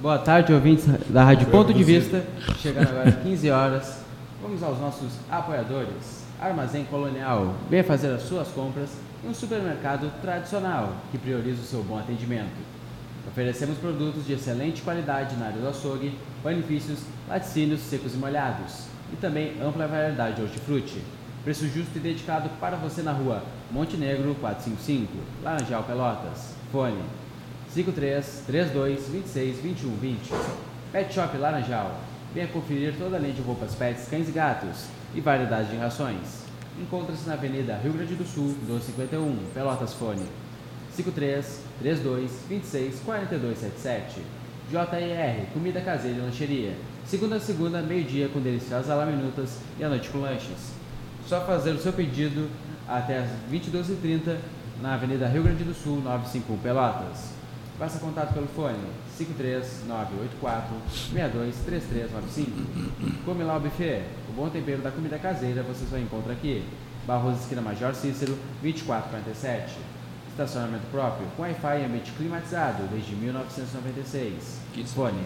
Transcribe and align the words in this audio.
Boa 0.00 0.16
tarde, 0.16 0.50
ouvintes 0.50 0.86
da 1.10 1.22
Rádio 1.22 1.46
Ponto 1.48 1.74
de 1.74 1.84
Vista. 1.84 2.24
Chegando 2.56 2.88
agora 2.88 3.10
às 3.10 3.16
15 3.16 3.50
horas. 3.50 3.98
Vamos 4.40 4.62
aos 4.62 4.80
nossos 4.80 5.12
apoiadores. 5.30 6.24
Armazém 6.40 6.86
Colonial. 6.86 7.54
Venha 7.68 7.84
fazer 7.84 8.08
as 8.08 8.22
suas 8.22 8.48
compras 8.48 8.88
em 9.22 9.28
um 9.28 9.34
supermercado 9.34 10.10
tradicional 10.22 10.94
que 11.10 11.18
prioriza 11.18 11.60
o 11.60 11.66
seu 11.66 11.82
bom 11.82 11.98
atendimento. 11.98 12.56
Oferecemos 13.28 13.76
produtos 13.76 14.26
de 14.26 14.32
excelente 14.32 14.80
qualidade 14.80 15.36
na 15.36 15.48
área 15.48 15.60
do 15.60 15.68
açougue, 15.68 16.16
benefícios, 16.42 17.00
laticínios 17.28 17.80
secos 17.80 18.14
e 18.14 18.16
molhados 18.16 18.86
e 19.12 19.16
também 19.16 19.60
ampla 19.62 19.86
variedade 19.86 20.36
de 20.36 20.42
hortifruti. 20.42 21.02
Preço 21.44 21.68
justo 21.68 21.96
e 21.96 22.00
dedicado 22.00 22.48
para 22.58 22.78
você 22.78 23.02
na 23.02 23.12
rua 23.12 23.42
Montenegro 23.70 24.34
455, 24.40 25.12
Laranjal 25.44 25.82
Pelotas. 25.82 26.54
Fone 26.72 27.19
53 27.72 28.42
32 28.48 29.08
26 29.08 29.58
21 29.60 29.96
20. 29.96 30.18
Pet 30.90 31.14
Shop 31.14 31.36
Laranjal. 31.36 32.00
Venha 32.34 32.48
conferir 32.48 32.94
toda 32.98 33.16
a 33.16 33.20
linha 33.20 33.32
de 33.32 33.42
roupas 33.42 33.76
pets, 33.76 34.08
cães 34.08 34.28
e 34.28 34.32
gatos 34.32 34.86
e 35.14 35.20
variedade 35.20 35.70
de 35.70 35.76
rações. 35.76 36.42
Encontra-se 36.80 37.28
na 37.28 37.34
Avenida 37.34 37.78
Rio 37.80 37.92
Grande 37.92 38.16
do 38.16 38.24
Sul, 38.24 38.56
1251, 38.62 39.36
Pelotas 39.54 39.94
Fone. 39.94 40.26
53 40.94 41.62
32 41.78 42.30
26 42.48 43.00
42 43.04 43.58
77. 43.58 44.20
JR 44.68 45.46
Comida 45.52 45.80
Caseira 45.80 46.18
e 46.18 46.20
Lancheria. 46.22 46.72
Segunda 47.06 47.36
a 47.36 47.40
segunda, 47.40 47.80
meio-dia 47.80 48.28
com 48.28 48.40
deliciosas 48.40 48.90
alaminutas 48.90 49.58
e 49.78 49.84
à 49.84 49.88
noite 49.88 50.08
com 50.10 50.18
lanches. 50.18 50.72
Só 51.24 51.40
fazer 51.42 51.70
o 51.70 51.80
seu 51.80 51.92
pedido 51.92 52.48
até 52.88 53.18
as 53.18 53.28
22h30 53.52 54.38
na 54.82 54.94
Avenida 54.94 55.28
Rio 55.28 55.44
Grande 55.44 55.62
do 55.62 55.74
Sul, 55.74 56.00
951 56.02 56.58
Pelotas. 56.58 57.39
Faça 57.80 57.98
contato 57.98 58.34
pelo 58.34 58.46
fone 58.46 58.76
53984 59.16 60.76
623395. 61.14 63.24
Come 63.24 63.42
lá 63.42 63.56
o 63.56 63.60
buffet. 63.60 64.02
O 64.28 64.32
bom 64.34 64.50
tempero 64.50 64.82
da 64.82 64.90
comida 64.90 65.18
caseira 65.18 65.62
você 65.62 65.86
só 65.86 65.96
encontra 65.96 66.34
aqui. 66.34 66.62
Barros 67.06 67.40
Esquina 67.40 67.62
Major 67.62 67.94
Cícero, 67.94 68.36
2447. 68.60 69.78
Estacionamento 70.28 70.86
próprio 70.90 71.26
com 71.34 71.42
Wi-Fi 71.42 71.80
e 71.80 71.84
ambiente 71.86 72.12
climatizado 72.12 72.82
desde 72.88 73.14
1996. 73.14 74.60
Fone 74.94 75.24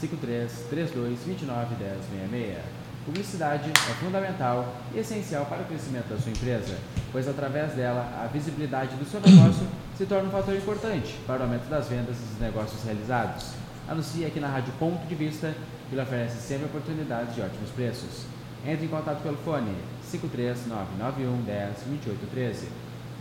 53 0.00 0.66
32 0.68 1.20
29 1.24 1.76
10 1.76 1.94
66. 2.10 2.83
Publicidade 3.04 3.70
é 3.70 3.94
fundamental 4.02 4.74
e 4.94 4.98
essencial 4.98 5.44
para 5.44 5.60
o 5.60 5.66
crescimento 5.66 6.08
da 6.08 6.16
sua 6.16 6.32
empresa, 6.32 6.74
pois 7.12 7.28
através 7.28 7.72
dela 7.74 8.08
a 8.24 8.26
visibilidade 8.28 8.96
do 8.96 9.04
seu 9.04 9.20
negócio 9.20 9.66
se 9.94 10.06
torna 10.06 10.28
um 10.28 10.32
fator 10.32 10.56
importante 10.56 11.14
para 11.26 11.40
o 11.40 11.42
aumento 11.42 11.68
das 11.68 11.86
vendas 11.86 12.16
e 12.16 12.22
dos 12.32 12.40
negócios 12.40 12.82
realizados. 12.82 13.52
Anuncie 13.86 14.24
aqui 14.24 14.40
na 14.40 14.48
Rádio 14.48 14.72
Ponto 14.78 15.06
de 15.06 15.14
Vista, 15.14 15.54
que 15.90 15.94
lhe 15.94 16.00
oferece 16.00 16.40
sempre 16.40 16.64
oportunidades 16.64 17.34
de 17.34 17.42
ótimos 17.42 17.68
preços. 17.70 18.24
Entre 18.66 18.86
em 18.86 18.88
contato 18.88 19.22
pelo 19.22 19.36
fone 19.36 19.76
53991 20.10 21.42
10 21.42 21.68
2813 21.86 22.68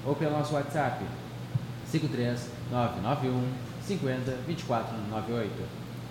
ou 0.05 0.15
pelo 0.15 0.31
nosso 0.31 0.53
WhatsApp 0.53 1.03
53991 1.91 3.51
50 3.85 4.31
2498. 4.47 5.51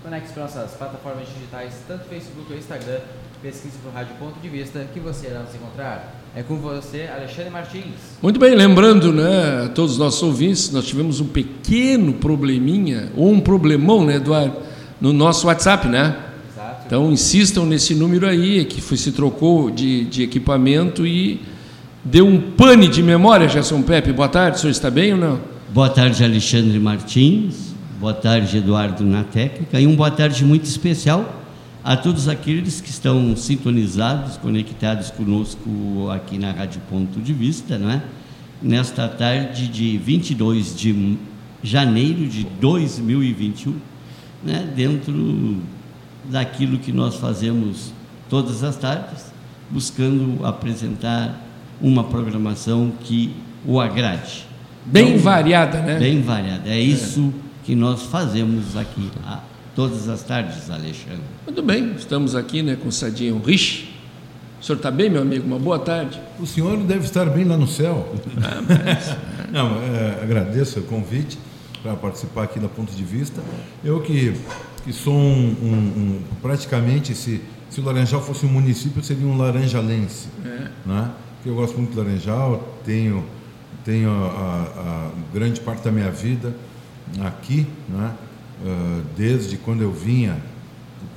Conecte-se 0.03 0.35
para 0.35 0.43
nossas 0.43 0.73
plataformas 0.73 1.29
digitais, 1.29 1.75
tanto 1.87 2.05
Facebook 2.09 2.53
ou 2.53 2.59
Instagram, 2.59 3.01
pesquise 3.43 3.75
por 3.83 3.93
Rádio 3.93 4.15
Ponto 4.21 4.39
de 4.41 4.49
Vista, 4.49 4.87
que 4.95 5.01
você 5.01 5.27
irá 5.27 5.41
nos 5.41 5.53
encontrar. 5.53 6.23
É 6.35 6.45
com 6.45 6.57
você, 6.59 7.11
Alexandre 7.13 7.51
Martins. 7.51 8.17
Muito 8.23 8.39
bem, 8.39 8.55
lembrando, 8.55 9.13
né, 9.13 9.65
a 9.65 9.69
todos 9.69 9.93
os 9.93 9.99
nossos 9.99 10.23
ouvintes, 10.23 10.71
nós 10.71 10.87
tivemos 10.87 11.21
um 11.21 11.27
pequeno 11.27 12.13
probleminha, 12.13 13.11
ou 13.17 13.33
um 13.33 13.41
problemão, 13.41 14.07
né, 14.07 14.17
Eduardo, 14.17 14.59
no 15.01 15.13
nosso 15.13 15.49
WhatsApp, 15.49 15.89
né? 15.89 16.17
Exato. 16.53 16.83
Então 16.87 17.11
insistam 17.11 17.67
nesse 17.67 17.97
número 17.97 18.29
aí, 18.29 18.65
que 18.65 18.81
foi, 18.81 18.97
se 18.97 19.11
trocou 19.11 19.73
de, 19.73 20.05
de 20.05 20.23
equipamento 20.23 21.05
e 21.05 21.41
deu 22.05 22.25
um 22.25 22.41
pane 22.41 22.87
de 22.87 23.03
memória, 23.03 23.49
Gerson 23.49 23.83
Pepe. 23.83 24.13
Boa 24.13 24.29
tarde, 24.29 24.59
o 24.59 24.61
senhor 24.61 24.71
está 24.71 24.89
bem 24.89 25.15
ou 25.15 25.19
não? 25.19 25.41
Boa 25.71 25.91
tarde, 25.91 26.23
Alexandre 26.23 26.79
Martins. 26.79 27.75
Boa 27.99 28.15
tarde, 28.15 28.59
Eduardo 28.59 29.05
na 29.05 29.25
técnica. 29.25 29.81
E 29.81 29.87
um 29.87 29.97
boa 29.97 30.13
tarde 30.13 30.45
muito 30.45 30.65
especial 30.65 31.42
a 31.85 31.97
todos 31.97 32.29
aqueles 32.29 32.81
que 32.81 32.91
estão 32.91 33.35
sintonizados, 33.37 34.37
conectados 34.37 35.11
conosco 35.11 36.09
aqui 36.11 36.39
na 36.39 36.53
Rádio 36.53 36.81
Ponto 36.89 37.21
de 37.21 37.33
Vista, 37.33 37.77
não 37.77 37.91
é? 37.91 38.03
Nesta 38.63 39.09
tarde 39.09 39.67
de 39.67 39.99
22 39.99 40.77
de 40.77 41.19
janeiro 41.63 42.27
de 42.29 42.45
2021, 42.45 43.75
né? 44.45 44.69
Dentro 44.75 45.57
daquilo 46.25 46.79
que 46.79 46.93
nós 46.93 47.17
fazemos 47.17 47.93
todas 48.31 48.63
as 48.63 48.77
tardes, 48.77 49.33
buscando 49.69 50.47
apresentar 50.47 51.41
uma 51.81 52.05
programação 52.05 52.93
que 53.01 53.35
o 53.67 53.81
agrade. 53.81 54.47
Bem 54.87 55.11
Então, 55.11 55.19
variada, 55.19 55.81
né? 55.81 55.99
Bem 55.99 56.23
variada. 56.23 56.69
É 56.69 56.79
isso 56.79 57.33
que 57.65 57.75
nós 57.75 58.03
fazemos 58.03 58.77
aqui 58.77 59.11
todas 59.75 60.09
as 60.09 60.23
tardes, 60.23 60.71
Alexandre. 60.71 61.21
Muito 61.47 61.63
bem, 61.63 61.93
estamos 61.97 62.35
aqui 62.35 62.63
né, 62.63 62.77
com 62.81 62.89
o 62.89 62.93
Sadinho 62.93 63.39
Rich. 63.45 63.91
O 64.61 64.65
senhor 64.65 64.77
está 64.77 64.91
bem, 64.91 65.11
meu 65.11 65.23
amigo? 65.23 65.45
Uma 65.47 65.59
boa 65.59 65.79
tarde. 65.79 66.21
O 66.39 66.47
senhor 66.47 66.77
deve 66.85 67.05
estar 67.05 67.27
bem 67.27 67.45
lá 67.45 67.57
no 67.57 67.67
céu. 67.67 68.15
Ah, 68.43 68.63
Não, 69.51 69.83
é, 69.83 70.21
agradeço 70.23 70.79
o 70.79 70.83
convite 70.85 71.37
para 71.83 71.95
participar 71.97 72.45
aqui 72.45 72.61
da 72.61 72.69
Ponto 72.69 72.93
de 72.95 73.03
Vista. 73.03 73.43
Eu 73.85 74.01
que, 74.01 74.35
que 74.85 74.93
sou 74.93 75.15
um, 75.15 75.57
um- 75.63 75.75
um- 75.75 76.23
praticamente, 76.41 77.13
se, 77.15 77.43
se 77.69 77.81
o 77.81 77.85
Laranjal 77.85 78.23
fosse 78.23 78.47
um 78.47 78.51
município, 78.51 79.01
eu 79.01 79.03
seria 79.03 79.27
um 79.27 79.37
laranjalense. 79.37 80.29
Né? 80.87 81.11
Porque 81.37 81.49
Eu 81.49 81.57
gosto 81.57 81.77
muito 81.77 81.93
do 81.95 81.99
Laranjal, 82.01 82.79
tenho, 82.85 83.25
tenho 83.85 84.11
a, 84.11 84.15
a- 84.15 85.09
a 85.09 85.11
grande 85.35 85.61
parte 85.61 85.83
da 85.83 85.91
minha 85.91 86.11
vida 86.11 86.55
aqui, 87.25 87.67
né? 87.89 88.13
Ah, 88.65 89.01
desde 89.17 89.57
quando 89.57 89.83
eu 89.83 89.93
vinha 89.93 90.37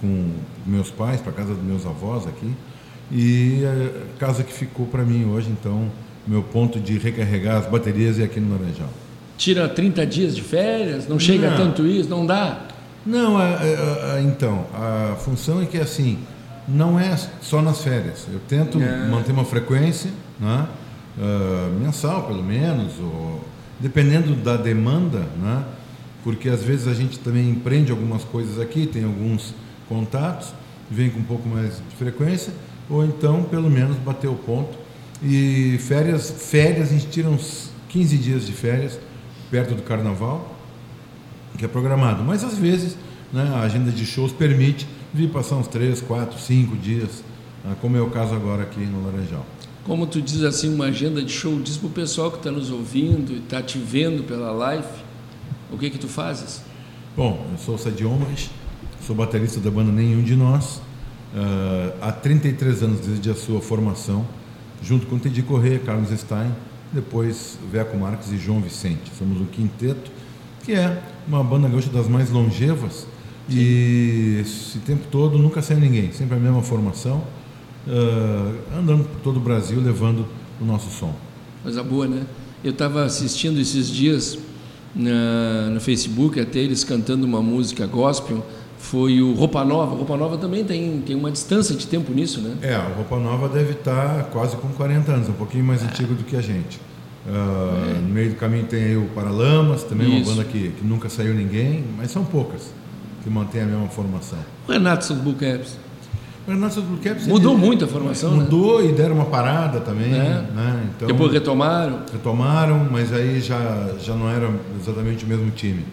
com 0.01 0.31
meus 0.65 0.89
pais 0.89 1.21
para 1.21 1.31
casa 1.31 1.53
dos 1.53 1.63
meus 1.63 1.85
avós 1.85 2.25
aqui 2.27 2.51
e 3.11 3.61
a 3.63 4.17
casa 4.19 4.43
que 4.43 4.51
ficou 4.51 4.87
para 4.87 5.03
mim 5.03 5.25
hoje 5.25 5.49
então 5.51 5.89
meu 6.27 6.41
ponto 6.41 6.79
de 6.79 6.97
recarregar 6.97 7.57
as 7.57 7.67
baterias 7.69 8.17
é 8.19 8.23
aqui 8.23 8.39
no 8.39 8.51
Laranjal 8.57 8.89
Tira 9.37 9.67
30 9.69 10.05
dias 10.07 10.33
de 10.35 10.41
férias, 10.41 11.07
não 11.07 11.19
chega 11.19 11.51
Não. 11.51 11.57
tanto 11.57 11.85
isso, 11.85 12.09
não 12.09 12.25
dá. 12.25 12.61
não 13.05 13.37
a- 13.37 13.43
a- 13.43 14.13
a- 14.15 14.21
então 14.23 14.65
a 14.73 15.15
função 15.17 15.61
é 15.61 15.65
que 15.65 15.77
assim 15.77 16.17
não 16.67 16.99
é 16.99 17.15
só 17.41 17.61
nas 17.61 17.83
férias 17.83 18.25
eu 18.33 18.39
tento 18.47 18.81
É. 18.81 19.07
manter 19.07 19.31
uma 19.33 19.45
frequência 19.45 20.09
né? 20.39 20.65
Ah, 21.21 21.69
mensal 21.79 22.23
pelo 22.23 22.41
menos 22.41 22.93
ou 22.99 23.43
dependendo 23.79 24.33
da 24.35 24.57
demanda 24.57 25.19
né? 25.39 25.63
Porque 26.25 26.49
às 26.49 26.61
vezes 26.61 26.87
a 26.87 26.93
gente 26.93 27.19
também 27.19 27.49
empreende 27.49 27.91
algumas 27.91 28.25
coisas 28.25 28.59
aqui 28.59 28.85
tem 28.85 29.05
alguns 29.05 29.53
contatos 29.87 30.49
vem 30.91 31.09
com 31.09 31.19
um 31.19 31.23
pouco 31.23 31.47
mais 31.47 31.77
de 31.77 31.95
frequência 31.95 32.51
ou 32.89 33.05
então 33.05 33.43
pelo 33.43 33.69
menos 33.69 33.95
bater 33.97 34.27
o 34.27 34.35
ponto 34.35 34.77
e 35.23 35.77
férias 35.79 36.29
férias 36.29 36.89
a 36.89 36.91
gente 36.91 37.07
tira 37.07 37.29
uns 37.29 37.69
15 37.87 38.17
dias 38.17 38.45
de 38.45 38.51
férias 38.51 38.99
perto 39.49 39.73
do 39.73 39.83
carnaval 39.83 40.55
que 41.57 41.65
é 41.65 41.67
programado. 41.67 42.23
Mas 42.23 42.43
às 42.43 42.57
vezes 42.57 42.97
né, 43.31 43.51
a 43.55 43.61
agenda 43.61 43.91
de 43.91 44.05
shows 44.05 44.31
permite 44.31 44.87
vir 45.13 45.29
passar 45.29 45.55
uns 45.55 45.67
3, 45.67 46.01
4, 46.01 46.39
5 46.39 46.75
dias, 46.75 47.23
né, 47.63 47.75
como 47.81 47.97
é 47.97 48.01
o 48.01 48.09
caso 48.09 48.35
agora 48.35 48.63
aqui 48.63 48.81
no 48.81 49.05
Laranjal. 49.05 49.45
Como 49.83 50.07
tu 50.07 50.21
diz 50.21 50.43
assim, 50.43 50.73
uma 50.73 50.85
agenda 50.85 51.21
de 51.21 51.31
show, 51.31 51.59
diz 51.61 51.77
para 51.77 51.87
o 51.87 51.91
pessoal 51.91 52.31
que 52.31 52.37
está 52.37 52.51
nos 52.51 52.71
ouvindo 52.71 53.31
e 53.31 53.37
está 53.37 53.61
te 53.61 53.77
vendo 53.77 54.23
pela 54.23 54.51
live, 54.51 54.87
o 55.71 55.77
que 55.77 55.89
que 55.89 55.97
tu 55.97 56.07
fazes? 56.07 56.61
Bom, 57.15 57.47
eu 57.51 57.57
sou 57.57 57.75
o 57.75 57.77
Sadi 57.77 58.05
Omrich, 58.05 58.49
sou 59.05 59.15
baterista 59.15 59.59
da 59.59 59.71
banda 59.71 59.91
Nenhum 59.91 60.21
de 60.21 60.35
Nós, 60.35 60.81
ah, 61.35 61.93
há 62.01 62.11
33 62.11 62.83
anos 62.83 62.99
desde 63.01 63.29
a 63.29 63.35
sua 63.35 63.61
formação, 63.61 64.25
junto 64.81 65.05
com 65.07 65.19
Teddy 65.19 65.41
Corrêa, 65.41 65.79
Carlos 65.79 66.09
Stein, 66.17 66.51
depois 66.91 67.57
Veco 67.71 67.97
Marques 67.97 68.31
e 68.31 68.37
João 68.37 68.61
Vicente. 68.61 69.11
Somos 69.17 69.41
um 69.41 69.45
quinteto, 69.45 70.11
que 70.63 70.73
é 70.73 71.01
uma 71.27 71.43
banda 71.43 71.67
gaúcha 71.67 71.89
das 71.89 72.07
mais 72.07 72.29
longevas, 72.29 73.07
e 73.49 74.39
esse 74.41 74.79
tempo 74.79 75.07
todo 75.11 75.37
nunca 75.37 75.61
saiu 75.61 75.79
ninguém, 75.79 76.11
sempre 76.11 76.37
a 76.37 76.39
mesma 76.39 76.61
formação, 76.61 77.23
ah, 77.87 78.77
andando 78.77 79.03
por 79.03 79.19
todo 79.21 79.37
o 79.37 79.41
Brasil 79.41 79.79
levando 79.81 80.25
o 80.61 80.65
nosso 80.65 80.89
som. 80.89 81.13
Coisa 81.63 81.83
boa, 81.83 82.07
né? 82.07 82.25
Eu 82.63 82.71
estava 82.71 83.03
assistindo 83.03 83.59
esses 83.59 83.87
dias 83.87 84.37
na, 84.95 85.69
no 85.71 85.79
Facebook, 85.81 86.39
até 86.39 86.59
eles 86.59 86.83
cantando 86.83 87.25
uma 87.25 87.41
música 87.41 87.85
gospel, 87.85 88.45
foi 88.77 89.21
o 89.21 89.33
Roupa 89.33 89.63
Nova. 89.65 89.95
Roupa 89.95 90.15
Nova 90.15 90.37
também 90.37 90.63
tem, 90.63 91.01
tem 91.05 91.15
uma 91.15 91.31
distância 91.31 91.75
de 91.75 91.87
tempo 91.87 92.13
nisso, 92.13 92.39
né? 92.41 92.55
É, 92.61 92.75
a 92.75 92.87
Roupa 92.95 93.17
Nova 93.17 93.49
deve 93.49 93.73
estar 93.73 94.25
quase 94.31 94.55
com 94.57 94.67
40 94.69 95.11
anos, 95.11 95.29
um 95.29 95.33
pouquinho 95.33 95.63
mais 95.63 95.83
antigo 95.83 96.13
do 96.13 96.23
que 96.23 96.35
a 96.35 96.41
gente. 96.41 96.79
Ah, 97.27 97.99
No 98.01 98.09
meio 98.13 98.29
do 98.29 98.35
caminho 98.35 98.65
tem 98.65 98.83
aí 98.83 98.97
o 98.97 99.05
Paralamas, 99.15 99.83
também 99.83 100.19
Isso. 100.21 100.29
uma 100.29 100.35
banda 100.37 100.47
que, 100.49 100.69
que 100.69 100.85
nunca 100.85 101.09
saiu 101.09 101.33
ninguém, 101.33 101.83
mas 101.97 102.11
são 102.11 102.23
poucas. 102.23 102.71
que 103.23 103.29
mantém 103.29 103.63
a 103.63 103.65
mesma 103.65 103.87
formação. 103.87 104.37
O 104.67 104.71
Renato 104.71 105.03
São 105.05 105.17
Caps. 105.33 105.77
O 106.47 106.51
Renato 106.51 106.79
Blue 106.81 106.97
Caps 107.03 107.25
Mudou 107.25 107.57
muito 107.57 107.85
a 107.85 107.87
formação, 107.87 108.31
né? 108.31 108.43
Mudou 108.43 108.83
e 108.83 108.91
deram 108.91 109.15
uma 109.15 109.25
parada 109.25 109.79
também, 109.79 110.13
É. 110.13 110.43
né? 110.55 110.83
Então, 110.95 111.07
Depois 111.07 111.31
retomaram. 111.33 112.01
retomaram, 112.11 112.87
mas 112.91 113.11
aí 113.11 113.41
já, 113.41 113.89
já 113.99 114.13
não 114.13 114.29
era 114.29 114.49
exatamente 114.79 115.25
o 115.25 115.27
mesmo 115.27 115.49
time. 115.51 115.83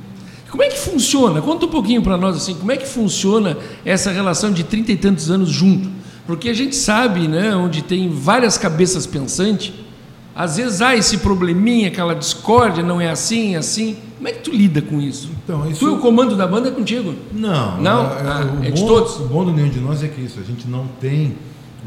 Como 0.50 0.62
é 0.62 0.68
que 0.68 0.78
funciona? 0.78 1.40
Conta 1.40 1.64
um 1.64 1.68
pouquinho 1.70 2.02
para 2.02 2.18
nós 2.18 2.36
assim, 2.36 2.54
como 2.54 2.70
é 2.70 2.76
que 2.76 2.86
funciona 2.86 3.56
essa 3.84 4.10
relação 4.10 4.52
de 4.52 4.62
trinta 4.64 4.92
e 4.92 4.96
tantos 4.96 5.30
anos 5.30 5.48
junto? 5.48 5.88
Porque 6.26 6.50
a 6.50 6.54
gente 6.54 6.76
sabe, 6.76 7.26
né, 7.26 7.56
onde 7.56 7.80
tem 7.82 8.10
várias 8.10 8.58
cabeças 8.58 9.06
pensantes, 9.06 9.72
às 10.34 10.56
vezes 10.56 10.80
há 10.80 10.96
esse 10.96 11.18
probleminha, 11.18 11.88
aquela 11.88 12.14
discórdia, 12.14 12.82
não 12.82 13.00
é 13.00 13.10
assim, 13.10 13.54
é 13.54 13.58
assim. 13.58 13.96
Como 14.16 14.28
é 14.28 14.32
que 14.32 14.40
tu 14.40 14.50
lida 14.50 14.80
com 14.80 15.00
isso? 15.00 15.30
Então, 15.44 15.68
isso- 15.70 15.80
Tu 15.80 15.86
e 15.86 15.90
o 15.90 15.98
comando 15.98 16.36
da 16.36 16.46
banda 16.46 16.68
é 16.68 16.72
contigo? 16.72 17.14
Não, 17.32 17.80
Não? 17.80 18.02
é- 18.04 18.20
Ah, 18.22 18.56
o 18.60 18.64
é 18.64 18.70
de 18.70 18.80
bom- 18.80 18.86
todos? 18.86 19.16
O 19.20 19.24
bom 19.24 19.44
do 19.44 19.52
nenhum 19.52 19.68
de 19.68 19.80
nós 19.80 20.02
é 20.02 20.08
que 20.08 20.20
isso, 20.20 20.38
a 20.40 20.42
gente 20.44 20.68
não 20.68 20.86
tem 21.00 21.34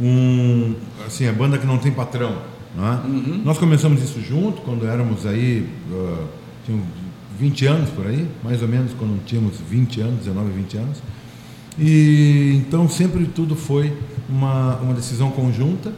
um. 0.01 0.75
Assim, 1.07 1.27
a 1.27 1.31
banda 1.33 1.57
que 1.57 1.65
não 1.65 1.77
tem 1.77 1.91
patrão. 1.91 2.35
né? 2.75 2.99
Uhum. 3.05 3.41
Nós 3.45 3.57
começamos 3.57 4.03
isso 4.03 4.19
junto 4.21 4.61
quando 4.63 4.85
éramos 4.85 5.25
aí. 5.25 5.65
ah, 5.93 6.23
tinham 6.65 6.81
20 7.39 7.65
anos 7.65 7.89
por 7.89 8.05
aí, 8.05 8.27
mais 8.43 8.61
ou 8.61 8.67
menos 8.67 8.91
quando 8.99 9.23
tínhamos 9.25 9.53
20 9.69 10.01
anos, 10.01 10.19
19, 10.25 10.51
20 10.51 10.75
anos. 10.77 10.97
E 11.79 12.53
então 12.55 12.87
sempre 12.89 13.25
tudo 13.27 13.55
foi 13.55 13.93
uma, 14.29 14.75
uma 14.77 14.93
decisão 14.93 15.29
conjunta. 15.31 15.93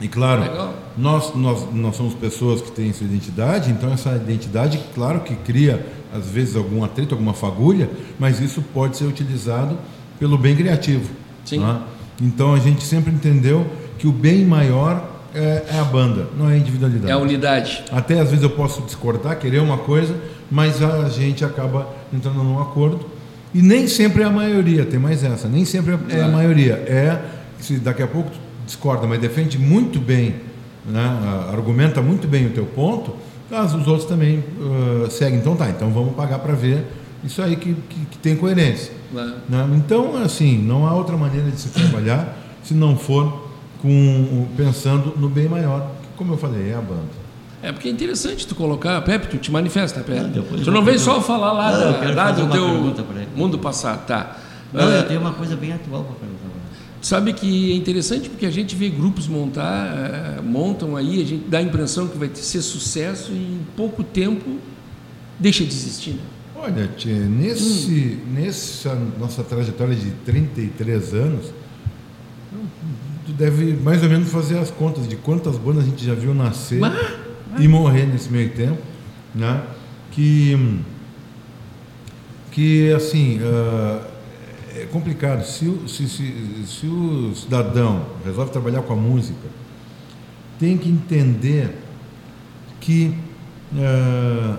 E 0.00 0.06
claro, 0.06 0.42
Legal. 0.42 0.74
nós, 0.96 1.34
nós, 1.34 1.66
nós 1.72 1.96
somos 1.96 2.14
pessoas 2.14 2.60
que 2.60 2.70
têm 2.70 2.92
sua 2.92 3.06
identidade, 3.06 3.70
então 3.70 3.92
essa 3.92 4.14
identidade, 4.14 4.80
claro 4.94 5.20
que 5.20 5.34
cria 5.34 5.84
às 6.14 6.26
vezes 6.26 6.56
algum 6.56 6.84
atrito, 6.84 7.14
alguma 7.14 7.34
fagulha, 7.34 7.90
mas 8.18 8.40
isso 8.40 8.62
pode 8.72 8.96
ser 8.96 9.04
utilizado 9.04 9.76
pelo 10.18 10.38
bem 10.38 10.54
criativo. 10.54 11.10
Sim. 11.44 11.60
né? 11.60 11.82
Então 12.20 12.54
a 12.54 12.58
gente 12.58 12.84
sempre 12.84 13.12
entendeu 13.12 13.66
que 13.98 14.06
o 14.06 14.12
bem 14.12 14.44
maior 14.44 15.18
é, 15.34 15.64
é 15.70 15.78
a 15.78 15.84
banda, 15.84 16.26
não 16.36 16.48
é 16.48 16.54
a 16.54 16.56
individualidade. 16.56 17.10
É 17.10 17.14
a 17.14 17.18
unidade. 17.18 17.84
Até 17.90 18.20
às 18.20 18.30
vezes 18.30 18.42
eu 18.42 18.50
posso 18.50 18.82
discordar, 18.82 19.38
querer 19.38 19.60
uma 19.60 19.78
coisa, 19.78 20.14
mas 20.50 20.82
a 20.82 21.08
gente 21.08 21.44
acaba 21.44 21.88
entrando 22.12 22.42
num 22.42 22.60
acordo. 22.60 23.04
E 23.52 23.62
nem 23.62 23.86
sempre 23.86 24.22
é 24.22 24.26
a 24.26 24.30
maioria, 24.30 24.84
tem 24.84 24.98
mais 24.98 25.24
essa, 25.24 25.48
nem 25.48 25.64
sempre 25.64 25.98
é 26.10 26.22
a 26.22 26.28
maioria. 26.28 26.74
É 26.74 27.20
se 27.60 27.74
daqui 27.78 28.02
a 28.02 28.06
pouco 28.06 28.30
discorda, 28.68 29.06
mas 29.06 29.18
defende 29.18 29.58
muito 29.58 29.98
bem, 29.98 30.36
né, 30.86 31.48
argumenta 31.50 32.00
muito 32.02 32.28
bem 32.28 32.46
o 32.46 32.50
teu 32.50 32.66
ponto, 32.66 33.16
as, 33.50 33.74
os 33.74 33.86
outros 33.88 34.06
também 34.06 34.44
ah, 34.60 35.10
seguem. 35.10 35.38
Então 35.40 35.56
tá, 35.56 35.68
então 35.70 35.90
vamos 35.90 36.14
pagar 36.14 36.38
para 36.38 36.52
ver 36.54 36.86
isso 37.24 37.42
aí 37.42 37.56
que, 37.56 37.74
que, 37.74 38.00
que 38.12 38.18
tem 38.18 38.36
coerência. 38.36 38.92
né? 39.12 39.34
né? 39.48 39.68
Então, 39.74 40.16
assim, 40.22 40.58
não 40.58 40.86
há 40.86 40.94
outra 40.94 41.16
maneira 41.16 41.50
de 41.50 41.58
se 41.58 41.70
trabalhar 41.70 42.36
se 42.62 42.74
não 42.74 42.96
for 42.96 43.48
com, 43.80 44.46
pensando 44.56 45.14
no 45.16 45.28
bem 45.28 45.48
maior, 45.48 45.90
que, 46.02 46.08
como 46.16 46.34
eu 46.34 46.36
falei, 46.38 46.70
é 46.70 46.74
a 46.74 46.80
banda. 46.80 47.28
É 47.62 47.72
porque 47.72 47.88
é 47.88 47.90
interessante 47.90 48.46
tu 48.46 48.54
colocar, 48.54 49.00
Pepe, 49.02 49.26
tu 49.28 49.38
te 49.38 49.50
manifesta, 49.50 50.00
Pepe. 50.00 50.20
Não, 50.20 50.30
depois 50.30 50.62
tu 50.62 50.70
não 50.70 50.84
vem 50.84 50.98
só 50.98 51.20
falar 51.20 51.52
lá, 51.52 51.72
Não, 51.72 52.02
eu 52.04 52.14
da, 52.14 52.26
fazer 52.26 52.40
do 52.40 52.46
uma 52.46 52.52
teu 52.52 53.24
mundo 53.34 53.58
passado, 53.58 54.06
tá? 54.06 54.36
Não, 54.72 54.86
Ah, 54.86 54.96
eu 54.96 55.08
tenho 55.08 55.20
uma 55.20 55.32
coisa 55.32 55.56
bem 55.56 55.72
atual 55.72 56.04
para 56.04 56.14
perguntar. 56.16 56.37
Sabe 57.00 57.32
que 57.32 57.72
é 57.72 57.76
interessante 57.76 58.28
porque 58.28 58.44
a 58.44 58.50
gente 58.50 58.74
vê 58.74 58.88
grupos 58.88 59.28
montar, 59.28 59.86
eh, 59.86 60.40
montam 60.42 60.96
aí, 60.96 61.22
a 61.22 61.24
gente 61.24 61.44
dá 61.48 61.58
a 61.58 61.62
impressão 61.62 62.08
que 62.08 62.18
vai 62.18 62.28
ser 62.34 62.60
sucesso 62.60 63.30
e 63.32 63.36
em 63.36 63.60
pouco 63.76 64.02
tempo 64.02 64.58
deixa 65.38 65.64
de 65.64 65.72
existir. 65.72 66.12
Né? 66.12 66.20
Olha, 66.56 66.90
Tchê, 66.96 67.10
nesse, 67.10 68.18
nessa 68.34 68.94
nossa 69.18 69.44
trajetória 69.44 69.94
de 69.94 70.10
33 70.24 71.14
anos, 71.14 71.46
tu 73.24 73.32
deve 73.32 73.74
mais 73.74 74.02
ou 74.02 74.08
menos 74.08 74.28
fazer 74.28 74.58
as 74.58 74.70
contas 74.70 75.06
de 75.06 75.14
quantas 75.14 75.56
bandas 75.56 75.84
a 75.84 75.86
gente 75.86 76.04
já 76.04 76.14
viu 76.14 76.34
nascer 76.34 76.80
e 77.60 77.68
morrer 77.68 78.06
nesse 78.06 78.28
meio 78.28 78.50
tempo, 78.50 78.82
né? 79.32 79.62
Que, 80.10 80.80
que 82.50 82.92
assim, 82.92 83.38
ah, 83.40 84.07
é 84.82 84.86
complicado. 84.86 85.44
Se, 85.44 85.66
o- 85.66 85.88
se, 85.88 86.08
se, 86.08 86.34
se 86.66 86.86
o 86.86 87.34
cidadão 87.34 88.04
resolve 88.24 88.50
trabalhar 88.52 88.82
com 88.82 88.92
a 88.92 88.96
música, 88.96 89.48
tem 90.58 90.76
que 90.76 90.88
entender 90.88 91.76
que 92.80 93.14
ah, 93.76 94.56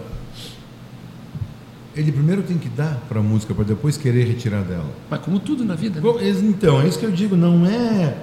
ele 1.95 2.11
primeiro 2.11 2.43
tem 2.43 2.57
que 2.57 2.69
dar 2.69 3.01
para 3.09 3.19
a 3.19 3.23
música 3.23 3.53
para 3.53 3.63
depois 3.65 3.97
querer 3.97 4.25
retirar 4.25 4.61
dela. 4.63 4.89
Mas 5.09 5.19
como 5.21 5.39
tudo 5.39 5.65
na 5.65 5.75
vida. 5.75 5.95
né? 5.99 6.01
Bom, 6.01 6.19
Então, 6.21 6.81
é 6.81 6.87
isso 6.87 6.99
que 6.99 7.05
eu 7.05 7.11
digo, 7.11 7.35
não 7.35 7.65
é. 7.65 8.15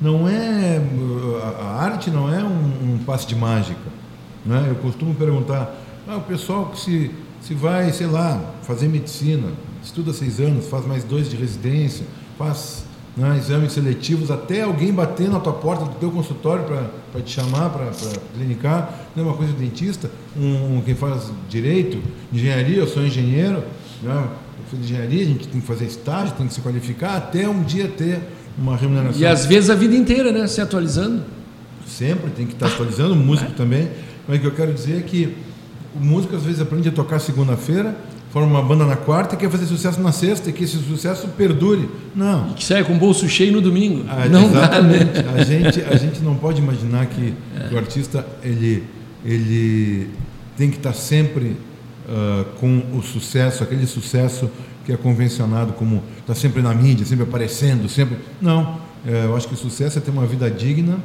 Não 0.00 0.28
é. 0.28 0.78
uh, 0.80 1.36
A 1.42 1.64
a 1.64 1.82
arte 1.84 2.10
não 2.10 2.32
é 2.32 2.42
um, 2.42 2.94
um 2.94 2.98
passe 3.04 3.26
de 3.26 3.34
mágica. 3.34 3.80
Né? 4.44 4.66
Eu 4.68 4.74
costumo 4.76 5.14
perguntar, 5.14 5.74
ah, 6.06 6.16
o 6.16 6.20
pessoal 6.22 6.66
que 6.66 6.78
se, 6.78 7.10
se 7.40 7.54
vai, 7.54 7.90
sei 7.92 8.06
lá, 8.06 8.40
fazer 8.62 8.88
medicina, 8.88 9.48
estuda 9.84 10.12
seis 10.12 10.40
anos, 10.40 10.66
faz 10.66 10.86
mais 10.86 11.04
dois 11.04 11.28
de 11.28 11.36
residência, 11.36 12.06
faz 12.38 12.84
né, 13.16 13.36
exames 13.38 13.72
seletivos, 13.72 14.30
até 14.30 14.62
alguém 14.62 14.92
bater 14.92 15.28
na 15.28 15.38
tua 15.38 15.52
porta 15.52 15.84
do 15.84 15.94
teu 15.96 16.10
consultório 16.10 16.64
para 17.12 17.20
te 17.22 17.30
chamar 17.30 17.70
para 17.70 17.90
clinicar, 18.34 19.08
não 19.14 19.24
é 19.24 19.26
uma 19.28 19.36
coisa 19.36 19.52
de 19.52 19.58
dentista, 19.58 20.10
um, 20.36 20.82
quem 20.84 20.94
faz 20.94 21.30
direito, 21.48 21.98
engenharia, 22.32 22.78
eu 22.78 22.86
sou 22.86 23.04
engenheiro, 23.04 23.62
né? 24.02 24.28
eu 24.58 24.64
fiz 24.70 24.80
engenharia, 24.80 25.22
a 25.22 25.26
gente 25.26 25.48
tem 25.48 25.60
que 25.60 25.66
fazer 25.66 25.84
estágio, 25.84 26.34
tem 26.34 26.46
que 26.46 26.54
se 26.54 26.60
qualificar, 26.60 27.16
até 27.16 27.48
um 27.48 27.62
dia 27.62 27.88
ter 27.88 28.20
uma 28.56 28.76
remuneração. 28.76 29.20
E 29.20 29.26
às 29.26 29.46
vezes 29.46 29.70
a 29.70 29.74
vida 29.74 29.94
inteira, 29.94 30.32
né? 30.32 30.46
Se 30.46 30.60
atualizando. 30.60 31.22
Sempre 31.86 32.30
tem 32.30 32.46
que 32.46 32.54
estar 32.54 32.66
atualizando, 32.66 33.14
o 33.14 33.16
músico 33.16 33.52
também. 33.54 33.90
Mas 34.26 34.38
o 34.38 34.40
que 34.40 34.46
eu 34.46 34.54
quero 34.54 34.72
dizer 34.72 34.98
é 34.98 35.02
que 35.02 35.36
o 35.94 36.00
músico 36.00 36.34
às 36.34 36.42
vezes 36.42 36.60
aprende 36.60 36.88
a 36.88 36.92
tocar 36.92 37.18
segunda-feira, 37.18 37.96
forma 38.34 38.48
uma 38.48 38.62
banda 38.62 38.84
na 38.84 38.96
quarta 38.96 39.36
e 39.36 39.38
quer 39.38 39.48
fazer 39.48 39.64
sucesso 39.64 40.00
na 40.00 40.10
sexta 40.10 40.50
e 40.50 40.52
que 40.52 40.64
esse 40.64 40.76
sucesso 40.78 41.28
perdure. 41.28 41.88
Não. 42.16 42.52
Que 42.54 42.64
sai 42.64 42.82
com 42.82 42.94
o 42.94 42.98
bolso 42.98 43.28
cheio 43.28 43.52
no 43.52 43.60
domingo. 43.60 44.04
A- 44.10 44.28
não 44.28 44.50
dá, 44.50 44.82
né? 44.82 44.96
exatamente. 44.96 45.20
A 45.20 45.44
gente, 45.44 45.80
a 45.82 45.96
gente 45.96 46.20
não 46.20 46.34
pode 46.34 46.60
imaginar 46.60 47.06
que, 47.06 47.32
que 47.68 47.74
o 47.74 47.78
artista 47.78 48.26
ele, 48.42 48.82
ele 49.24 50.10
tem 50.56 50.68
que 50.68 50.78
estar 50.78 50.92
sempre 50.94 51.56
ah, 52.08 52.44
com 52.58 52.82
o 52.92 53.02
sucesso, 53.02 53.62
aquele 53.62 53.86
sucesso 53.86 54.50
que 54.84 54.92
é 54.92 54.96
convencionado 54.96 55.72
como 55.74 56.02
está 56.18 56.34
sempre 56.34 56.60
na 56.60 56.74
mídia, 56.74 57.06
sempre 57.06 57.22
aparecendo, 57.22 57.88
sempre. 57.88 58.18
Não. 58.42 58.80
Eh, 59.06 59.26
eu 59.26 59.36
acho 59.36 59.46
que 59.46 59.54
o 59.54 59.56
sucesso 59.56 59.96
é 59.98 60.00
ter 60.00 60.10
uma 60.10 60.26
vida 60.26 60.50
digna, 60.50 60.98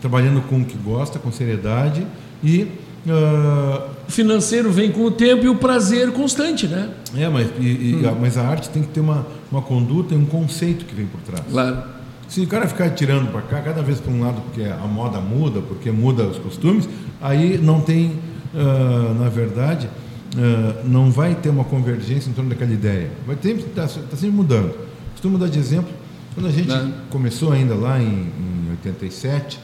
trabalhando 0.00 0.42
com 0.48 0.60
o 0.60 0.64
que 0.64 0.76
gosta, 0.76 1.20
com 1.20 1.30
seriedade 1.30 2.04
e. 2.42 2.66
ah, 3.08 3.88
O 4.08 4.10
financeiro 4.12 4.70
vem 4.70 4.90
com 4.92 5.02
o 5.04 5.10
tempo 5.10 5.44
e 5.44 5.48
o 5.48 5.54
prazer 5.56 6.12
constante, 6.12 6.66
né? 6.66 6.90
é, 7.16 7.28
mas, 7.28 7.48
e- 7.58 8.00
e- 8.02 8.06
a, 8.06 8.12
mas 8.12 8.36
a 8.36 8.46
arte 8.46 8.68
tem 8.70 8.82
que 8.82 8.88
ter 8.88 9.00
uma, 9.00 9.26
uma 9.50 9.62
conduta 9.62 10.14
e 10.14 10.16
um 10.18 10.26
conceito 10.26 10.84
que 10.84 10.94
vem 10.94 11.06
por 11.06 11.20
trás. 11.20 11.42
Claro. 11.50 11.82
Se 12.28 12.40
o 12.40 12.46
cara 12.46 12.66
ficar 12.66 12.90
tirando 12.90 13.30
para 13.30 13.42
cá, 13.42 13.60
cada 13.60 13.82
vez 13.82 14.00
para 14.00 14.12
um 14.12 14.20
lado, 14.22 14.40
porque 14.42 14.62
a 14.62 14.86
moda 14.86 15.20
muda, 15.20 15.60
porque 15.60 15.90
muda 15.90 16.24
os 16.24 16.38
costumes, 16.38 16.88
aí 17.20 17.58
não 17.58 17.80
tem, 17.80 18.18
ah, 18.54 19.14
na 19.18 19.28
verdade, 19.28 19.88
ah, 20.36 20.80
não 20.84 21.10
vai 21.10 21.34
ter 21.34 21.48
uma 21.50 21.64
convergência 21.64 22.30
em 22.30 22.32
torno 22.32 22.50
daquela 22.50 22.72
ideia. 22.72 23.10
Vai 23.26 23.36
ter, 23.36 23.56
está 23.56 23.86
sempre 23.88 24.30
mudando. 24.30 24.74
Costumo 25.12 25.38
dar 25.38 25.48
de 25.48 25.58
exemplo, 25.58 25.92
quando 26.34 26.46
a 26.46 26.50
gente 26.50 26.68
Né? 26.68 26.92
começou 27.10 27.52
ainda 27.52 27.74
lá 27.74 28.00
em, 28.00 28.04
em 28.06 28.70
87, 28.70 29.58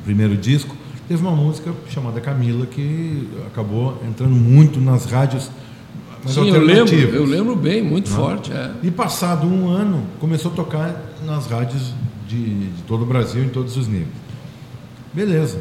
o 0.00 0.04
primeiro 0.04 0.36
disco, 0.36 0.76
teve 1.10 1.22
uma 1.22 1.34
música 1.34 1.74
chamada 1.88 2.20
Camila 2.20 2.64
que 2.66 3.28
acabou 3.44 4.00
entrando 4.08 4.36
muito 4.36 4.80
nas 4.80 5.06
rádios 5.06 5.50
mais 6.22 6.36
Sim, 6.36 6.50
eu 6.50 6.62
lembro, 6.62 6.94
eu 6.94 7.24
lembro 7.24 7.56
bem, 7.56 7.82
muito 7.82 8.10
Não. 8.10 8.16
forte. 8.16 8.52
É. 8.52 8.70
E 8.82 8.90
passado 8.92 9.44
um 9.44 9.68
ano, 9.68 10.06
começou 10.20 10.52
a 10.52 10.54
tocar 10.54 11.14
nas 11.24 11.46
rádios 11.46 11.94
de, 12.28 12.68
de 12.68 12.82
todo 12.82 13.02
o 13.02 13.06
Brasil, 13.06 13.42
em 13.42 13.48
todos 13.48 13.76
os 13.76 13.88
níveis. 13.88 14.06
Beleza. 15.12 15.58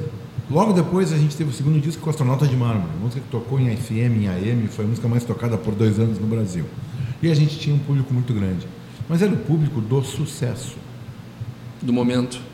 Logo 0.51 0.71
depois 0.71 1.11
a 1.11 1.17
gente 1.17 1.35
teve 1.35 1.49
o 1.49 1.53
segundo 1.53 1.81
disco 1.81 2.03
com 2.03 2.11
Astronauta 2.11 2.45
de 2.45 2.55
Mármore, 2.55 2.89
música 3.01 3.21
que 3.21 3.31
tocou 3.31 3.59
em 3.59 3.75
FM, 3.75 4.21
em 4.21 4.27
AM, 4.27 4.67
foi 4.67 4.85
a 4.85 4.87
música 4.87 5.07
mais 5.07 5.23
tocada 5.23 5.57
por 5.57 5.73
dois 5.73 5.97
anos 5.97 6.19
no 6.19 6.27
Brasil. 6.27 6.65
E 7.23 7.31
a 7.31 7.33
gente 7.33 7.57
tinha 7.57 7.75
um 7.75 7.79
público 7.79 8.13
muito 8.13 8.33
grande. 8.33 8.67
Mas 9.07 9.23
era 9.23 9.33
o 9.33 9.37
público 9.37 9.81
do 9.81 10.03
sucesso. 10.03 10.75
Do 11.81 11.91
momento. 11.91 12.48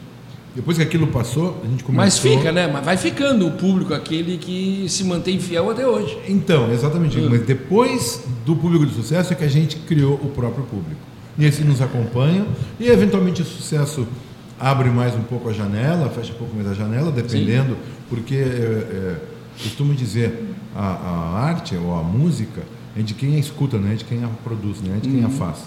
Depois 0.55 0.77
que 0.77 0.83
aquilo 0.83 1.07
passou, 1.07 1.62
a 1.63 1.67
gente 1.67 1.83
começou... 1.83 2.05
Mas 2.05 2.17
fica, 2.17 2.51
né? 2.51 2.65
Mas 2.71 2.85
vai 2.85 2.95
ficando 2.95 3.45
o 3.45 3.51
público 3.51 3.93
aquele 3.93 4.38
que 4.38 4.85
se 4.88 5.03
mantém 5.03 5.38
fiel 5.38 5.69
até 5.69 5.85
hoje. 5.85 6.17
Então, 6.29 6.71
exatamente. 6.71 7.19
Hum. 7.19 7.27
Mas 7.29 7.41
depois 7.41 8.24
do 8.45 8.55
público 8.55 8.85
de 8.85 8.93
sucesso 8.93 9.33
é 9.33 9.35
que 9.35 9.43
a 9.43 9.50
gente 9.50 9.75
criou 9.75 10.13
o 10.13 10.29
próprio 10.29 10.63
público. 10.63 11.01
E 11.38 11.43
esse 11.43 11.62
nos 11.62 11.81
acompanha. 11.81 12.45
E 12.79 12.88
eventualmente 12.88 13.41
o 13.41 13.45
sucesso 13.45 14.07
abre 14.57 14.89
mais 14.89 15.13
um 15.13 15.24
pouco 15.24 15.50
a 15.50 15.53
janela, 15.53 16.09
fecha 16.09 16.31
um 16.31 16.38
pouco 16.38 16.55
mais 16.55 16.67
a 16.69 16.74
janela, 16.74 17.12
dependendo, 17.12 17.75
porque 18.09 18.35
é, 18.35 18.38
é, 18.39 19.15
costumo 19.62 19.93
dizer, 19.93 20.45
a, 20.74 20.85
a 20.85 21.39
arte 21.47 21.75
ou 21.75 21.93
a 21.93 22.01
música, 22.01 22.62
é 22.97 23.01
de 23.01 23.13
quem 23.13 23.35
a 23.35 23.39
escuta, 23.39 23.77
não 23.77 23.91
é 23.91 23.95
de 23.95 24.05
quem 24.05 24.24
a 24.24 24.27
produz, 24.43 24.77
não 24.81 24.95
é 24.95 25.00
de 25.00 25.09
quem 25.09 25.19
Uhum. 25.19 25.27
a 25.27 25.29
faz. 25.29 25.57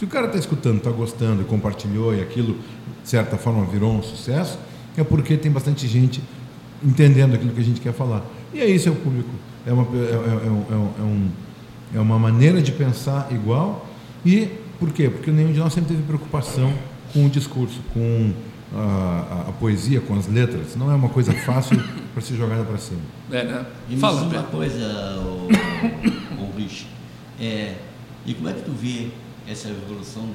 Se 0.00 0.06
o 0.06 0.08
cara 0.08 0.28
está 0.28 0.38
escutando, 0.38 0.78
está 0.78 0.90
gostando, 0.90 1.42
e 1.42 1.44
compartilhou 1.44 2.14
e 2.14 2.22
aquilo, 2.22 2.54
de 3.02 3.08
certa 3.10 3.36
forma, 3.36 3.66
virou 3.66 3.92
um 3.92 4.02
sucesso, 4.02 4.58
é 4.96 5.04
porque 5.04 5.36
tem 5.36 5.52
bastante 5.52 5.86
gente 5.86 6.22
entendendo 6.82 7.34
aquilo 7.34 7.52
que 7.52 7.60
a 7.60 7.64
gente 7.64 7.82
quer 7.82 7.92
falar. 7.92 8.24
E 8.54 8.60
é 8.60 8.66
isso, 8.66 8.88
é 8.88 8.92
o 8.92 8.96
público. 8.96 9.28
É 9.66 9.72
uma, 9.74 9.82
é, 9.82 9.98
é- 9.98 10.46
é 10.46 10.50
um- 10.50 10.64
é 10.98 11.02
um- 11.02 11.28
é 11.92 11.98
é 11.98 12.00
uma 12.00 12.18
maneira 12.18 12.62
de 12.62 12.72
pensar 12.72 13.28
igual. 13.30 13.86
E 14.24 14.48
por 14.78 14.90
quê? 14.90 15.10
Porque 15.10 15.30
nenhum 15.30 15.52
de 15.52 15.58
nós 15.58 15.74
sempre 15.74 15.90
teve 15.90 16.02
preocupação 16.06 16.72
com 17.12 17.26
o 17.26 17.28
discurso, 17.28 17.78
com 17.92 18.32
a, 18.74 18.78
a- 18.78 19.48
a 19.50 19.52
poesia, 19.52 20.00
com 20.00 20.14
as 20.18 20.26
letras. 20.26 20.76
Não 20.76 20.90
é 20.90 20.94
uma 20.94 21.10
coisa 21.10 21.34
fácil 21.34 21.76
para 22.14 22.22
ser 22.22 22.36
jogada 22.36 22.64
para 22.64 22.78
cima. 22.78 23.00
É, 23.30 23.44
né? 23.44 23.66
E 23.86 23.94
me 23.96 24.00
Fala, 24.00 24.22
uma 24.22 24.42
coisa, 24.44 24.82
o, 25.18 25.48
o 26.42 26.56
Rich. 26.56 26.86
É, 27.38 27.74
e 28.24 28.32
como 28.32 28.48
é 28.48 28.54
que 28.54 28.62
tu 28.62 28.72
vê 28.72 29.08
essa 29.50 29.68
evolução 29.68 30.28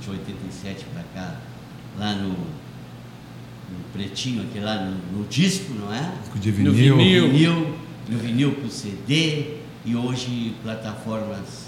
de 0.00 0.10
87 0.10 0.84
para 0.92 1.02
cá, 1.14 1.36
lá 1.98 2.14
no, 2.14 2.30
no 2.30 3.84
pretinho, 3.92 4.42
aqui 4.42 4.58
lá 4.60 4.76
no, 4.84 5.18
no 5.18 5.24
disco, 5.28 5.72
não 5.74 5.92
é? 5.92 6.12
Disco 6.22 6.38
de 6.38 6.52
No 6.52 6.72
vinil. 6.72 6.96
vinil. 6.96 7.28
vinil, 7.30 7.74
no 8.08 8.18
vinil 8.18 8.52
para 8.52 8.66
o 8.66 8.70
CD 8.70 9.56
e 9.84 9.94
hoje 9.96 10.54
plataformas 10.62 11.66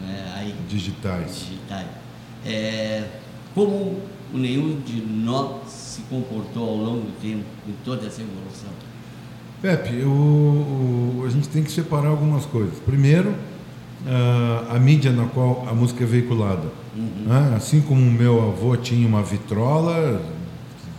né, 0.00 0.32
aí 0.36 0.54
digitais. 0.68 1.46
digitais. 1.46 1.86
É, 2.44 3.04
como 3.54 4.00
o 4.32 4.38
nenhum 4.38 4.80
de 4.80 5.00
nós 5.02 5.70
se 5.70 6.00
comportou 6.02 6.68
ao 6.68 6.76
longo 6.76 7.00
do 7.02 7.20
tempo 7.20 7.44
em 7.68 7.72
toda 7.84 8.06
essa 8.06 8.20
evolução? 8.22 8.70
Pepe, 9.60 10.02
o- 10.02 10.08
o- 11.20 11.24
a 11.24 11.30
gente 11.30 11.48
tem 11.48 11.62
que 11.62 11.70
separar 11.70 12.08
algumas 12.08 12.44
coisas. 12.46 12.78
Primeiro, 12.80 13.32
ah, 14.06 14.76
a 14.76 14.78
mídia 14.78 15.10
na 15.12 15.24
qual 15.26 15.66
a 15.68 15.72
música 15.74 16.04
é 16.04 16.06
veiculada. 16.06 16.68
né? 16.94 17.54
Assim 17.56 17.80
como 17.80 18.00
o 18.00 18.10
meu 18.12 18.40
avô 18.42 18.76
tinha 18.76 19.06
uma 19.06 19.22
vitrola 19.22 20.20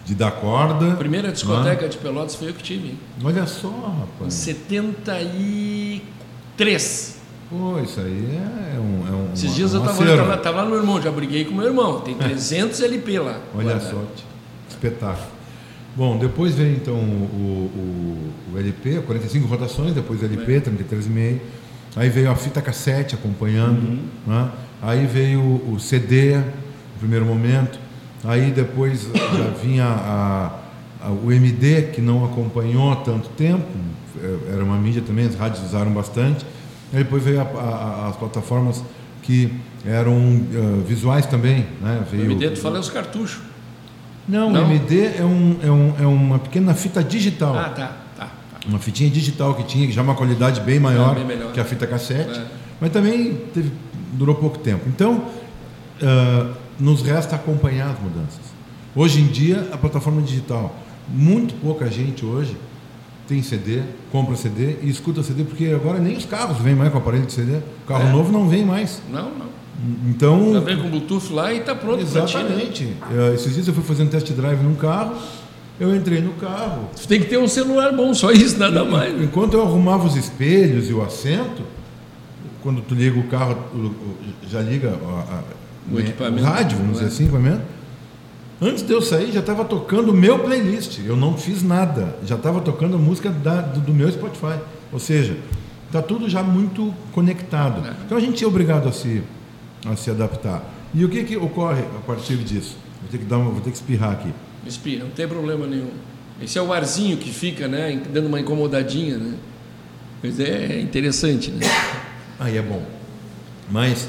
de 0.06 0.14
dar 0.16 0.32
corda. 0.32 0.94
A 0.94 0.98
primeira 0.98 1.32
discoteca 1.32 1.88
de 1.88 1.98
Pelotas 1.98 2.36
foi 2.36 2.50
eu 2.50 2.54
que 2.54 2.64
tive. 2.64 2.90
né? 2.90 2.96
Olha 3.24 3.46
só, 3.48 3.70
Em 3.70 4.00
rapaz. 4.02 4.34
73. 4.34 7.22
Pô, 7.50 7.80
isso 7.80 8.00
aí 8.00 8.40
é 8.76 8.80
um. 8.80 9.08
É 9.08 9.12
um 9.16 9.34
Esses 9.34 9.46
uma- 9.50 9.56
dias 9.56 9.74
eu 9.74 9.82
um 9.82 9.86
tava, 9.86 10.52
lá 10.52 10.64
no 10.64 10.70
meu 10.72 10.80
irmão, 10.80 11.02
já 11.02 11.12
briguei 11.12 11.46
com 11.46 11.54
meu 11.56 11.66
irmão. 11.68 12.00
Tem 12.02 12.16
300 12.18 12.82
LP 12.82 13.20
lá. 13.20 13.40
Olha 13.56 13.64
guardado. 13.76 13.92
só, 13.92 14.02
espetáculo. 14.70 15.28
Bom, 15.96 16.18
depois 16.18 16.56
veio 16.56 16.76
então 16.76 16.96
o, 16.96 16.98
o, 16.98 18.34
o 18.56 18.58
LP, 18.58 19.00
45 19.06 19.48
rotações, 19.48 19.94
depois 19.94 20.20
o 20.22 20.26
LP, 20.26 20.60
33,5. 20.62 21.40
Aí 21.96 22.10
veio 22.10 22.32
a 22.32 22.36
fita 22.36 22.62
cassete 22.62 23.16
acompanhando. 23.16 24.00
né? 24.26 24.50
Aí 24.82 25.06
veio 25.06 25.42
o 25.42 25.78
CD, 25.80 26.38
no 26.38 26.44
primeiro 27.00 27.26
momento. 27.26 27.80
Aí 28.24 28.52
depois 28.52 29.08
já 29.14 29.50
vinha 29.64 29.86
a- 29.86 30.52
a- 31.02 31.10
o 31.12 31.32
MD, 31.32 31.84
que 31.94 32.02
não 32.02 32.26
acompanhou 32.26 32.96
tanto 32.98 33.30
tempo. 33.30 33.66
é, 34.22 34.54
Era 34.54 34.64
uma 34.64 34.78
mídia 34.78 35.02
também, 35.06 35.26
as 35.26 35.36
rádios 35.36 35.64
usaram 35.66 35.92
bastante. 35.92 36.46
Aí 36.94 37.04
depois 37.04 37.24
veio 37.24 37.42
a- 37.42 38.08
as 38.10 38.16
plataformas 38.16 38.84
que 39.22 39.52
eram 39.86 40.16
eh, 40.54 40.84
visuais 40.88 41.26
também. 41.26 41.66
Né? 41.82 42.02
O 42.02 42.10
Veio, 42.10 42.24
MD, 42.32 42.52
tu 42.52 42.60
fala 42.60 42.78
é 42.78 42.80
os 42.80 42.90
cartuchos. 42.90 43.40
não, 44.28 44.50
Não? 44.52 44.62
o 44.64 44.72
MD 44.72 45.06
é, 45.18 45.24
um, 45.24 45.58
é, 45.64 45.72
um, 45.72 45.94
é 46.04 46.06
uma 46.08 46.40
pequena 46.40 46.74
fita 46.74 47.04
digital. 47.04 47.56
Ah, 47.58 47.70
tá. 47.70 47.98
Uma 48.68 48.80
fitinha 48.80 49.10
digital 49.10 49.54
que 49.56 49.64
tinha, 49.64 49.86
que 49.88 49.92
já 49.94 50.02
é 50.02 50.04
uma 50.04 50.16
qualidade 50.16 50.62
bem 50.62 50.80
maior, 50.80 51.18
É, 51.18 51.24
bem 51.24 51.38
que 51.52 51.60
a 51.60 51.66
fita 51.66 51.86
cassete. 51.86 52.40
É. 52.40 52.46
Mas 52.80 52.92
também 52.92 53.36
teve, 53.54 53.72
durou 54.14 54.36
pouco 54.36 54.58
tempo. 54.60 54.84
Então, 54.88 55.26
ah, 56.02 56.52
nos 56.80 57.02
resta 57.02 57.36
acompanhar 57.36 57.92
as 57.92 58.00
mudanças. 58.00 58.42
Hoje 58.96 59.22
em 59.22 59.28
dia, 59.28 59.68
a 59.72 59.78
plataforma 59.78 60.22
digital. 60.22 60.76
Muito 61.10 61.54
pouca 61.56 61.90
gente 61.92 62.26
hoje 62.26 62.56
tem 63.28 63.42
CD, 63.42 63.82
compra 64.12 64.36
CD 64.36 64.78
e 64.82 64.90
escuta 64.90 65.24
CD, 65.24 65.44
porque 65.44 65.66
agora 65.68 66.00
nem 66.00 66.16
os 66.16 66.26
carros 66.26 66.58
vêm 66.60 66.76
mais 66.76 66.92
com 66.92 66.98
aparelho 66.98 67.26
de 67.26 67.34
CD. 67.34 67.58
O 67.58 67.88
carro 67.88 68.08
É. 68.08 68.12
novo 68.12 68.32
não 68.32 68.48
vem 68.48 68.66
mais. 68.66 69.02
Não, 69.12 69.30
não. 69.32 69.54
Então, 70.08 70.54
Já 70.54 70.60
vem 70.62 70.78
com 70.82 70.90
Bluetooth 70.90 71.34
lá 71.34 71.54
e 71.54 71.60
tá 71.62 71.76
pronto 71.76 72.06
pra 72.06 72.22
ti. 72.26 72.38
né? 72.38 72.44
Exatamente. 72.44 72.94
Eh, 73.12 73.34
Esses 73.34 73.54
dias 73.54 73.68
eu 73.68 73.74
fui 73.74 73.84
fazer 73.84 74.04
um 74.04 74.08
test 74.08 74.32
drive 74.32 74.62
num 74.62 74.76
carro, 74.76 75.16
eu 75.80 75.96
entrei 75.96 76.22
no 76.22 76.34
carro. 76.34 76.90
Tu 77.00 77.08
tem 77.08 77.20
que 77.20 77.28
ter 77.28 77.38
um 77.38 77.48
celular 77.48 77.92
bom, 77.94 78.14
só 78.14 78.32
isso, 78.32 78.58
nada 78.58 78.84
mais. 78.86 79.14
né? 79.14 79.24
Enquanto 79.26 79.54
eu 79.54 79.62
arrumava 79.62 80.06
os 80.06 80.16
espelhos 80.16 80.90
e 80.90 80.94
o 80.94 81.02
assento, 81.02 81.64
quando 82.62 82.82
tu 82.82 82.96
liga 82.96 83.20
o 83.20 83.24
carro, 83.24 83.58
o- 83.74 83.78
o- 83.78 84.18
já 84.50 84.62
liga 84.62 84.90
a- 84.90 85.36
a- 85.40 85.44
O 85.94 86.00
equipamento. 86.00 86.44
rádio, 86.44 86.78
vamos 86.78 86.94
dizer 86.94 87.06
É. 87.06 87.08
assim, 87.10 87.24
equipamento. 87.24 87.62
Antes 88.62 88.84
de 88.84 88.94
eu 88.94 89.02
sair, 89.02 89.32
já 89.32 89.42
estava 89.42 89.66
tocando 89.66 90.12
o 90.12 90.14
meu 90.14 90.40
playlist. 90.40 91.00
Eu 91.06 91.18
não 91.18 91.36
fiz 91.38 91.62
nada. 91.64 92.16
Já 92.26 92.36
estava 92.36 92.62
tocando 92.62 92.96
a 92.96 93.00
música 93.00 93.30
da- 93.30 93.60
do, 93.62 93.82
do 93.82 93.94
meu 93.94 94.10
Spotify. 94.10 94.58
Ou 94.92 95.00
seja, 95.00 95.36
está 95.88 96.02
tudo 96.02 96.30
já 96.30 96.42
muito 96.42 96.94
conectado. 97.12 97.86
É. 97.86 97.94
Então 98.06 98.18
a 98.18 98.22
gente 98.22 98.42
é 98.42 98.48
obrigado 98.48 98.88
a 98.88 98.92
se, 98.94 99.22
a 99.86 99.96
se 99.98 100.10
adaptar. 100.10 100.64
E 100.94 101.04
o 101.04 101.10
que, 101.10 101.24
que 101.24 101.36
ocorre 101.36 101.82
a 101.82 102.00
partir 102.08 102.38
disso? 102.38 102.78
Vou 103.02 103.10
ter 103.12 103.18
que, 103.18 103.26
dar 103.26 103.38
uma, 103.40 103.50
vou 103.52 103.60
ter 103.60 103.72
que 103.72 103.76
espirrar 103.76 104.12
aqui. 104.12 104.30
Espirra, 104.66 105.04
não 105.04 105.12
tem 105.12 105.28
problema 105.28 105.68
nenhum. 105.68 105.92
Esse 106.42 106.58
é 106.58 106.62
o 106.62 106.74
arzinho 106.74 107.18
que 107.18 107.32
fica, 107.32 107.68
né? 107.68 108.02
Dando 108.12 108.28
uma 108.28 108.40
incomodadinha, 108.40 109.18
né? 109.18 109.36
Mas 110.22 110.40
é 110.40 110.80
interessante, 110.80 111.52
né? 111.52 111.66
Aí 112.40 112.58
é 112.58 112.62
bom. 112.62 112.84
Mas 113.70 114.08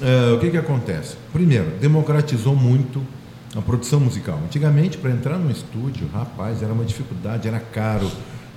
eh, 0.00 0.32
o 0.32 0.38
que, 0.38 0.50
que 0.50 0.56
acontece? 0.56 1.16
Primeiro, 1.32 1.70
democratizou 1.80 2.54
muito 2.54 3.02
a 3.54 3.60
produção 3.60 4.00
musical. 4.00 4.40
Antigamente, 4.44 4.96
para 4.96 5.10
entrar 5.10 5.38
no 5.38 5.50
estúdio, 5.50 6.08
rapaz, 6.12 6.62
era 6.62 6.72
uma 6.72 6.84
dificuldade, 6.84 7.48
era 7.48 7.58
caro. 7.58 8.10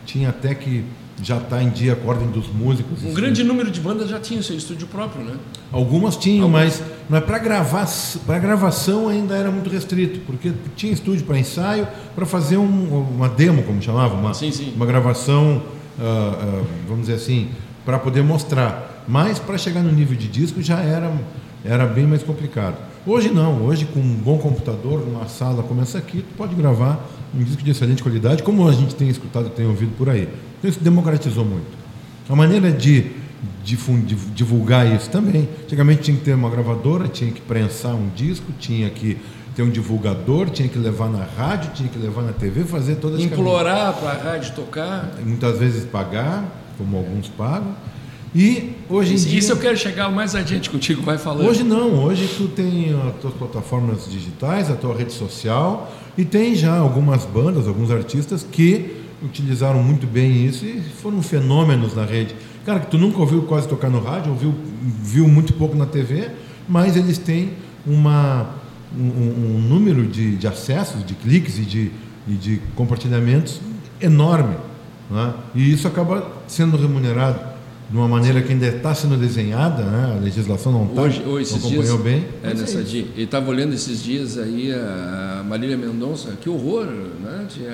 Tinha 0.05 0.29
até 0.29 0.53
que 0.53 0.85
já 1.21 1.37
estar 1.37 1.61
em 1.61 1.69
dia 1.69 1.95
com 1.95 2.07
a 2.09 2.13
ordem 2.13 2.27
dos 2.29 2.47
músicos. 2.47 3.03
Um 3.03 3.07
Isso- 3.07 3.15
grande 3.15 3.43
número 3.43 3.69
de 3.69 3.79
bandas 3.79 4.09
já 4.09 4.19
tinha 4.19 4.41
seu 4.41 4.55
estúdio 4.57 4.87
próprio, 4.87 5.23
né? 5.23 5.35
Algumas 5.71 6.17
tinham, 6.17 6.49
mas, 6.49 6.81
mas 7.09 7.23
para 7.23 7.37
gravar, 7.39 7.87
para 8.25 8.39
gravação 8.39 9.07
ainda 9.07 9.35
era 9.35 9.51
muito 9.51 9.69
restrito, 9.69 10.19
porque 10.21 10.51
tinha 10.75 10.91
estúdio 10.91 11.25
para 11.25 11.37
ensaio, 11.37 11.87
para 12.15 12.25
fazer 12.25 12.57
um- 12.57 13.05
uma 13.15 13.29
demo, 13.29 13.63
como 13.63 13.81
chamava, 13.81 14.15
uma, 14.15 14.33
Sim, 14.33 14.51
sim. 14.51 14.73
uma 14.75 14.85
gravação, 14.85 15.61
ah, 15.99 16.03
ah, 16.03 16.63
vamos 16.87 17.01
dizer 17.07 17.13
assim, 17.15 17.49
para 17.85 17.99
poder 17.99 18.23
mostrar. 18.23 19.03
Mas 19.07 19.37
para 19.37 19.57
chegar 19.57 19.81
no 19.83 19.91
nível 19.91 20.15
de 20.17 20.27
disco 20.27 20.61
já 20.61 20.79
era, 20.79 21.11
era 21.63 21.85
bem 21.85 22.07
mais 22.07 22.23
complicado. 22.23 22.75
Hoje 23.05 23.29
não, 23.29 23.63
hoje 23.63 23.85
com 23.85 23.99
um 23.99 24.15
bom 24.15 24.37
computador, 24.37 25.05
numa 25.05 25.27
sala 25.27 25.61
como 25.63 25.81
essa 25.81 25.97
aqui, 25.97 26.19
tu 26.19 26.33
pode 26.37 26.55
gravar 26.55 27.05
um 27.35 27.43
disco 27.43 27.61
de 27.61 27.71
excelente 27.71 28.01
qualidade, 28.01 28.41
como 28.43 28.67
a 28.67 28.71
gente 28.71 28.95
tem 28.95 29.09
escutado, 29.09 29.49
tem 29.49 29.65
ouvido 29.67 29.91
por 29.97 30.09
aí. 30.09 30.29
Então 30.63 30.71
isso 30.71 30.79
democratizou 30.79 31.43
muito. 31.43 31.77
A 32.29 32.35
maneira 32.37 32.71
de 32.71 33.11
divulgar 34.33 34.89
isso 34.95 35.09
também. 35.09 35.49
Antigamente 35.61 36.03
tinha 36.03 36.15
que 36.15 36.23
ter 36.23 36.33
uma 36.33 36.49
gravadora, 36.49 37.09
tinha 37.09 37.29
que 37.29 37.41
prensar 37.41 37.93
um 37.93 38.07
disco, 38.15 38.45
tinha 38.57 38.89
que 38.89 39.17
ter 39.53 39.61
um 39.61 39.69
divulgador, 39.69 40.49
tinha 40.49 40.69
que 40.69 40.79
levar 40.79 41.09
na 41.09 41.25
rádio, 41.25 41.71
tinha 41.73 41.89
que 41.89 41.99
levar 41.99 42.21
na 42.21 42.31
TV, 42.31 42.63
fazer 42.63 42.95
todas 42.95 43.19
as 43.19 43.25
Implorar 43.25 43.93
para 43.93 44.11
a 44.11 44.13
rádio 44.13 44.53
tocar. 44.55 45.11
muitas 45.25 45.59
vezes 45.59 45.83
pagar, 45.83 46.45
como 46.77 46.95
alguns 46.95 47.27
pagam. 47.27 47.75
E 48.33 48.71
hoje 48.89 49.11
em 49.11 49.15
Isso, 49.15 49.27
dia 49.27 49.39
isso 49.39 49.51
eu 49.51 49.57
quero 49.57 49.75
chegar 49.75 50.09
mais 50.09 50.33
adiante 50.33 50.69
contigo, 50.69 51.01
vai 51.01 51.17
falando. 51.17 51.45
Hoje 51.45 51.63
não, 51.63 52.05
hoje 52.05 52.27
tu 52.37 52.47
tem 52.47 52.95
as 53.09 53.21
tuas 53.21 53.33
plataformas 53.33 54.09
digitais, 54.09 54.71
a 54.71 54.75
tua 54.75 54.95
rede 54.95 55.11
social 55.11 55.93
e 56.17 56.23
tem 56.23 56.55
já 56.55 56.77
algumas 56.77 57.25
bandas, 57.25 57.67
alguns 57.67 57.91
artistas 57.91 58.47
que 58.49 59.02
utilizaram 59.23 59.81
muito 59.83 60.05
bem 60.07 60.45
isso 60.45 60.65
e 60.65 60.81
foram 61.01 61.21
fenômenos 61.21 61.95
na 61.95 62.05
rede. 62.05 62.35
Cara, 62.65 62.79
que 62.79 62.87
tu 62.91 62.97
nunca 62.97 63.19
ouviu 63.19 63.41
quase 63.43 63.67
tocar 63.67 63.89
no 63.89 63.99
rádio, 64.01 64.31
ouviu 64.31 64.53
viu 65.01 65.27
muito 65.27 65.53
pouco 65.53 65.75
na 65.75 65.85
TV, 65.85 66.29
mas 66.67 66.95
eles 66.95 67.17
têm 67.17 67.53
uma, 67.85 68.49
um, 68.97 69.01
um- 69.03 69.59
número 69.67 70.05
de, 70.05 70.35
de 70.35 70.47
acessos, 70.47 71.05
de 71.05 71.13
cliques 71.13 71.57
e 71.59 71.61
de, 71.63 71.91
e 72.27 72.33
de 72.33 72.61
compartilhamentos 72.75 73.59
enorme. 73.99 74.55
né? 75.09 75.33
E 75.55 75.71
isso 75.73 75.87
acaba 75.87 76.31
sendo 76.47 76.77
remunerado 76.77 77.53
de 77.89 77.97
uma 77.97 78.07
maneira 78.07 78.41
que 78.41 78.51
ainda 78.53 78.65
está 78.67 78.95
sendo 78.95 79.17
desenhada, 79.17 79.83
né? 79.83 80.15
a 80.17 80.19
legislação 80.23 80.71
não 80.71 80.85
está, 80.85 81.01
Hoje, 81.01 81.21
não 81.23 81.31
hoje 81.33 81.43
esses 81.43 81.57
acompanhou 81.57 81.97
dias, 81.97 82.01
bem. 82.01 82.25
É, 82.41 82.47
mas 82.49 82.61
nessa 82.61 82.79
isso. 82.81 82.89
dia. 82.89 83.05
Ele 83.13 83.23
estava 83.25 83.49
olhando 83.49 83.73
esses 83.73 84.01
dias 84.01 84.37
aí 84.37 84.71
a 84.73 85.43
Marília 85.47 85.77
Mendonça, 85.77 86.31
que 86.41 86.49
horror, 86.49 86.85
né? 87.21 87.45
De 87.53 87.67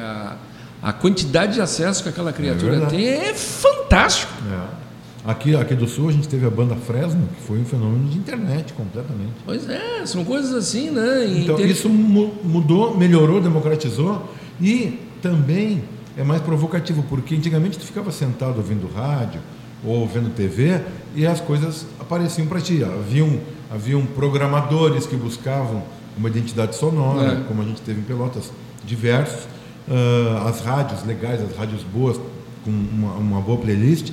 A, 0.81 0.93
quantidade 0.93 1.53
de 1.55 1.61
acesso 1.61 2.01
que 2.03 2.09
aquela 2.09 2.31
criatura 2.31 2.71
verdade. 2.71 2.95
tem 2.95 3.05
é 3.07 3.33
fantástico. 3.33 4.31
É. 4.51 4.79
Aqui, 5.25 5.53
aqui 5.55 5.75
do 5.75 5.85
Sul 5.87 6.07
a 6.09 6.11
gente 6.13 6.27
teve 6.29 6.45
a 6.45 6.49
banda 6.49 6.75
Fresno, 6.75 7.27
que 7.37 7.41
foi 7.45 7.59
um 7.59 7.65
fenômeno 7.65 8.07
de 8.09 8.17
internet 8.17 8.71
completamente. 8.73 9.33
Pois 9.45 9.67
é, 9.69 10.05
são 10.05 10.23
coisas 10.23 10.53
assim, 10.53 10.89
né? 10.89 11.25
E 11.27 11.43
Então, 11.43 11.57
tem- 11.57 11.67
isso 11.69 11.89
mu- 11.89 12.33
mudou, 12.43 12.97
melhorou, 12.97 13.41
democratizou 13.41 14.29
e 14.61 14.97
também 15.21 15.83
é 16.17 16.23
mais 16.23 16.41
provocativo, 16.41 17.03
porque 17.09 17.35
antigamente 17.35 17.77
tu 17.77 17.85
ficava 17.85 18.11
sentado 18.11 18.57
ouvindo 18.57 18.89
rádio 18.93 19.41
ou 19.85 20.07
vendo 20.07 20.29
TV 20.33 20.79
e 21.13 21.27
as 21.27 21.41
coisas 21.41 21.85
apareciam 21.99 22.47
para 22.47 22.61
ti. 22.61 22.81
Haviam, 22.83 23.39
haviam 23.69 24.05
programadores 24.05 25.05
que 25.05 25.17
buscavam 25.17 25.83
uma 26.17 26.29
identidade 26.29 26.75
sonora, 26.77 27.33
É. 27.33 27.43
como 27.47 27.61
a 27.61 27.65
gente 27.65 27.81
teve 27.81 27.99
em 27.99 28.03
Pelotas, 28.03 28.51
diversos. 28.85 29.41
Ah, 29.89 30.49
as 30.49 30.61
rádios 30.61 31.03
legais, 31.05 31.41
as 31.41 31.55
rádios 31.57 31.81
boas, 31.83 32.19
com 32.63 32.69
uma, 32.71 33.13
uma 33.13 33.41
boa 33.41 33.57
playlist. 33.57 34.11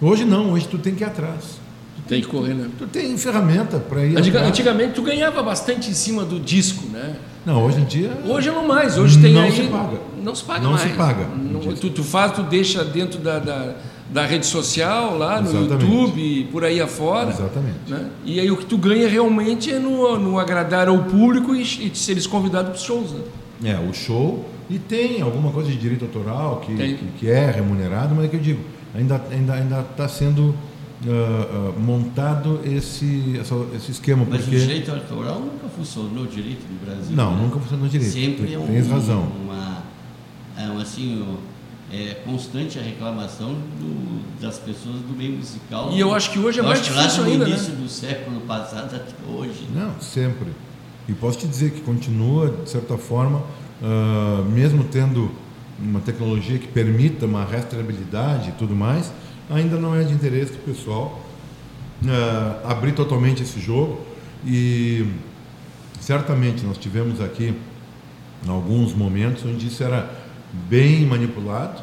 Hoje 0.00 0.24
não, 0.24 0.52
hoje 0.52 0.66
tu 0.68 0.78
tem 0.78 0.94
que 0.94 1.02
ir 1.02 1.06
atrás. 1.06 1.62
Tem 2.08 2.20
que 2.20 2.26
correr, 2.26 2.52
né? 2.54 2.68
Tu 2.78 2.86
tem 2.88 3.16
ferramenta 3.16 3.78
para 3.78 4.04
ir 4.04 4.16
Antiga- 4.18 4.38
atrás. 4.40 4.48
Antigamente 4.48 4.92
tu 4.94 5.02
ganhava 5.02 5.42
bastante 5.42 5.88
em 5.90 5.94
cima 5.94 6.24
do 6.24 6.38
disco, 6.38 6.86
né? 6.92 7.16
Não, 7.46 7.64
hoje 7.64 7.80
em 7.80 7.84
dia. 7.84 8.10
Hoje 8.26 8.50
não 8.50 8.66
mais, 8.66 8.98
hoje 8.98 9.20
tem 9.22 9.32
Não 9.32 9.42
aí. 9.42 9.52
se 9.52 9.62
paga. 9.64 9.98
Não 10.22 10.34
se 10.34 10.44
paga 10.44 10.60
Não 10.60 10.70
mais. 10.72 10.82
se 10.82 10.88
paga. 10.96 11.26
Não- 11.34 11.60
tu, 11.74 11.88
tu 11.90 12.02
faz, 12.04 12.32
tu 12.32 12.42
deixa 12.42 12.84
dentro 12.84 13.18
da, 13.20 13.38
da, 13.38 13.74
da 14.10 14.26
rede 14.26 14.44
social, 14.46 15.16
lá 15.16 15.40
no 15.40 15.48
Exatamente. 15.50 15.84
YouTube, 15.90 16.48
por 16.52 16.64
aí 16.64 16.80
afora. 16.80 17.30
Exatamente. 17.30 17.78
né? 17.88 18.10
E 18.24 18.40
aí 18.40 18.50
o 18.50 18.56
que 18.56 18.66
tu 18.66 18.76
ganha 18.76 19.08
realmente 19.08 19.72
é 19.72 19.78
no, 19.78 20.18
no 20.18 20.38
agradar 20.38 20.88
ao 20.88 20.98
público 21.04 21.54
e, 21.54 21.62
e 21.62 21.90
seres 21.94 22.26
convidado 22.26 22.70
para 22.70 22.76
os 22.76 22.82
shows, 22.82 23.12
né? 23.12 23.20
É, 23.72 23.78
o 23.78 23.94
show. 23.94 24.44
E 24.70 24.78
tem 24.78 25.20
alguma 25.20 25.50
coisa 25.52 25.70
de 25.70 25.76
direito 25.76 26.04
autoral 26.04 26.60
que, 26.60 26.74
Tem. 26.74 26.96
que, 26.96 27.04
que 27.18 27.30
é 27.30 27.50
remunerado, 27.50 28.14
mas 28.14 28.24
é 28.24 28.28
que 28.28 28.36
eu 28.36 28.40
digo, 28.40 28.62
ainda 28.94 29.16
está 29.16 29.28
ainda, 29.34 29.52
ainda 29.54 29.82
tá 29.82 30.08
sendo 30.08 30.54
ah, 31.06 31.72
ah, 31.76 31.78
montado 31.78 32.60
esse, 32.64 33.36
essa- 33.38 33.66
esse 33.76 33.90
esquema. 33.92 34.26
Mas 34.28 34.40
porque... 34.42 34.56
o 34.56 34.60
direito 34.60 34.90
autoral 34.90 35.40
nunca 35.40 35.68
funcionou 35.68 36.26
direito 36.26 36.62
no 36.70 36.78
Brasil. 36.86 37.14
Não, 37.14 37.34
né? 37.36 37.42
nunca 37.42 37.58
funcionou 37.60 37.88
direito. 37.88 38.10
Sempre 38.12 38.54
é 38.54 38.58
um, 38.58 38.66
Tens 38.66 38.88
razão. 38.88 39.20
Uma, 39.44 39.82
é 40.58 40.66
um, 40.68 40.78
assim, 40.78 41.20
um- 41.22 41.36
é 41.92 42.14
constante 42.24 42.78
a 42.78 42.82
reclamação 42.82 43.52
do- 43.78 44.40
das 44.40 44.58
pessoas 44.58 44.96
do 44.96 45.14
meio 45.16 45.32
musical. 45.36 45.90
E 45.92 46.00
eu 46.00 46.14
acho 46.14 46.30
que 46.30 46.38
hoje 46.38 46.58
é 46.60 46.62
mais 46.62 46.80
acho 46.80 46.88
que 46.90 46.96
lá 46.96 47.02
difícil 47.02 47.24
do 47.24 47.30
ainda, 47.30 47.44
né? 47.44 47.50
início 47.50 47.74
do 47.74 47.88
século 47.88 48.40
passado 48.42 48.96
até 48.96 49.12
hoje. 49.30 49.68
né? 49.74 49.84
Não, 49.94 50.00
sempre. 50.00 50.48
E 51.06 51.12
posso 51.12 51.38
te 51.38 51.46
dizer 51.46 51.72
que 51.72 51.82
continua, 51.82 52.48
de 52.64 52.70
certa 52.70 52.96
forma, 52.96 53.42
ah, 53.86 54.42
mesmo 54.48 54.82
tendo 54.84 55.30
uma 55.78 56.00
tecnologia 56.00 56.58
que 56.58 56.66
permita 56.66 57.26
uma 57.26 57.44
rastreabilidade 57.44 58.48
e 58.48 58.52
tudo 58.52 58.74
mais, 58.74 59.12
ainda 59.50 59.76
não 59.76 59.94
é 59.94 60.02
de 60.02 60.14
interesse 60.14 60.52
do 60.52 60.64
pessoal 60.64 61.20
ah, 62.08 62.60
abrir 62.64 62.92
totalmente 62.92 63.42
esse 63.42 63.60
jogo. 63.60 64.00
E 64.46 65.06
certamente 66.00 66.64
nós 66.64 66.78
tivemos 66.78 67.20
aqui 67.20 67.54
alguns 68.48 68.94
momentos 68.94 69.44
onde 69.44 69.66
isso 69.66 69.84
era 69.84 70.10
bem 70.68 71.04
manipulado. 71.04 71.82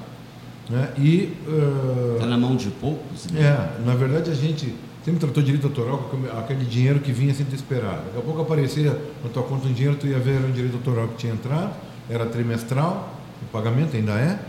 Né? 0.70 0.90
E 0.98 1.34
ah, 1.48 2.14
Está 2.16 2.26
na 2.26 2.38
mão 2.38 2.56
de 2.56 2.70
poucos. 2.70 3.28
né? 3.28 3.42
é, 3.42 3.86
na 3.86 3.94
verdade 3.94 4.32
a 4.32 4.36
gente 4.36 4.74
sempre 5.06 5.20
tratou 5.20 5.44
direito 5.44 5.68
autoral 5.68 5.98
como 6.10 6.28
aquele 6.32 6.66
dinheiro 6.66 7.00
que 7.00 7.12
vinha 7.12 7.34
sem 7.34 7.46
te 7.46 7.56
esperar. 7.56 8.04
Daqui 8.06 8.18
a 8.18 8.22
pouco 8.22 8.42
aparecia 8.42 8.92
na 9.24 9.30
tua 9.30 9.44
conta 9.44 9.68
um 9.68 9.74
dinheiro, 9.74 9.98
tu 10.00 10.08
ia 10.08 10.20
ver 10.20 10.40
um 10.44 10.52
direito 10.52 10.76
autoral 10.76 11.08
que 11.10 11.18
tinha 11.18 11.34
entrado, 11.34 11.74
era 12.10 12.26
trimestral, 12.26 13.14
o 13.42 13.46
pagamento 13.52 13.96
ainda 13.96 14.14
é. 14.14 14.40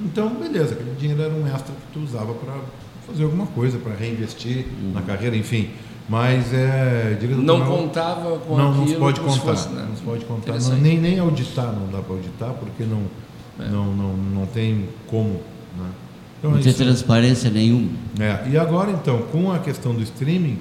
Então, 0.00 0.30
beleza, 0.34 0.74
aquele 0.74 0.94
dinheiro 0.98 1.22
era 1.22 1.32
um 1.34 1.46
extra 1.46 1.74
que 1.74 1.92
tu 1.92 2.00
usava 2.00 2.32
para 2.34 2.54
fazer 3.06 3.24
alguma 3.24 3.46
coisa, 3.46 3.78
para 3.78 3.94
reinvestir 3.94 4.66
na 4.94 5.02
carreira, 5.02 5.36
enfim. 5.36 5.70
Mas 6.08 6.52
é 6.52 7.16
Não 7.38 7.64
contava 7.64 8.38
com 8.38 8.56
não, 8.56 8.74
não 8.74 8.88
se 8.88 8.96
pode 8.96 9.20
contar. 9.20 9.40
fosse, 9.40 9.68
né? 9.68 9.86
Não 9.88 9.96
se 9.96 10.02
pode 10.02 10.24
contar. 10.24 10.58
Não, 10.58 10.76
nem, 10.78 10.98
nem 10.98 11.18
auditar 11.20 11.72
não 11.72 11.86
dá 11.88 11.98
para 12.02 12.14
auditar, 12.16 12.52
porque 12.54 12.82
não, 12.84 13.02
É. 13.64 13.68
não, 13.68 13.94
não, 13.94 14.16
não 14.16 14.46
tem 14.46 14.88
como. 15.06 15.34
Né? 15.78 15.88
Então, 16.38 16.50
Não 16.50 16.58
é 16.58 16.62
tem 16.62 16.70
isso. 16.72 16.82
transparência 16.82 17.50
nenhuma. 17.50 17.90
É, 18.18 18.48
e 18.48 18.56
agora 18.58 18.90
então, 18.90 19.22
com 19.30 19.52
a 19.52 19.58
questão 19.58 19.94
do 19.94 20.02
streaming, 20.02 20.58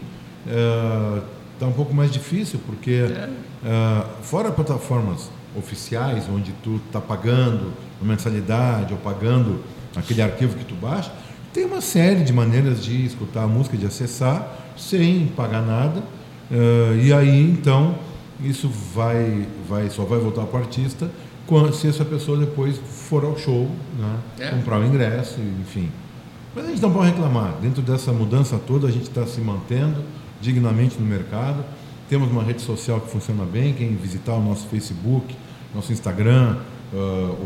está 1.53 1.65
um 1.65 1.71
pouco 1.71 1.93
mais 1.95 2.11
difícil, 2.11 2.59
porque 2.65 3.05
é, 3.65 4.03
fora 4.21 4.51
plataformas 4.51 5.29
oficiais, 5.55 6.25
onde 6.29 6.51
tu 6.63 6.79
está 6.87 6.99
pagando 7.01 7.73
uma 8.01 8.11
mensalidade 8.13 8.93
ou 8.93 8.99
pagando 8.99 9.63
aquele 9.95 10.21
arquivo 10.21 10.55
que 10.57 10.65
tu 10.65 10.75
baixa, 10.75 11.11
tem 11.53 11.65
uma 11.65 11.81
série 11.81 12.23
de 12.23 12.31
maneiras 12.31 12.83
de 12.83 13.05
escutar 13.05 13.43
a 13.43 13.47
música, 13.47 13.75
de 13.75 13.85
acessar, 13.85 14.55
sem 14.77 15.27
pagar 15.35 15.61
nada. 15.61 16.01
é, 16.51 16.99
e 17.03 17.13
aí 17.13 17.41
então 17.51 17.95
isso 18.41 18.69
vai, 18.95 19.45
vai, 19.67 19.89
só 19.89 20.03
vai 20.03 20.17
voltar 20.19 20.43
para 20.45 20.59
o 20.59 20.63
artista 20.63 21.09
quando, 21.45 21.73
se 21.73 21.87
essa 21.87 22.05
pessoa 22.05 22.37
depois 22.37 22.77
for 22.87 23.25
ao 23.25 23.37
show, 23.37 23.69
né, 23.97 24.15
É. 24.39 24.49
comprar 24.49 24.79
o 24.79 24.85
ingresso, 24.85 25.39
enfim. 25.61 25.89
Mas 26.55 26.65
a 26.65 26.67
gente 26.69 26.81
não 26.81 26.91
pode 26.91 27.07
reclamar. 27.07 27.55
Dentro 27.61 27.81
dessa 27.81 28.11
mudança 28.13 28.57
toda, 28.65 28.87
a 28.87 28.91
gente 28.91 29.03
está 29.09 29.25
se 29.25 29.41
mantendo 29.41 30.03
dignamente 30.39 30.97
no 30.99 31.05
mercado. 31.05 31.63
Temos 32.09 32.29
uma 32.31 32.43
rede 32.43 32.61
social 32.61 32.99
que 32.99 33.09
funciona 33.11 33.45
bem. 33.45 33.73
Quem 33.73 33.95
visitar 33.95 34.33
o 34.33 34.43
nosso 34.43 34.67
Facebook, 34.67 35.35
nosso 35.75 35.93
Instagram, 35.93 36.57
ah, 36.93 36.97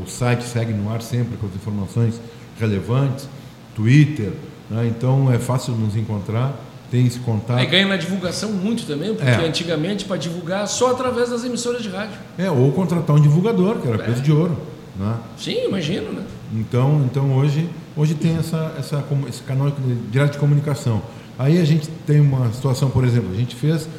o 0.01 0.07
site 0.07 0.43
segue 0.43 0.71
no 0.73 0.89
ar 0.91 1.01
sempre 1.01 1.35
com 1.37 1.45
as 1.47 1.53
informações 1.55 2.19
relevantes, 2.59 3.27
Twitter. 3.75 4.31
né? 4.69 4.87
Então 4.87 5.31
é 5.31 5.37
fácil 5.37 5.73
nos 5.73 5.95
encontrar, 5.97 6.53
tem 6.89 7.05
esse 7.05 7.19
contato. 7.19 7.57
Aí 7.59 7.65
ganha 7.65 7.87
na 7.87 7.97
divulgação 7.97 8.51
muito 8.51 8.85
também, 8.85 9.13
porque 9.13 9.29
É. 9.29 9.45
antigamente 9.45 10.05
para 10.05 10.15
divulgar 10.15 10.67
só 10.67 10.91
através 10.91 11.29
das 11.29 11.43
emissoras 11.43 11.81
de 11.83 11.89
rádio. 11.89 12.17
É, 12.37 12.49
ou 12.49 12.71
contratar 12.71 13.15
um 13.15 13.19
divulgador, 13.19 13.79
que 13.79 13.87
era 13.87 13.97
É. 14.01 14.05
peso 14.05 14.21
de 14.21 14.31
ouro. 14.31 14.57
Né? 14.97 15.15
Sim, 15.37 15.65
imagino, 15.65 16.11
né? 16.13 16.23
Então, 16.53 17.01
então 17.05 17.35
hoje, 17.35 17.67
hoje 17.97 18.13
tem 18.13 18.37
essa, 18.37 18.73
essa, 18.77 19.03
esse 19.27 19.41
canal 19.41 19.71
direto 20.11 20.33
de 20.33 20.37
comunicação. 20.37 21.01
Aí 21.37 21.59
a 21.59 21.65
gente 21.65 21.89
tem 22.05 22.21
uma 22.21 22.53
situação, 22.53 22.91
por 22.91 23.03
exemplo, 23.03 23.31
a 23.33 23.35
gente 23.35 23.55
fez 23.55 23.89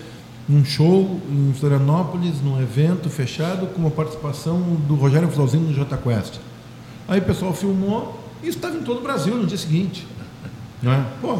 um 0.48 0.64
show 0.64 1.20
em 1.30 1.52
Florianópolis, 1.58 2.42
num 2.42 2.60
evento 2.60 3.08
fechado, 3.08 3.66
com 3.68 3.86
a 3.86 3.90
participação 3.90 4.60
do 4.86 4.94
Rogério 4.94 5.28
Flauzino 5.30 5.68
no 5.68 5.74
Jota 5.74 5.96
Quest. 5.96 6.34
Aí 7.08 7.18
o 7.20 7.22
pessoal 7.22 7.52
filmou 7.54 8.20
e 8.42 8.48
isso 8.48 8.58
estava 8.58 8.76
em 8.76 8.82
todo 8.82 8.98
o 8.98 9.02
Brasil 9.02 9.34
no 9.36 9.46
dia 9.46 9.56
seguinte. 9.58 10.06
Né? 10.82 11.06
Pô, 11.20 11.38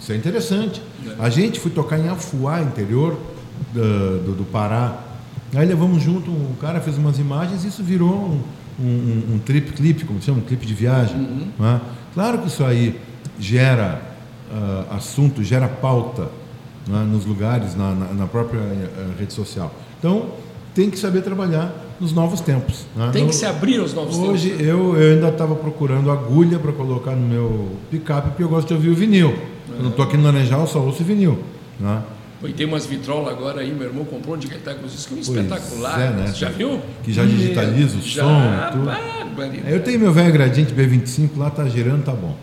isso 0.00 0.12
é 0.12 0.16
interessante. 0.16 0.80
A 1.18 1.28
gente 1.28 1.60
foi 1.60 1.70
tocar 1.70 1.98
em 1.98 2.08
Afuá, 2.08 2.62
interior 2.62 3.18
da- 3.74 3.80
do, 4.24 4.34
do 4.36 4.44
Pará. 4.44 4.98
Aí 5.54 5.66
levamos 5.66 6.02
junto, 6.02 6.30
o 6.30 6.54
cara 6.60 6.80
fez 6.80 6.96
umas 6.96 7.18
imagens 7.18 7.64
e 7.64 7.68
isso 7.68 7.82
virou 7.82 8.10
um, 8.14 8.40
um, 8.80 8.84
um- 8.86 9.34
um 9.34 9.38
trip 9.38 9.72
clip, 9.72 10.04
como 10.04 10.20
se 10.20 10.26
chama, 10.26 10.38
um 10.38 10.42
clipe 10.42 10.64
de 10.66 10.74
viagem. 10.74 11.16
né? 11.58 11.80
Claro 12.14 12.38
que 12.38 12.48
isso 12.48 12.64
aí 12.64 12.98
gera 13.38 14.00
ah, 14.50 14.96
assunto, 14.96 15.42
gera 15.44 15.68
pauta 15.68 16.30
né, 16.88 17.06
nos 17.10 17.24
lugares, 17.26 17.76
na, 17.76 17.94
na- 17.94 18.14
na 18.14 18.26
própria 18.26 18.58
eh, 18.60 18.88
rede 19.18 19.32
social. 19.32 19.72
Então, 19.98 20.26
tem 20.74 20.88
que 20.90 20.98
saber 20.98 21.22
trabalhar 21.22 21.74
nos 22.00 22.12
novos 22.12 22.40
tempos. 22.40 22.86
né? 22.96 23.10
Tem 23.12 23.26
que 23.26 23.34
se 23.34 23.44
abrir 23.44 23.80
aos 23.80 23.92
novos 23.94 24.16
Hoje 24.16 24.50
tempos. 24.50 24.66
eu, 24.66 24.96
eu 24.96 25.14
ainda 25.14 25.28
estava 25.28 25.54
procurando 25.54 26.10
agulha 26.10 26.58
para 26.58 26.72
colocar 26.72 27.12
no 27.16 27.26
meu 27.26 27.70
picape, 27.90 28.28
porque 28.30 28.42
eu 28.44 28.48
gosto 28.48 28.68
de 28.68 28.74
ouvir 28.74 28.88
o 28.90 28.94
vinil. 28.94 29.36
Eu 29.76 29.82
não 29.82 29.90
estou 29.90 30.04
aqui 30.04 30.16
no 30.16 30.22
Laranjal, 30.24 30.60
eu 30.62 30.66
só 30.66 30.78
ouço 30.80 31.02
vinil. 31.04 31.38
Né? 31.80 32.02
Pô, 32.40 32.46
E 32.46 32.52
tem 32.52 32.66
umas 32.66 32.86
vitrolas 32.86 33.32
agora 33.32 33.60
aí, 33.60 33.72
meu 33.72 33.88
irmão 33.88 34.04
comprou 34.04 34.36
ele 34.36 34.46
tá 34.64 34.72
com 34.74 34.86
isso, 34.86 35.08
que 35.08 35.14
é 35.14 35.16
um 35.18 35.22
Pois 35.24 35.28
espetacular. 35.36 36.00
é, 36.00 36.10
né? 36.10 36.26
Você 36.28 36.34
já 36.36 36.48
viu? 36.50 36.80
Que 37.02 37.12
já 37.12 37.24
digitaliza 37.24 37.98
o 37.98 38.00
Já, 38.00 38.22
som 38.22 38.40
e 38.68 38.72
tudo. 38.72 38.84
barbaridade. 38.84 39.72
Eu 39.72 39.82
tenho 39.82 39.98
meu 39.98 40.12
velho 40.12 40.32
gradiente 40.32 40.72
B25, 40.72 41.30
lá 41.36 41.50
tá 41.50 41.64
girando, 41.68 42.04
tá 42.04 42.12
bom. 42.12 42.36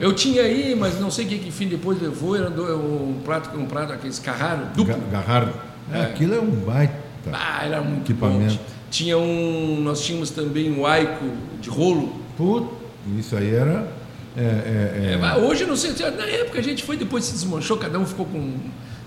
Eu 0.00 0.12
tinha 0.12 0.42
aí, 0.42 0.74
mas 0.78 1.00
não 1.00 1.10
sei 1.10 1.24
o 1.24 1.28
que 1.28 1.38
que 1.38 1.50
fim 1.50 1.68
depois 1.68 2.00
levou, 2.00 2.36
era 2.36 2.50
do- 2.50 2.62
um 2.64 3.20
prato, 3.24 3.56
um 3.58 3.66
prato, 3.66 3.92
aqueles 3.92 4.18
Carraro, 4.18 4.66
duplo. 4.74 4.94
Ga- 5.10 5.20
Garrard. 5.20 5.52
É, 5.92 6.00
aquilo 6.02 6.34
é 6.34 6.40
um 6.40 6.50
baita. 6.50 6.94
Ah, 7.32 7.64
era 7.64 7.80
muito 7.80 8.10
Equipamento. 8.12 8.54
bom. 8.54 8.60
Tinha 8.90 9.18
um, 9.18 9.80
nós 9.82 10.02
tínhamos 10.04 10.30
também 10.30 10.70
um 10.72 10.86
Aico 10.86 11.24
de 11.60 11.68
rolo. 11.68 12.14
Putz, 12.36 12.68
isso 13.18 13.36
aí 13.36 13.54
era. 13.54 13.88
É, 14.36 14.40
é, 14.40 14.44
é, 14.44 15.20
É, 15.20 15.36
hoje 15.36 15.64
não 15.64 15.76
sei, 15.76 15.92
na 16.10 16.24
época 16.26 16.58
a 16.58 16.62
gente 16.62 16.82
foi, 16.82 16.96
depois 16.96 17.24
se 17.24 17.32
desmanchou, 17.32 17.76
cada 17.76 17.98
um 17.98 18.06
ficou 18.06 18.26
com. 18.26 18.52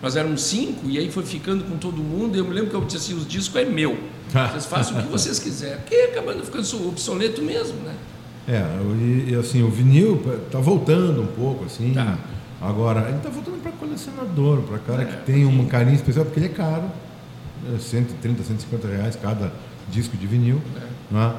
Nós 0.01 0.15
éramos 0.15 0.43
cinco, 0.43 0.87
e 0.89 0.97
aí 0.99 1.09
foi 1.09 1.23
ficando 1.23 1.63
com 1.63 1.75
todo 1.77 1.97
mundo. 1.97 2.35
E 2.35 2.39
eu 2.39 2.45
me 2.45 2.53
lembro 2.53 2.69
que 2.69 2.75
eu 2.75 2.81
disse 2.85 2.97
assim: 2.97 3.13
os 3.15 3.27
discos 3.27 3.59
é 3.61 3.65
meu. 3.65 3.97
Vocês 4.51 4.65
façam 4.65 4.99
o 4.99 5.01
que 5.03 5.07
vocês 5.09 5.39
quiserem. 5.39 5.77
Porque 5.77 5.95
acabando 5.95 6.43
ficando 6.45 6.87
obsoleto 6.87 7.41
mesmo, 7.41 7.75
né? 7.83 7.93
É, 8.47 8.63
e, 8.99 9.31
e, 9.31 9.35
assim, 9.35 9.61
o 9.61 9.69
vinil 9.69 10.21
tá 10.51 10.59
voltando 10.59 11.21
um 11.21 11.27
pouco, 11.27 11.65
assim. 11.65 11.91
Tá. 11.93 12.17
Agora, 12.61 13.09
ele 13.09 13.19
tá 13.19 13.29
voltando 13.29 13.61
para 13.61 13.71
colecionador, 13.73 14.61
para 14.61 14.77
cara 14.79 15.01
É, 15.03 15.05
que 15.05 15.25
tem 15.25 15.45
um 15.45 15.65
carinho 15.65 15.95
especial, 15.95 16.25
porque 16.25 16.39
ele 16.39 16.47
é 16.47 16.49
caro. 16.49 16.85
É 17.75 17.77
130, 17.79 18.43
150 18.43 18.87
reais 18.87 19.15
cada 19.21 19.51
disco 19.91 20.15
de 20.15 20.25
vinil. 20.25 20.61
É. 20.75 21.13
Né? 21.13 21.33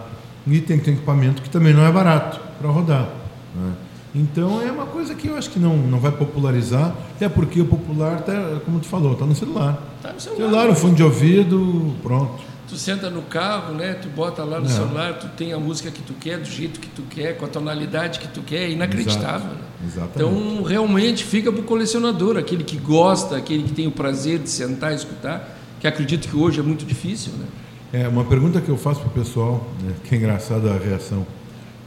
E 0.47 0.61
tem 0.61 0.79
que 0.79 0.85
ter 0.85 0.91
equipamento 0.93 1.43
que 1.43 1.51
também 1.51 1.73
não 1.75 1.85
é 1.85 1.91
barato 1.91 2.41
para 2.61 2.71
rodar. 2.71 3.09
né? 3.55 3.73
Então 4.15 4.61
é 4.63 4.73
uma 4.73 4.87
coisa 4.87 5.15
que 5.15 5.29
eu 5.29 5.37
acho 5.37 5.51
que 5.51 5.59
não, 5.59 5.77
não 5.77 6.01
vai 6.01 6.11
popularizar, 6.11 6.95
até 7.15 7.29
porque 7.29 7.61
o 7.61 7.67
popular, 7.67 8.21
tá, 8.23 8.33
como 8.65 8.81
tu 8.81 8.87
falou, 8.87 9.13
está 9.13 9.27
no 9.27 9.35
celular. 9.35 9.83
Tá 10.03 10.13
no 10.13 10.21
Celular, 10.21 10.49
celular. 10.49 10.71
o 10.71 10.75
fone 10.75 10.95
de 10.95 11.03
ouvido, 11.03 11.95
pronto. 12.03 12.43
Tu 12.69 12.77
senta 12.77 13.09
no 13.09 13.23
carro, 13.23 13.75
né? 13.75 13.95
Tu 13.95 14.09
bota 14.09 14.45
lá 14.45 14.61
no 14.61 14.67
É. 14.67 14.69
celular, 14.69 15.15
tu 15.19 15.27
tem 15.29 15.53
a 15.55 15.59
música 15.59 15.91
que 15.91 16.03
tu 16.03 16.13
quer, 16.13 16.39
do 16.39 16.45
jeito 16.49 16.79
que 16.79 16.89
tu 16.89 17.03
quer, 17.09 17.37
com 17.39 17.47
a 17.47 17.49
tonalidade 17.49 18.19
que 18.19 18.29
tu 18.29 18.43
quer, 18.43 18.65
é 18.65 18.71
inacreditável. 18.71 19.49
Né? 19.53 19.59
Exatamente. 19.87 20.17
Então, 20.17 20.63
realmente 20.65 21.25
fica 21.25 21.51
para 21.51 21.61
o 21.63 21.65
colecionador, 21.65 22.37
aquele 22.37 22.65
que 22.65 22.77
gosta, 22.77 23.37
aquele 23.37 23.63
que 23.63 23.73
tem 23.73 23.87
o 23.87 23.91
prazer 23.91 24.39
de 24.39 24.51
sentar 24.51 24.93
e 24.93 24.97
escutar, 24.97 25.57
que 25.81 25.87
acredito 25.87 26.29
que 26.29 26.37
hoje 26.37 26.61
é 26.61 26.63
muito 26.63 26.85
difícil, 26.85 27.33
né? 27.39 27.47
É, 27.91 28.07
uma 28.07 28.25
pergunta 28.25 28.61
que 28.61 28.69
eu 28.69 28.77
faço 28.77 29.01
pro 29.01 29.09
pessoal, 29.11 29.67
né, 29.83 29.95
que 30.05 30.15
é 30.15 30.19
engraçada 30.19 30.71
a 30.71 30.77
reação. 30.79 31.27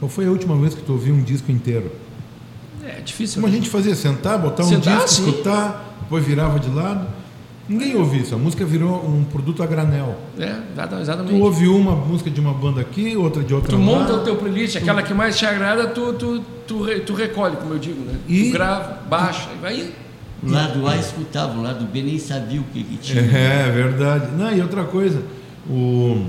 Qual 0.00 0.08
foi 0.08 0.26
a 0.26 0.30
última 0.30 0.56
vez 0.56 0.74
que 0.74 0.82
tu 0.82 0.92
ouviu 0.94 1.14
um 1.14 1.22
disco 1.22 1.52
inteiro? 1.52 1.92
É 2.84 3.00
difícil. 3.00 3.36
Como 3.36 3.46
a 3.46 3.50
né? 3.50 3.56
gente 3.56 3.70
fazia? 3.70 3.94
Sentar, 3.94 4.36
botar 4.36 4.64
um 4.64 4.68
Sentar, 4.68 4.94
disco, 5.04 5.08
sim. 5.22 5.28
escutar, 5.30 5.96
depois 6.00 6.24
virava 6.26 6.58
de 6.58 6.68
lado. 6.70 7.06
Ninguém 7.72 7.96
ouvia 7.96 8.20
isso. 8.20 8.34
A 8.34 8.38
música 8.38 8.64
virou 8.64 9.04
um 9.06 9.24
produto 9.24 9.62
a 9.62 9.66
granel. 9.66 10.18
É, 10.38 10.56
exata- 10.72 10.96
Tu 10.96 11.02
exatamente. 11.02 11.40
ouve 11.40 11.66
uma 11.68 11.96
música 11.96 12.30
de 12.30 12.40
uma 12.40 12.52
banda 12.52 12.80
aqui, 12.80 13.16
outra 13.16 13.42
de 13.42 13.54
outra 13.54 13.70
Tu 13.70 13.76
lá. 13.76 13.82
monta 13.82 14.12
o 14.14 14.20
teu 14.24 14.36
playlist, 14.36 14.76
aquela 14.76 15.02
que 15.02 15.14
mais 15.14 15.38
te 15.38 15.46
agrada, 15.46 15.86
tu, 15.88 16.12
tu, 16.14 16.40
tu, 16.66 17.00
tu 17.06 17.14
recolhe, 17.14 17.56
como 17.56 17.74
eu 17.74 17.78
digo, 17.78 18.00
né? 18.04 18.18
E- 18.28 18.46
Tu 18.50 18.52
grava, 18.52 19.00
baixa, 19.08 19.48
e 19.56 19.60
vai 19.60 19.80
indo. 19.80 19.92
O 20.42 20.50
lado 20.50 20.86
A 20.88 20.96
escutava, 20.96 21.56
o 21.58 21.62
lado 21.62 21.84
B 21.86 22.02
nem 22.02 22.18
sabia 22.18 22.60
o 22.60 22.64
que, 22.64 22.82
que 22.82 22.96
tinha. 22.96 23.20
É, 23.22 23.70
verdade. 23.70 24.32
Não, 24.36 24.52
e 24.52 24.60
outra 24.60 24.82
coisa, 24.84 25.22
o, 25.70 26.26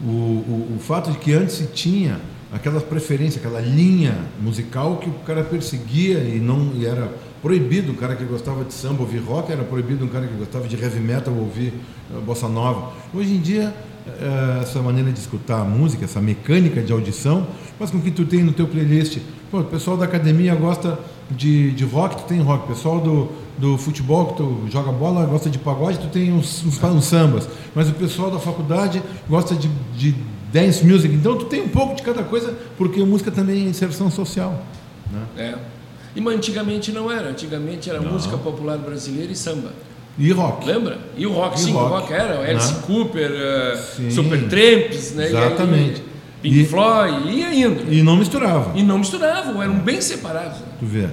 o, 0.00 0.06
o, 0.08 0.74
o 0.76 0.78
fato 0.80 1.10
de 1.10 1.18
que 1.18 1.32
antes 1.32 1.56
se 1.56 1.66
tinha 1.66 2.20
aquela 2.52 2.80
preferência, 2.80 3.38
aquela 3.40 3.60
linha 3.60 4.14
musical 4.40 4.98
que 4.98 5.08
o 5.08 5.14
cara 5.26 5.42
perseguia 5.42 6.18
e 6.20 6.38
não 6.38 6.70
e 6.76 6.86
era 6.86 7.10
proibido 7.44 7.92
o 7.92 7.94
cara 7.94 8.16
que 8.16 8.24
gostava 8.24 8.64
de 8.64 8.72
samba 8.72 9.02
ouvir 9.02 9.18
rock, 9.18 9.52
era 9.52 9.62
proibido 9.62 10.02
um 10.02 10.08
cara 10.08 10.26
que 10.26 10.34
gostava 10.34 10.66
de 10.66 10.82
heavy 10.82 10.98
metal 10.98 11.34
ouvir 11.34 11.74
eh, 12.10 12.18
bossa 12.24 12.48
nova. 12.48 12.90
Hoje 13.12 13.34
em 13.34 13.38
dia, 13.38 13.70
eh, 14.06 14.60
essa 14.62 14.80
maneira 14.80 15.12
de 15.12 15.18
escutar 15.18 15.60
a 15.60 15.64
música, 15.64 16.06
essa 16.06 16.22
mecânica 16.22 16.80
de 16.80 16.90
audição, 16.90 17.46
faz 17.78 17.90
com 17.90 18.00
que 18.00 18.10
tu 18.10 18.24
tenha 18.24 18.42
no 18.42 18.52
teu 18.52 18.66
playlist. 18.66 19.18
Pô, 19.50 19.60
o 19.60 19.64
pessoal 19.64 19.94
da 19.94 20.06
academia 20.06 20.54
gosta 20.54 20.98
de, 21.30 21.72
de 21.72 21.84
rock, 21.84 22.16
tu 22.16 22.24
tem 22.24 22.40
rock. 22.40 22.64
O 22.64 22.68
pessoal 22.68 22.98
do, 22.98 23.28
do 23.58 23.76
futebol, 23.76 24.28
que 24.28 24.38
tu 24.38 24.62
joga 24.70 24.90
bola, 24.90 25.26
gosta 25.26 25.50
de 25.50 25.58
pagode, 25.58 25.98
tu 25.98 26.06
tem 26.06 26.32
uns, 26.32 26.64
uns, 26.64 26.82
uns 26.82 27.04
sambas. 27.04 27.46
Mas 27.74 27.90
o 27.90 27.92
pessoal 27.92 28.30
da 28.30 28.38
faculdade 28.38 29.02
gosta 29.28 29.54
de, 29.54 29.68
de 29.94 30.14
dance 30.50 30.82
music. 30.82 31.14
Então 31.14 31.36
tu 31.36 31.44
tem 31.44 31.60
um 31.60 31.68
pouco 31.68 31.94
de 31.94 32.02
cada 32.02 32.22
coisa, 32.22 32.56
porque 32.78 33.04
música 33.04 33.30
também 33.30 33.66
é 33.66 33.68
inserção 33.68 34.10
social. 34.10 34.64
Né? 35.12 35.22
É. 35.36 35.83
E, 36.16 36.20
mas 36.20 36.36
antigamente 36.36 36.92
não 36.92 37.10
era. 37.10 37.28
Antigamente 37.30 37.90
era 37.90 38.00
música 38.00 38.36
popular 38.36 38.78
brasileira 38.78 39.32
e 39.32 39.36
samba. 39.36 39.72
E 40.16 40.30
rock. 40.30 40.64
Lembra? 40.66 40.98
E 41.16 41.26
o 41.26 41.32
rock, 41.32 41.56
E 41.58 41.60
sim, 41.60 41.72
rock. 41.72 41.84
o 41.84 41.88
rock 41.88 42.12
era. 42.12 42.40
o 42.40 42.42
Alice 42.42 42.72
Né? 42.72 42.80
Cooper, 42.86 43.30
uh, 43.32 43.76
Sim. 43.96 44.10
Supertramps, 44.10 45.12
né? 45.12 45.24
E 45.24 45.28
Exatamente. 45.28 46.02
Pink 46.40 46.60
E- 46.60 46.64
Floyd, 46.66 47.28
ia 47.30 47.52
indo. 47.54 47.92
E 47.92 48.02
não 48.02 48.16
misturava, 48.16 48.78
E 48.78 48.82
não 48.82 48.98
misturavam, 48.98 49.60
eram 49.62 49.78
bem 49.80 50.00
separados. 50.00 50.58
tu 50.78 50.86
vê. 50.86 51.08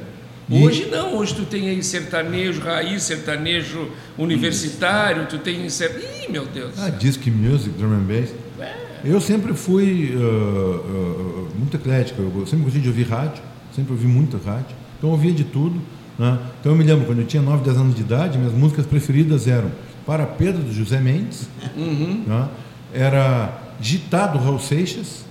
E- 0.50 0.64
Hoje 0.66 0.88
não, 0.92 1.16
hoje 1.16 1.34
tu 1.34 1.46
tem 1.46 1.70
aí 1.70 1.82
sertanejo 1.82 2.60
raiz, 2.62 3.04
sertanejo 3.04 3.88
universitário, 4.18 5.26
tu 5.28 5.38
tem. 5.40 5.68
Ser... 5.70 5.90
Ih, 6.28 6.32
meu 6.32 6.46
Deus! 6.46 6.74
Ah, 6.78 6.90
disc 6.90 7.26
music, 7.28 7.70
drum 7.78 7.94
and 7.94 8.02
bass. 8.04 8.30
É. 8.60 8.74
Eu 9.04 9.20
sempre 9.22 9.54
fui 9.54 10.14
ah, 10.16 10.80
ah, 10.86 11.48
muito 11.58 11.76
eclético. 11.78 12.22
Eu 12.22 12.46
sempre 12.46 12.66
gostei 12.66 12.82
de 12.82 12.88
ouvir 12.90 13.08
rádio, 13.08 13.42
sempre 13.76 13.94
ouvi 13.94 14.06
muito 14.08 14.38
rádio. 14.38 14.76
Então 15.02 15.10
eu 15.10 15.16
ouvia 15.16 15.32
de 15.32 15.44
tudo. 15.44 15.82
né? 16.20 16.38
Então 16.60 16.74
eu 16.74 16.78
me 16.78 16.84
lembro, 16.84 17.08
quando 17.08 17.18
eu 17.22 17.26
tinha 17.26 17.42
9, 17.42 17.64
10 17.64 17.78
anos 17.78 17.96
de 17.96 18.02
idade, 18.02 18.38
minhas 18.38 18.54
músicas 18.54 18.86
preferidas 18.86 19.48
eram 19.48 19.72
Para 20.06 20.28
Pedro, 20.28 20.62
do 20.62 20.72
José 20.72 21.00
Mendes. 21.00 21.50
Uhum. 21.76 22.24
tá? 22.28 22.50
Era 22.94 23.62
Gitá, 23.82 24.28
do 24.28 24.38
Raul 24.38 24.60
Seixas. 24.60 25.26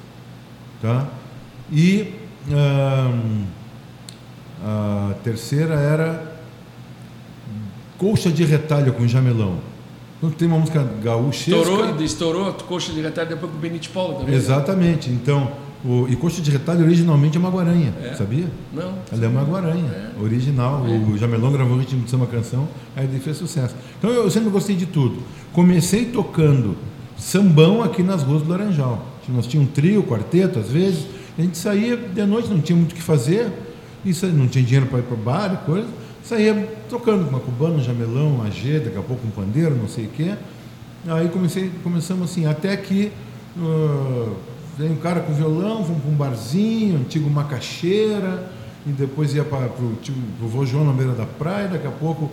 Tá? 0.82 1.06
E 1.70 2.14
a 4.64 5.14
terceira 5.22 5.74
era 5.74 6.36
Colcha 7.96 8.30
de 8.30 8.44
Retalho 8.44 8.92
com 8.94 9.06
Jamelão. 9.06 9.58
Então 10.18 10.30
tem 10.30 10.48
uma 10.48 10.58
música 10.58 10.82
gaúchesca. 11.02 11.56
Estourou, 11.60 12.02
estourou 12.02 12.48
a 12.48 12.52
coxa 12.52 12.92
de 12.92 13.00
retalho 13.00 13.28
depois 13.28 13.52
com 13.52 13.56
o 13.56 13.60
Benite 13.60 13.88
Paula 13.88 14.14
também. 14.14 14.32
né? 14.32 14.36
Exatamente. 14.36 15.08
Então, 15.10 15.52
o, 15.84 16.06
e 16.08 16.16
coxa 16.16 16.42
de 16.42 16.50
retalho 16.50 16.84
originalmente 16.84 17.36
é 17.36 17.40
uma 17.40 17.48
guaranha, 17.50 17.92
É. 18.02 18.14
sabia? 18.14 18.46
Não. 18.72 18.92
Ela 19.12 19.24
é 19.24 19.28
uma 19.28 19.42
guaranha, 19.42 20.12
original. 20.20 20.82
O 21.12 21.16
Jamelão 21.16 21.50
gravou 21.52 21.76
o 21.76 21.80
ritmo 21.80 22.02
de 22.02 22.10
samba 22.10 22.26
canção, 22.26 22.68
aí 22.94 23.04
ele 23.04 23.18
fez 23.20 23.36
sucesso. 23.36 23.74
Então 23.98 24.10
eu 24.10 24.30
sempre 24.30 24.50
gostei 24.50 24.76
de 24.76 24.86
tudo. 24.86 25.22
Comecei 25.52 26.06
tocando 26.06 26.76
sambão 27.16 27.82
aqui 27.82 28.02
nas 28.02 28.22
ruas 28.22 28.42
do 28.42 28.50
Laranjal. 28.50 29.06
Nós 29.28 29.46
tínhamos 29.46 29.70
um 29.70 29.74
trio, 29.74 30.02
quarteto, 30.02 30.58
às 30.58 30.68
vezes. 30.68 31.06
A 31.38 31.42
gente 31.42 31.56
saía 31.56 31.96
de 31.96 32.26
noite, 32.26 32.48
não 32.48 32.60
tinha 32.60 32.76
muito 32.76 32.92
o 32.92 32.94
que 32.94 33.02
fazer, 33.02 33.48
isso, 34.04 34.26
não 34.26 34.48
tinha 34.48 34.64
dinheiro 34.64 34.86
para 34.86 34.98
ir 34.98 35.02
para 35.02 35.14
o 35.14 35.16
bar 35.16 35.52
e 35.62 35.66
coisa. 35.66 35.86
Saía 36.22 36.54
tocando 36.88 37.24
com 37.24 37.30
uma 37.30 37.40
cubana, 37.40 37.74
um 37.76 37.80
jamelão, 37.82 38.38
um 38.38 38.42
agê, 38.42 38.78
daqui 38.80 38.98
a 38.98 39.02
pouco 39.02 39.26
um 39.26 39.30
pandeiro, 39.30 39.74
não 39.74 39.88
sei 39.88 40.06
o 40.06 40.08
quê. 40.08 40.34
Aí 41.06 41.28
comecei, 41.28 41.70
começamos 41.82 42.30
assim, 42.30 42.44
até 42.46 42.76
que 42.76 43.10
ah, 43.58 44.28
veio 44.80 44.92
um 44.92 44.96
cara 44.96 45.20
com 45.20 45.34
violão, 45.34 45.84
fomos 45.84 46.00
para 46.00 46.10
um 46.10 46.14
barzinho, 46.14 46.96
antigo 46.96 47.28
macaxeira, 47.28 48.50
e 48.86 48.90
depois 48.90 49.34
ia 49.34 49.44
para 49.44 49.66
o 49.66 50.48
vô 50.48 50.64
João 50.64 50.86
na 50.86 50.92
beira 50.92 51.12
da 51.12 51.26
praia, 51.26 51.68
daqui 51.68 51.86
a 51.86 51.90
pouco 51.90 52.30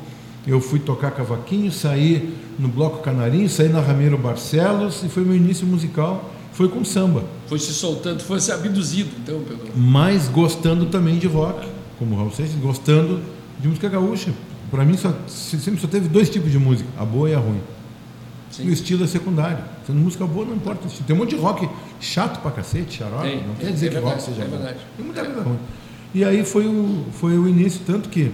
eu 0.48 0.62
fui 0.62 0.80
tocar 0.80 1.12
cavaquinho, 1.12 1.70
saí 1.70 2.34
no 2.58 2.70
Bloco 2.70 3.04
Canarinho, 3.04 3.50
saí 3.50 3.68
na 3.68 3.82
Ramiro 3.82 4.18
Barcelos, 4.18 5.04
e 5.04 5.10
foi 5.10 5.26
meu 5.26 5.36
início 5.36 5.68
musical, 5.68 6.32
foi 6.54 6.70
com 6.70 6.86
samba, 6.86 7.26
Foi 7.48 7.60
se 7.60 7.74
soltando, 7.74 8.24
foi 8.24 8.40
se 8.40 8.50
abduzido, 8.50 9.10
então, 9.22 9.42
pelo. 9.42 9.60
mas 9.76 10.30
gostando 10.30 10.86
também 10.86 11.18
de 11.18 11.28
rock, 11.28 11.68
como 12.00 12.16
o 12.16 12.18
Raul 12.18 12.32
Seixas, 12.32 12.56
gostando 12.56 13.20
de 13.60 13.68
música 13.68 13.90
gaúcha. 13.90 14.32
Para 14.72 14.86
mim, 14.86 14.96
só, 14.96 15.14
sempre 15.28 15.82
só 15.82 15.88
teve 15.88 16.08
dois 16.08 16.30
tipos 16.30 16.52
de 16.52 16.58
música, 16.58 16.90
a 16.98 17.04
boa 17.04 17.30
e 17.30 17.34
a 17.34 17.40
ruim. 17.40 17.60
Sim. 18.52 18.68
O 18.68 18.72
estilo 18.72 19.04
é 19.04 19.08
secundário. 19.08 19.64
Sendo 19.86 20.00
música 20.00 20.26
boa, 20.26 20.46
não 20.46 20.56
importa 20.56 20.86
o 20.86 20.88
estilo. 20.88 21.06
Tem 21.06 21.16
um 21.16 21.20
monte 21.20 21.36
de 21.36 21.42
rock 21.42 21.70
chato 22.00 22.42
pra 22.42 22.52
cacete, 22.52 22.98
xarope. 22.98 23.24
Tem, 23.24 23.46
não 23.46 23.56
quer 23.56 23.72
dizer 23.72 23.88
é 23.88 23.90
que 23.90 23.96
verdade, 23.96 24.16
rock 24.16 24.26
seja 24.26 24.44
é 24.44 24.48
verdade. 24.48 24.78
Tem 24.96 25.06
muita 25.06 25.26
coisa 25.26 25.42
ruim. 25.42 25.60
E 26.14 26.24
aí 26.24 26.44
foi 26.44 26.66
o, 26.68 27.06
foi 27.12 27.38
o 27.38 27.48
início, 27.48 27.82
tanto 27.86 28.10
que 28.10 28.32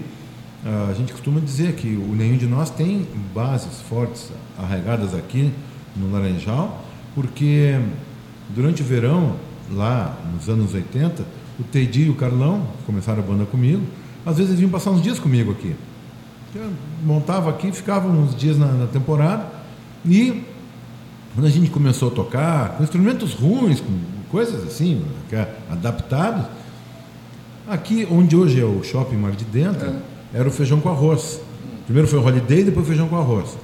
ah, 0.65 0.87
a 0.89 0.93
gente 0.93 1.11
costuma 1.11 1.39
dizer 1.39 1.73
que 1.73 1.87
o 1.87 2.15
nenhum 2.15 2.37
de 2.37 2.45
nós 2.45 2.69
tem 2.69 3.05
bases 3.33 3.81
fortes 3.81 4.31
arraigadas 4.57 5.13
aqui 5.13 5.51
no 5.95 6.11
Laranjal, 6.11 6.85
porque 7.13 7.77
durante 8.49 8.81
o 8.81 8.85
verão, 8.85 9.35
lá 9.71 10.17
nos 10.33 10.47
anos 10.47 10.73
80, 10.73 11.25
o 11.59 11.63
Teidi 11.63 12.03
e 12.03 12.09
o 12.09 12.15
Carlão 12.15 12.65
começaram 12.85 13.19
a 13.19 13.25
banda 13.25 13.45
comigo, 13.45 13.83
às 14.25 14.37
vezes 14.37 14.51
eles 14.51 14.59
vinham 14.59 14.71
passar 14.71 14.91
uns 14.91 15.01
dias 15.01 15.19
comigo 15.19 15.51
aqui. 15.51 15.75
Eu 16.55 16.71
montava 17.03 17.49
aqui, 17.49 17.71
ficava 17.71 18.07
uns 18.07 18.35
dias 18.35 18.57
na, 18.57 18.67
na 18.67 18.87
temporada 18.87 19.52
e 20.05 20.43
quando 21.33 21.47
a 21.47 21.49
gente 21.49 21.69
começou 21.69 22.09
a 22.09 22.11
tocar 22.11 22.77
com 22.77 22.83
instrumentos 22.83 23.33
ruins, 23.33 23.79
com 23.79 23.99
coisas 24.29 24.63
assim, 24.63 25.03
é 25.31 25.47
adaptados, 25.69 26.45
aqui 27.67 28.07
onde 28.09 28.35
hoje 28.35 28.59
é 28.59 28.65
o 28.65 28.83
shopping 28.83 29.15
Mar 29.15 29.31
de 29.31 29.45
Dentro, 29.45 29.95
era 30.33 30.47
o 30.47 30.51
feijão 30.51 30.79
com 30.79 30.89
arroz. 30.89 31.39
Primeiro 31.85 32.07
foi 32.07 32.19
o 32.19 32.23
holiday, 32.23 32.63
depois 32.63 32.85
o 32.85 32.89
feijão 32.89 33.07
com 33.07 33.17
arroz. 33.17 33.57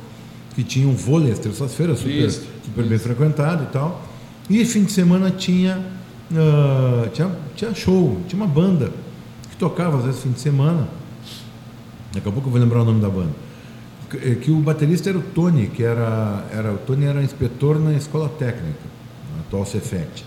Que 0.56 0.64
tinha 0.64 0.88
um 0.88 0.96
vôlei 0.96 1.32
às 1.32 1.40
terças-feiras, 1.40 2.00
super, 2.00 2.12
Isso, 2.12 2.48
super 2.66 2.86
bem 2.86 2.98
frequentado 2.98 3.64
e 3.64 3.68
tal. 3.68 4.02
E 4.50 4.66
fim 4.66 4.84
de 4.84 4.92
semana 4.92 5.30
tinha, 5.30 5.80
ah, 6.36 7.08
tinha, 7.14 7.32
tinha 7.56 7.74
show, 7.76 8.20
tinha 8.28 8.42
uma 8.42 8.52
banda 8.52 8.92
que 9.50 9.58
tocava 9.58 9.98
às 9.98 10.06
vezes 10.06 10.22
fim 10.22 10.32
de 10.32 10.40
semana. 10.40 10.88
Daqui 12.14 12.28
a 12.28 12.32
pouco 12.32 12.48
eu 12.48 12.52
vou 12.52 12.60
lembrar 12.60 12.82
o 12.82 12.86
nome 12.86 13.00
da 13.00 13.10
banda. 13.10 13.49
Que, 14.10 14.18
eh, 14.18 14.36
que 14.36 14.52
o 14.52 14.58
baterista 14.58 15.10
era 15.10 15.18
o 15.18 15.22
Tony, 15.22 15.68
que 15.68 15.84
era, 15.84 16.44
era 16.52 16.74
o 16.74 16.78
Tony 16.78 17.06
era 17.06 17.22
inspetor 17.22 17.80
na 17.80 17.94
escola 17.94 18.28
técnica, 18.30 18.80
na 19.36 19.42
atual 19.42 19.66
Cefet. 19.66 20.26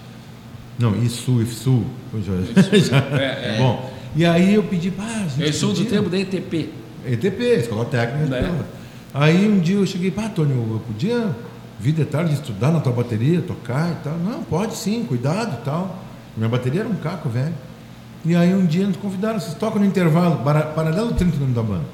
Não, 0.79 0.97
ISU, 1.03 1.43
IFSU. 1.43 1.85
já- 2.25 2.79
já- 2.79 2.97
É, 3.19 3.57
é. 3.57 3.59
Bom, 3.59 3.93
e 4.17 4.25
aí 4.25 4.55
eu 4.55 4.63
pedi, 4.65 4.93
ah, 4.99 5.27
gente 5.29 5.47
Eu 5.47 5.53
sou 5.53 5.73
do 5.73 5.85
tempo 5.85 6.09
da 6.09 6.19
ETP. 6.19 6.71
ETP, 7.07 7.43
Escola 7.59 7.85
Técnica. 7.87 8.39
Escola. 8.39 8.67
Aí 9.15 9.47
um 9.49 9.59
dia 9.59 9.77
eu 9.77 9.87
cheguei, 9.87 10.11
pá, 10.11 10.29
Tony, 10.29 10.53
eu 10.53 10.81
podia 10.87 11.31
vir 11.79 11.93
de 11.93 12.05
tarde 12.05 12.33
estudar 12.35 12.71
na 12.71 12.81
tua 12.81 12.93
bateria, 12.93 13.43
tocar 13.43 13.91
e 13.91 13.95
tal. 14.05 14.15
Não, 14.19 14.43
pode 14.45 14.77
sim, 14.77 15.05
cuidado 15.05 15.59
e 15.61 15.65
tal. 15.65 16.03
Minha 16.37 16.49
bateria 16.49 16.81
era 16.81 16.89
um 16.89 16.95
caco, 16.95 17.29
velho. 17.29 17.53
E 18.25 18.37
aí 18.37 18.55
um 18.55 18.65
dia 18.65 18.87
nos 18.87 18.97
convidaram, 18.97 19.41
vocês 19.41 19.55
tocam 19.55 19.81
no 19.81 19.87
intervalo, 19.87 20.37
para- 20.45 20.63
Paralelo 20.67 21.13
30 21.13 21.37
o 21.37 21.41
nome 21.41 21.53
da 21.55 21.63
banda. 21.63 21.85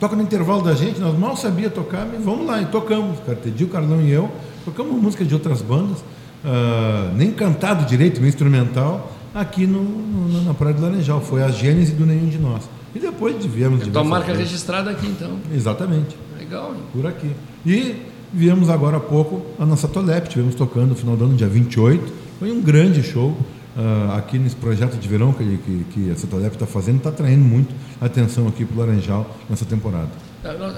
Toca 0.00 0.14
no 0.14 0.22
intervalo 0.22 0.62
da 0.62 0.74
gente, 0.74 1.00
nós 1.00 1.18
mal 1.18 1.36
sabia 1.36 1.68
tocar, 1.68 2.06
mas 2.10 2.24
vamos 2.24 2.46
lá, 2.46 2.62
e 2.62 2.66
tocamos. 2.66 3.18
Cartedi, 3.26 3.64
o 3.64 3.68
Carlão 3.68 4.00
e 4.00 4.10
eu, 4.12 4.30
tocamos 4.64 5.00
música 5.02 5.24
de 5.24 5.34
outras 5.34 5.60
bandas, 5.60 5.98
ah, 6.44 7.10
nem 7.16 7.32
cantado 7.32 7.84
direito, 7.84 8.20
meio 8.20 8.28
instrumental, 8.28 9.12
aqui 9.34 9.66
no, 9.66 9.82
no- 9.82 10.44
na 10.44 10.54
Praia 10.54 10.74
do 10.74 10.82
Laranjal. 10.82 11.20
Foi 11.20 11.42
a 11.42 11.48
gênese 11.48 11.92
do 11.92 12.06
Nenhum 12.06 12.28
de 12.28 12.38
Nós. 12.38 12.62
E 12.94 12.98
depois 13.00 13.44
viemos 13.44 13.82
de 13.84 13.90
Tua 13.90 14.04
marca 14.04 14.32
registrada 14.32 14.90
aqui, 14.90 15.06
então. 15.06 15.32
Exatamente, 15.54 16.16
Legal, 16.38 16.72
hein? 16.74 16.80
por 16.92 17.06
aqui. 17.06 17.30
E 17.66 17.96
Viemos 18.30 18.68
agora 18.68 18.98
há 18.98 19.00
pouco 19.00 19.40
a 19.58 19.64
nossa 19.64 19.88
Tolep, 19.88 20.28
tivemos 20.28 20.54
tocando 20.54 20.88
no 20.90 20.94
final 20.94 21.16
do 21.16 21.24
ano, 21.24 21.34
dia 21.34 21.48
28. 21.48 22.12
Foi 22.38 22.52
um 22.52 22.60
grande 22.60 23.02
show 23.02 23.30
uh, 23.74 24.12
aqui 24.18 24.38
nesse 24.38 24.54
projeto 24.54 24.98
de 24.98 25.08
verão 25.08 25.32
que, 25.32 25.42
que, 25.64 25.84
que 25.90 26.10
a 26.10 26.14
Satolep 26.14 26.52
está 26.54 26.66
fazendo, 26.66 26.98
está 26.98 27.08
atraindo 27.08 27.42
muito 27.42 27.74
atenção 28.00 28.46
aqui 28.48 28.64
para 28.64 28.76
o 28.76 28.78
Laranjal 28.80 29.28
nessa 29.48 29.64
temporada. 29.64 30.10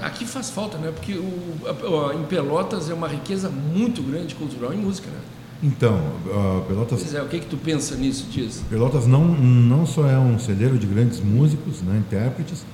Aqui 0.01 0.25
faz 0.25 0.49
falta, 0.49 0.77
né? 0.77 0.91
Porque 0.91 1.13
o, 1.13 2.13
em 2.13 2.23
Pelotas 2.23 2.89
é 2.89 2.93
uma 2.93 3.07
riqueza 3.07 3.49
muito 3.49 4.01
grande 4.01 4.33
cultural 4.35 4.73
em 4.73 4.77
música, 4.77 5.09
né? 5.09 5.19
Então, 5.63 5.95
uh, 6.25 6.61
Pelotas. 6.67 7.01
Pois 7.01 7.13
é, 7.13 7.21
o 7.21 7.27
que 7.27 7.39
que 7.39 7.45
tu 7.45 7.57
pensa 7.57 7.95
nisso, 7.95 8.25
Dias? 8.31 8.63
Pelotas 8.67 9.05
não, 9.05 9.25
não 9.25 9.85
só 9.85 10.07
é 10.07 10.17
um 10.17 10.39
celeiro 10.39 10.77
de 10.79 10.87
grandes 10.87 11.19
músicos, 11.19 11.81
né, 11.81 11.99
intérpretes, 11.99 12.65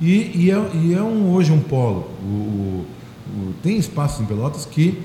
e, 0.00 0.30
e, 0.34 0.50
é, 0.50 0.70
e 0.74 0.94
é 0.94 1.02
um, 1.02 1.32
hoje 1.32 1.50
um 1.50 1.60
polo. 1.60 2.08
O, 2.22 2.86
o, 3.34 3.54
tem 3.62 3.76
espaços 3.76 4.20
em 4.20 4.26
Pelotas 4.26 4.64
que 4.64 5.02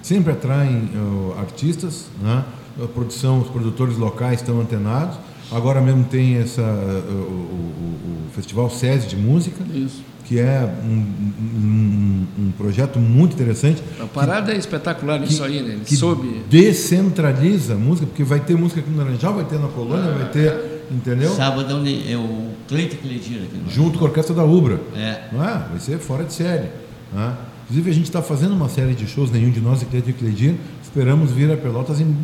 sempre 0.00 0.32
atraem 0.32 0.90
uh, 0.94 1.34
artistas, 1.38 2.06
né? 2.22 2.44
a 2.82 2.86
produção, 2.86 3.40
os 3.40 3.48
produtores 3.48 3.96
locais 3.96 4.40
estão 4.40 4.60
antenados. 4.60 5.16
Agora 5.52 5.80
mesmo 5.80 6.04
tem 6.04 6.36
essa, 6.36 6.62
uh, 6.62 6.64
o, 6.64 7.24
o, 7.24 8.28
o, 8.28 8.30
Festival 8.34 8.68
SESI 8.68 9.08
de 9.08 9.16
Música, 9.16 9.62
Isso. 9.72 10.02
que 10.24 10.40
é 10.40 10.68
um, 10.84 10.88
um, 10.88 12.26
um, 12.38 12.52
projeto 12.52 12.98
muito 12.98 13.34
interessante. 13.34 13.82
A 14.00 14.06
parada 14.06 14.50
que, 14.50 14.56
é 14.56 14.58
espetacular 14.58 15.20
que, 15.20 15.32
isso 15.32 15.44
aí, 15.44 15.62
né? 15.62 15.74
Ele 15.74 15.84
que 15.84 15.96
soube. 15.96 16.42
Descentraliza 16.48 17.74
a 17.74 17.76
música, 17.76 18.06
porque 18.06 18.24
vai 18.24 18.40
ter 18.40 18.56
música 18.56 18.80
aqui 18.80 18.90
no 18.90 18.98
Laranjal, 18.98 19.34
vai 19.34 19.44
ter 19.44 19.58
na 19.58 19.68
Colônia, 19.68 20.10
ah, 20.10 20.18
vai 20.18 20.30
ter. 20.30 20.48
É. 20.48 20.74
Entendeu? 20.90 21.30
Sábado 21.34 21.82
é 21.86 22.16
o 22.16 22.50
Cleito 22.68 22.96
Cledir 22.96 23.42
aqui. 23.42 23.62
Junto 23.68 23.98
com 23.98 24.04
a 24.04 24.08
orquestra 24.08 24.34
da 24.34 24.44
Ubra. 24.44 24.80
É. 24.94 25.28
Não 25.32 25.42
é? 25.42 25.66
Vai 25.70 25.80
ser 25.80 25.98
fora 25.98 26.24
de 26.24 26.32
série. 26.32 26.68
Né? 27.12 27.36
Inclusive, 27.64 27.90
a 27.90 27.94
gente 27.94 28.04
está 28.04 28.20
fazendo 28.20 28.52
uma 28.52 28.68
série 28.68 28.94
de 28.94 29.06
shows, 29.06 29.30
nenhum 29.30 29.50
de 29.50 29.60
nós 29.60 29.82
é 29.82 29.86
Cleito 29.86 30.12
Cledir. 30.12 30.56
Esperamos 30.82 31.30
vir 31.30 31.50
a 31.50 31.56
Pelotas 31.56 32.00
em, 32.00 32.14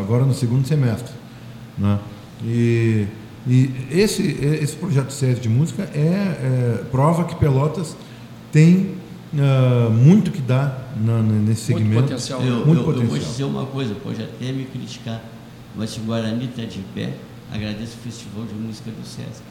agora 0.00 0.24
no 0.24 0.34
segundo 0.34 0.66
semestre. 0.66 1.12
Né? 1.78 1.98
E, 2.42 3.06
e 3.46 3.70
esse, 3.90 4.22
esse 4.22 4.74
projeto 4.76 5.12
sério 5.12 5.40
de 5.40 5.48
música 5.48 5.82
é, 5.94 5.98
é 5.98 6.84
prova 6.90 7.24
que 7.24 7.34
Pelotas 7.36 7.96
tem 8.50 8.96
uh, 9.34 9.90
muito 9.90 10.30
que 10.30 10.40
dar 10.40 10.92
na, 10.96 11.20
nesse 11.20 11.62
segmento. 11.62 11.92
Muito 11.92 12.04
potencial. 12.04 12.42
Eu, 12.42 12.66
muito 12.66 12.80
eu, 12.80 12.84
potencial. 12.84 13.02
eu 13.02 13.08
vou 13.08 13.18
dizer 13.18 13.44
uma 13.44 13.66
coisa, 13.66 13.94
pode 13.94 14.22
até 14.22 14.52
me 14.52 14.64
criticar, 14.64 15.22
mas 15.74 15.90
se 15.90 16.00
o 16.00 16.04
Guarani 16.04 16.46
está 16.46 16.64
de 16.64 16.80
pé, 16.94 17.14
agradeço 17.52 17.96
o 17.98 18.02
Festival 18.02 18.44
de 18.44 18.54
Música 18.54 18.90
do 18.90 19.06
Sesc. 19.06 19.42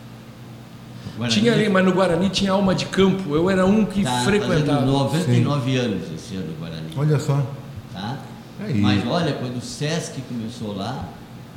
Guarani, 1.17 1.39
tinha 1.39 1.53
ali, 1.53 1.69
mas 1.69 1.85
no 1.85 1.91
Guarani 1.91 2.29
tinha 2.29 2.51
alma 2.51 2.73
de 2.73 2.85
campo. 2.85 3.35
Eu 3.35 3.49
era 3.49 3.65
um 3.65 3.85
que 3.85 4.03
tá 4.03 4.21
frequentava. 4.23 4.85
99 4.85 5.71
Sim. 5.71 5.77
anos 5.77 6.03
esse 6.13 6.35
ano, 6.35 6.53
Guarani. 6.59 6.87
Olha 6.95 7.19
só. 7.19 7.45
Tá? 7.91 8.19
Aí. 8.59 8.79
Mas 8.79 9.05
olha, 9.05 9.33
quando 9.33 9.57
o 9.57 9.61
Sesc 9.61 10.21
começou 10.21 10.75
lá, 10.75 11.09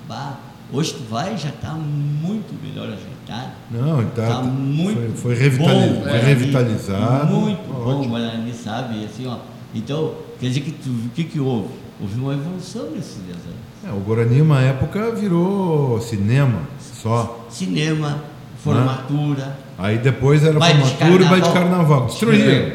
bah, 0.09 0.39
hoje 0.73 0.95
tu 0.95 1.05
vai 1.11 1.37
já 1.37 1.49
está 1.49 1.73
muito 1.73 2.55
melhor 2.63 2.87
ajeitado. 2.87 3.53
Não, 3.71 4.03
está 4.03 4.27
tá 4.27 4.43
muito 4.43 5.17
foi, 5.17 5.35
foi, 5.35 5.35
revitaliz, 5.35 5.93
bom, 5.93 6.03
foi 6.03 6.19
revitalizado. 6.19 7.35
Muito 7.35 7.73
bom, 7.73 7.99
ótimo. 7.99 8.11
Guarani, 8.11 8.53
sabe? 8.53 9.05
Assim, 9.05 9.27
ó, 9.27 9.39
então, 9.75 10.15
quer 10.41 10.49
dizer 10.49 10.61
que 10.61 10.89
o 10.89 11.11
que, 11.15 11.25
que 11.25 11.41
houve? 11.41 11.69
Houve 12.01 12.21
uma 12.21 12.35
evolução 12.35 12.91
nesses 12.91 13.17
10 13.27 13.37
anos. 13.37 13.67
É, 13.85 13.91
o 13.91 14.01
Guarani, 14.01 14.43
uma 14.43 14.61
época, 14.61 15.15
virou 15.15 16.01
cinema 16.01 16.61
só. 17.03 17.47
Cinema, 17.49 18.23
formatura. 18.63 19.66
Aí 19.79 19.99
depois 19.99 20.43
era 20.43 20.59
formatura 20.59 21.25
e 21.25 21.29
baile 21.29 21.47
de 21.47 21.53
carnaval. 21.53 22.07
Destruíram. 22.07 22.73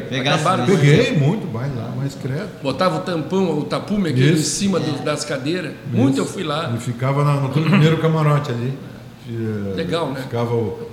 Peguei 0.66 1.16
muito 1.18 1.46
baile 1.48 1.74
lá, 1.76 1.92
mais 1.96 2.14
credo. 2.14 2.48
Botava 2.62 2.98
o 2.98 3.00
tampão, 3.00 3.58
o 3.58 3.64
tapume 3.64 4.10
aqui 4.10 4.30
em 4.30 4.36
cima 4.36 4.78
é. 4.78 4.82
do, 4.82 5.04
das 5.04 5.24
cadeiras. 5.24 5.72
Isso. 5.72 5.96
Muito 5.96 6.18
eu 6.18 6.26
fui 6.26 6.44
lá. 6.44 6.72
E 6.76 6.80
ficava 6.80 7.24
no, 7.24 7.48
no 7.48 7.48
primeiro 7.48 7.98
camarote 7.98 8.52
ali. 8.52 8.72
Legal, 9.74 10.12
né? 10.12 10.20
Ficava 10.20 10.54
o. 10.54 10.88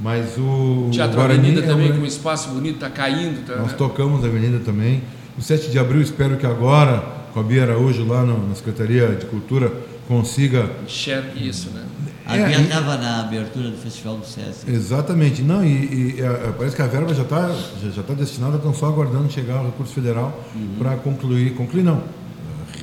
Mas 0.00 0.36
o. 0.38 0.90
Teatro 0.92 1.16
Guarani 1.16 1.40
Avenida 1.40 1.62
também, 1.62 1.90
é 1.90 1.92
com 1.92 1.98
um 1.98 2.06
espaço 2.06 2.50
bonito, 2.50 2.78
tá 2.78 2.90
caindo. 2.90 3.44
Tá, 3.46 3.56
Nós 3.56 3.72
né? 3.72 3.74
tocamos 3.76 4.24
a 4.24 4.28
Avenida 4.28 4.60
também. 4.60 5.02
No 5.36 5.42
7 5.42 5.70
de 5.70 5.78
abril, 5.78 6.02
espero 6.02 6.36
que 6.36 6.46
agora, 6.46 7.02
com 7.32 7.40
a 7.40 7.42
Bia 7.42 7.62
Araújo 7.62 8.06
lá 8.06 8.22
no, 8.22 8.48
na 8.48 8.54
Secretaria 8.54 9.08
de 9.08 9.26
Cultura, 9.26 9.72
consiga. 10.06 10.70
Enxergue 10.84 11.48
isso, 11.48 11.70
né? 11.70 11.82
A 12.28 12.36
é, 12.36 12.46
Bia 12.46 12.60
estava 12.60 12.96
na 12.98 13.20
abertura 13.20 13.70
do 13.70 13.78
Festival 13.78 14.18
do 14.18 14.26
SESC. 14.26 14.70
Exatamente. 14.70 15.42
Não, 15.42 15.64
e, 15.64 15.68
e 16.16 16.20
é, 16.20 16.26
é, 16.26 16.54
parece 16.56 16.76
que 16.76 16.82
a 16.82 16.86
verba 16.86 17.14
já 17.14 17.22
está 17.22 17.48
já, 17.82 17.90
já 17.90 18.02
tá 18.02 18.12
destinada, 18.12 18.56
estão 18.56 18.74
só 18.74 18.86
aguardando 18.86 19.30
chegar 19.32 19.62
o 19.62 19.66
recurso 19.66 19.94
federal 19.94 20.38
uhum. 20.54 20.74
para 20.78 20.96
concluir, 20.96 21.54
concluir 21.54 21.82
não, 21.82 22.02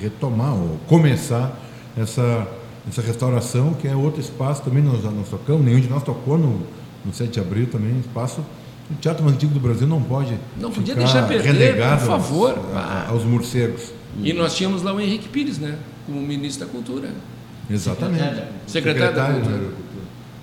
retomar 0.02 0.56
ou 0.56 0.80
começar 0.88 1.56
essa, 1.96 2.48
essa 2.90 3.02
restauração, 3.04 3.74
que 3.76 3.88
é 3.88 3.96
outro 3.96 4.20
espaço 4.20 4.64
também, 4.64 4.84
nós, 4.84 5.04
nós 5.04 5.30
tocamos, 5.30 5.64
nenhum 5.64 5.80
de 5.80 5.90
nós 5.90 6.02
tocou 6.02 6.40
no, 6.40 6.66
no 7.06 7.14
7 7.14 7.30
de 7.30 7.40
abril 7.40 7.68
também, 7.68 8.00
espaço 8.00 8.42
o 8.90 8.96
Teatro 8.96 9.24
Mais 9.24 9.36
Antigo 9.36 9.54
do 9.54 9.60
Brasil 9.60 9.88
não 9.88 10.02
pode 10.02 10.38
não 10.60 10.72
podia 10.72 10.94
deixar 10.96 11.28
perder, 11.28 11.76
por 11.76 12.08
favor, 12.08 12.52
aos, 12.52 12.76
a, 12.76 13.08
aos 13.10 13.24
morcegos. 13.24 13.92
E 14.22 14.32
nós 14.32 14.56
tínhamos 14.56 14.84
lá 14.84 14.94
o 14.94 15.00
Henrique 15.00 15.28
Pires, 15.28 15.58
né, 15.58 15.78
como 16.06 16.22
ministro 16.22 16.66
da 16.66 16.72
Cultura. 16.72 17.10
Exatamente. 17.70 18.20
Secretário, 18.20 18.48
Secretário 18.68 19.16
da 19.16 19.26
Cultura. 19.26 19.74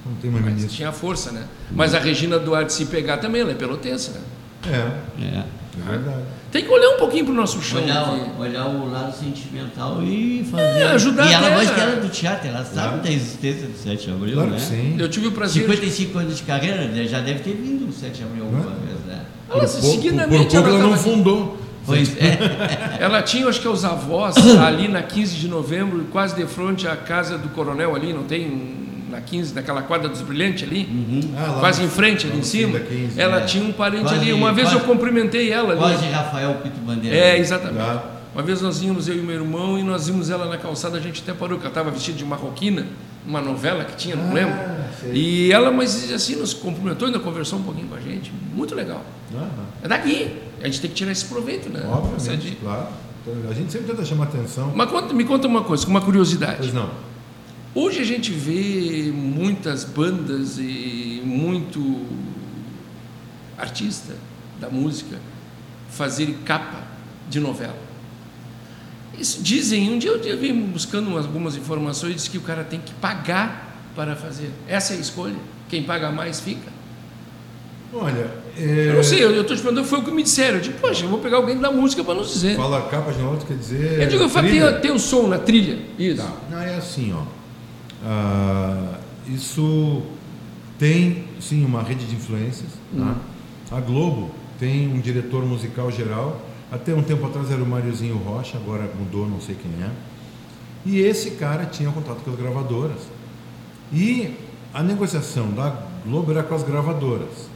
Não 0.05 0.15
tem 0.17 0.31
mais 0.31 0.45
ministro. 0.45 0.75
Tinha 0.75 0.93
força, 0.93 1.31
né? 1.33 1.45
Mas 1.71 1.95
a 1.95 1.99
Regina 1.99 2.39
Duarte, 2.39 2.73
se 2.73 2.87
pegar 2.87 3.19
também, 3.19 3.41
ela 3.41 3.53
é 3.53 3.55
pelotense, 3.55 4.11
né? 4.11 4.21
É. 4.67 5.23
É. 5.25 5.45
É 5.79 5.91
verdade. 5.91 6.23
Tem 6.51 6.63
que 6.63 6.71
olhar 6.71 6.91
um 6.91 6.99
pouquinho 6.99 7.25
para 7.25 7.33
o 7.33 7.37
nosso 7.37 7.63
chão. 7.63 7.83
Olhar, 7.83 8.37
olhar, 8.39 8.67
o 8.67 8.91
lado 8.91 9.17
sentimental 9.17 10.03
e 10.03 10.47
fazer. 10.51 10.63
É, 10.65 10.83
ajudar 10.93 11.27
E 11.27 11.33
ela 11.33 11.49
gosta 11.49 11.75
que 11.75 11.81
era 11.81 11.97
do 11.97 12.09
teatro, 12.11 12.49
ela 12.49 12.63
sabe 12.63 12.75
claro. 12.75 13.03
da 13.03 13.11
existência 13.11 13.67
do 13.67 13.79
7 13.79 14.05
de 14.05 14.13
abril, 14.13 14.35
claro 14.35 14.51
né? 14.51 14.59
sim. 14.59 14.97
Eu 14.99 15.09
tive 15.09 15.29
o 15.29 15.33
prazer. 15.33 15.63
55 15.63 16.19
anos 16.19 16.37
de 16.37 16.43
carreira, 16.43 16.89
né? 16.89 17.05
já 17.05 17.21
deve 17.21 17.41
ter 17.41 17.55
vindo 17.55 17.89
o 17.89 17.93
7 17.93 18.19
de 18.19 18.23
abril 18.23 18.45
alguma 18.45 18.71
é? 18.71 18.87
vez, 18.87 19.01
né? 19.07 19.25
Por, 19.49 19.61
por, 19.61 19.69
seguidamente, 19.69 20.45
por 20.45 20.53
pouco 20.53 20.69
ela, 20.69 20.79
ela 20.79 20.89
não 20.89 20.97
fundou. 20.99 21.62
Pois 21.85 22.17
é. 22.17 22.99
Ela 23.01 23.23
tinha, 23.23 23.47
acho 23.47 23.61
que 23.61 23.69
os 23.69 23.85
avós, 23.85 24.37
ali 24.65 24.89
na 24.89 25.03
15 25.03 25.37
de 25.37 25.49
novembro, 25.49 26.05
quase 26.13 26.35
de 26.37 26.47
frente 26.47 26.87
à 26.87 26.97
casa 26.97 27.37
do 27.37 27.49
coronel 27.49 27.95
ali, 27.95 28.13
não 28.13 28.25
tem 28.25 28.83
na 29.11 29.21
15, 29.21 29.55
naquela 29.55 29.83
quadra 29.83 30.09
dos 30.09 30.23
brilhantes 30.23 30.67
ali, 30.67 30.89
uhum. 30.91 31.35
ah, 31.37 31.59
quase 31.61 31.83
em 31.83 31.89
frente 31.89 32.27
ali 32.27 32.39
em 32.39 32.43
cima. 32.43 32.81
15, 32.81 33.21
ela 33.21 33.43
é. 33.43 33.45
tinha 33.45 33.63
um 33.63 33.73
parente 33.73 34.05
quase, 34.05 34.17
ali. 34.17 34.33
Uma 34.33 34.53
vez 34.53 34.71
quase, 34.71 34.81
eu 34.81 34.87
cumprimentei 34.87 35.53
ela 35.53 35.73
ali. 35.73 35.81
Quase 35.81 36.07
Rafael 36.07 36.55
Pito 36.63 36.81
Bandeira. 36.81 37.15
É, 37.15 37.39
exatamente. 37.39 37.83
Ah. 37.83 38.03
Uma 38.35 38.43
vez 38.43 38.63
nós 38.63 38.81
íamos, 38.81 39.09
eu 39.09 39.17
e 39.17 39.21
meu 39.21 39.35
irmão, 39.35 39.79
e 39.79 39.83
nós 39.83 40.07
vimos 40.07 40.31
ela 40.31 40.47
na 40.47 40.57
calçada, 40.57 40.97
a 40.97 41.01
gente 41.01 41.21
até 41.21 41.35
parou, 41.35 41.59
que 41.59 41.65
ela 41.65 41.71
estava 41.71 41.91
vestida 41.91 42.17
de 42.17 42.25
marroquina, 42.25 42.87
uma 43.27 43.41
novela 43.41 43.85
que 43.85 43.97
tinha, 43.97 44.17
não 44.17 44.31
ah, 44.31 44.35
lembro. 44.35 44.55
Sei. 45.01 45.13
E 45.13 45.53
ela, 45.53 45.71
mas 45.71 46.13
assim, 46.13 46.37
nos 46.37 46.55
cumprimentou, 46.55 47.07
ainda 47.07 47.19
conversou 47.19 47.59
um 47.59 47.63
pouquinho 47.63 47.89
com 47.89 47.95
a 47.95 48.01
gente. 48.01 48.33
Muito 48.55 48.75
legal. 48.75 49.05
É 49.83 49.89
daqui. 49.89 50.39
A 50.61 50.67
gente 50.67 50.81
tem 50.81 50.91
que 50.91 50.97
tirar 50.97 51.13
esse 51.13 51.25
proveito, 51.25 51.69
né? 51.69 51.83
Obviamente, 51.87 52.51
de... 52.51 52.57
claro. 52.57 52.89
Então, 53.23 53.51
a 53.51 53.55
gente 53.55 53.71
sempre 53.71 53.87
tenta 53.89 54.05
chamar 54.05 54.25
atenção. 54.25 54.73
Mas 54.75 54.91
conta, 54.91 55.15
me 55.15 55.25
conta 55.25 55.47
uma 55.47 55.63
coisa, 55.63 55.85
com 55.85 55.91
uma 55.91 56.01
curiosidade. 56.01 56.59
Pois 56.59 56.75
não. 56.75 56.91
Hoje 57.75 58.01
a 58.01 58.05
gente 58.05 58.31
vê 58.31 59.11
muitas 59.15 59.85
bandas 59.85 60.59
e 60.59 61.23
muito 61.25 62.05
artista 63.57 64.15
da 64.61 64.69
música 64.69 65.19
fazerem 65.89 66.35
capa 66.45 66.83
de 67.31 67.41
novela. 67.41 67.75
Isso 69.19 69.43
dizem, 69.43 69.93
um 69.93 69.99
dia 69.99 70.11
eu 70.11 70.39
vim 70.39 70.53
buscando 70.67 71.17
algumas 71.17 71.57
informações, 71.57 72.15
diz 72.15 72.29
que 72.29 72.39
o 72.39 72.41
cara 72.41 72.65
tem 72.65 72.81
que 72.81 72.93
pagar 72.95 73.91
para 73.95 74.17
fazer. 74.17 74.51
Essa 74.67 74.95
é 74.95 74.97
a 74.97 75.01
escolha. 75.01 75.37
Quem 75.69 75.83
paga 75.83 76.11
mais 76.11 76.41
fica. 76.41 76.73
Olha, 77.95 78.31
é... 78.57 78.89
eu 78.89 78.95
não 78.95 79.03
sei, 79.03 79.23
eu 79.23 79.43
estou 79.43 79.55
te 79.55 79.63
perguntando, 79.63 79.87
foi 79.87 79.99
o 79.99 80.03
que 80.03 80.11
me 80.11 80.23
disseram. 80.23 80.57
Eu 80.57 80.63
digo, 80.63 80.79
poxa, 80.79 81.05
eu 81.05 81.11
vou 81.11 81.19
pegar 81.19 81.37
alguém 81.37 81.59
da 81.59 81.71
música 81.71 82.03
para 82.03 82.15
nos 82.15 82.33
dizer. 82.33 82.57
Fala 82.57 82.89
capa 82.89 83.13
de 83.13 83.19
novela, 83.19 83.45
quer 83.47 83.57
dizer. 83.57 84.01
Eu 84.01 84.09
digo, 84.09 84.23
eu 84.23 84.29
falo, 84.31 84.49
tem, 84.49 84.81
tem 84.81 84.91
o 84.91 84.99
som 84.99 85.29
na 85.29 85.39
trilha. 85.39 85.79
Isso. 85.99 86.23
Tá. 86.23 86.33
Não, 86.51 86.63
é 86.63 86.77
assim, 86.77 87.13
ó. 87.13 87.23
Ah, 88.05 88.95
isso 89.29 90.03
tem, 90.79 91.25
sim, 91.39 91.65
uma 91.65 91.83
rede 91.83 92.07
de 92.07 92.15
influências. 92.15 92.71
Tá? 92.97 93.03
Uhum. 93.03 93.15
A 93.71 93.81
Globo 93.81 94.31
tem 94.59 94.89
um 94.89 95.01
diretor 95.01 95.45
musical 95.45 95.91
geral. 95.91 96.41
Até 96.73 96.95
um 96.95 97.03
tempo 97.03 97.27
atrás 97.27 97.51
era 97.51 97.63
o 97.63 97.67
Mariozinho 97.67 98.17
Rocha, 98.17 98.57
agora 98.57 98.91
mudou, 98.99 99.29
não 99.29 99.41
sei 99.41 99.55
quem 99.55 99.71
é. 99.85 99.91
E 100.87 101.01
esse 101.01 101.33
cara 101.33 101.67
tinha 101.67 101.93
contato 101.93 102.25
com 102.25 102.31
as 102.31 102.37
gravadoras. 102.37 103.03
E 103.93 104.35
a 104.73 104.83
negociação 104.83 105.51
da 105.51 105.77
Globo 106.05 106.33
era 106.33 106.43
com 106.43 106.55
as 106.55 106.63
gravadoras. 106.63 107.51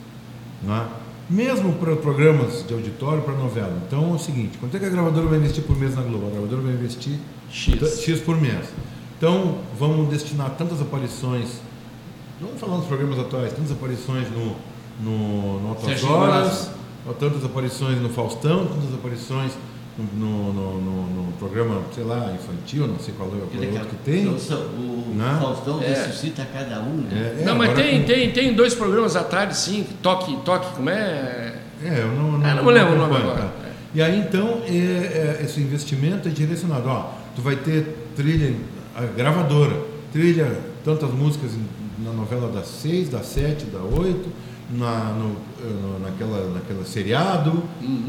Né? 0.63 0.87
Mesmo 1.31 1.73
para 1.75 1.97
programas 1.97 2.65
de 2.67 2.75
auditório, 2.75 3.23
para 3.23 3.35
novela. 3.35 3.83
Então 3.87 4.13
é 4.13 4.15
o 4.15 4.19
seguinte: 4.19 4.59
quanto 4.59 4.77
é 4.77 4.81
que 4.81 4.87
a 4.87 4.91
gravadora 4.91 5.27
vai 5.27 5.39
investir 5.39 5.65
por 5.65 5.77
mês 5.77 5.97
na 5.97 6.03
Globo? 6.03 6.27
A 6.27 6.31
gravadora 6.31 6.63
vai 6.63 6.73
investir 6.75 7.19
X, 7.51 8.01
X 8.01 8.21
por 8.21 8.39
mês. 8.39 8.67
Então, 9.17 9.61
vamos 9.79 10.11
destinar 10.11 10.51
tantas 10.51 10.81
aparições, 10.83 11.61
vamos 12.39 12.61
falar 12.61 12.77
dos 12.77 12.87
programas 12.87 13.19
atuais, 13.19 13.51
tantas 13.51 13.73
aparições 13.73 14.29
no, 14.31 14.55
no, 15.01 15.61
no 15.63 15.69
Altas 15.71 16.05
Horas, 16.05 16.71
tantas 17.15 17.45
aparições 17.45 18.01
no 18.01 18.09
Faustão, 18.09 18.67
tantas 18.67 18.95
aparições 18.95 19.53
no, 19.99 20.53
no, 20.53 20.81
no, 20.81 21.07
no 21.27 21.33
programa, 21.39 21.81
sei 21.95 22.05
lá, 22.05 22.31
infantil, 22.35 22.87
não 22.87 22.99
sei 22.99 23.15
qual 23.17 23.29
é 23.31 23.33
o 23.33 23.41
outro 23.41 23.59
que 23.89 23.97
tem. 24.05 24.27
O 24.29 25.15
Né? 25.15 25.39
Faustão 25.41 25.81
É. 25.83 25.87
ressuscita 25.89 26.47
cada 26.53 26.81
um, 26.81 26.97
né? 26.97 27.35
É, 27.39 27.43
é, 27.43 27.45
não, 27.45 27.57
mas 27.57 27.73
tem, 27.75 28.01
com- 28.01 28.07
tem, 28.07 28.31
tem 28.33 28.55
dois 28.55 28.75
programas 28.75 29.17
à 29.17 29.25
tarde, 29.25 29.57
sim. 29.57 29.87
Toque, 30.03 30.37
toque, 30.45 30.75
como 30.77 30.91
é? 30.91 31.55
É, 31.83 32.01
eu 32.01 32.09
não, 32.09 32.33
não, 32.33 32.47
Ah, 32.47 32.55
não 32.55 32.65
me 32.65 32.73
lembro 32.73 32.93
o 32.95 32.97
nome 32.99 33.15
acompanho, 33.15 33.31
agora. 33.33 33.49
tá? 33.49 33.67
E 33.95 34.03
aí 34.03 34.19
então 34.21 34.61
é, 34.67 34.71
é, 34.71 35.41
esse 35.45 35.61
investimento 35.61 36.29
é 36.29 36.31
direcionado, 36.31 36.89
ó, 36.89 37.13
tu 37.35 37.41
vai 37.41 37.57
ter 37.57 38.11
trilha, 38.15 38.55
a 38.95 39.03
gravadora, 39.03 39.75
trilha, 40.13 40.59
tantas 40.85 41.11
músicas 41.11 41.53
na 42.05 42.13
novela 42.13 42.51
das 42.53 42.67
seis, 42.67 43.09
das 43.09 43.25
sete, 43.27 43.65
da 43.67 43.79
oito, 43.81 44.29
na, 44.71 45.13
no, 45.13 45.37
naquela, 46.01 46.51
naquela 46.53 46.85
seriado. 46.85 47.63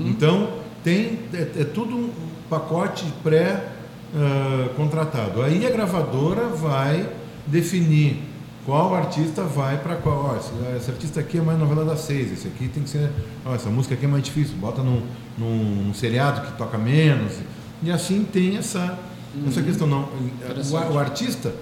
Então 0.06 0.50
tem 0.84 1.20
é, 1.34 1.62
é 1.62 1.63
tudo 1.63 1.96
um 1.96 2.10
pacote 2.50 3.06
pré 3.24 3.74
ah, 4.15 4.70
contratado. 4.76 5.41
Aí 5.41 5.65
a 5.65 5.70
gravadora 5.70 6.48
vai 6.48 7.10
definir 7.46 8.22
qual 8.65 8.96
artista 8.96 9.43
vai 9.43 9.78
para 9.78 9.96
qual. 9.96 10.34
Ó, 10.34 10.38
esse, 10.38 10.52
esse 10.78 10.91
artista 10.91 11.20
aqui 11.20 11.38
é 11.38 11.41
mais 11.41 11.60
novela 11.60 11.86
das 11.86 12.02
seis, 12.02 12.32
esse 12.32 12.48
aqui 12.48 12.67
tem 12.67 12.84
que 12.84 12.89
ser. 12.89 13.10
Ó, 13.46 13.54
essa 13.54 13.70
música 13.70 13.96
aqui 13.96 14.06
é 14.06 14.08
mais 14.08 14.24
difícil, 14.24 14.56
bota 14.58 14.82
num, 14.82 15.02
num, 15.38 15.86
num 15.88 15.93
seriado 15.93 16.41
que 16.41 16.58
toca 16.58 16.78
menos. 16.78 17.34
E 17.84 17.91
assim 17.91 18.24
tem 18.24 18.58
essa, 18.58 18.98
essa 19.48 19.62
questão. 19.62 19.88
Não, 19.88 20.04
o, 20.04 20.93
o 20.93 21.00
artista. 21.00 21.54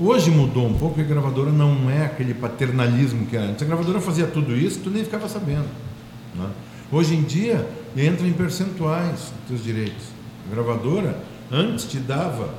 Hoje 0.00 0.30
mudou 0.30 0.66
um 0.66 0.72
pouco, 0.72 0.94
porque 0.94 1.10
a 1.10 1.14
gravadora 1.14 1.50
não 1.52 1.90
é 1.90 2.06
aquele 2.06 2.32
paternalismo 2.32 3.26
que 3.26 3.36
era 3.36 3.46
antes. 3.46 3.62
A 3.62 3.66
gravadora 3.66 4.00
fazia 4.00 4.26
tudo 4.26 4.56
isso, 4.56 4.80
tu 4.80 4.88
nem 4.90 5.04
ficava 5.04 5.28
sabendo. 5.28 5.66
né? 6.34 6.48
Hoje 6.90 7.14
em 7.14 7.22
dia, 7.22 7.68
entra 7.96 8.26
em 8.26 8.32
percentuais 8.32 9.20
os 9.20 9.48
teus 9.48 9.62
direitos. 9.62 10.04
A 10.50 10.54
gravadora 10.54 11.20
antes 11.52 11.84
te 11.84 11.98
dava 11.98 12.54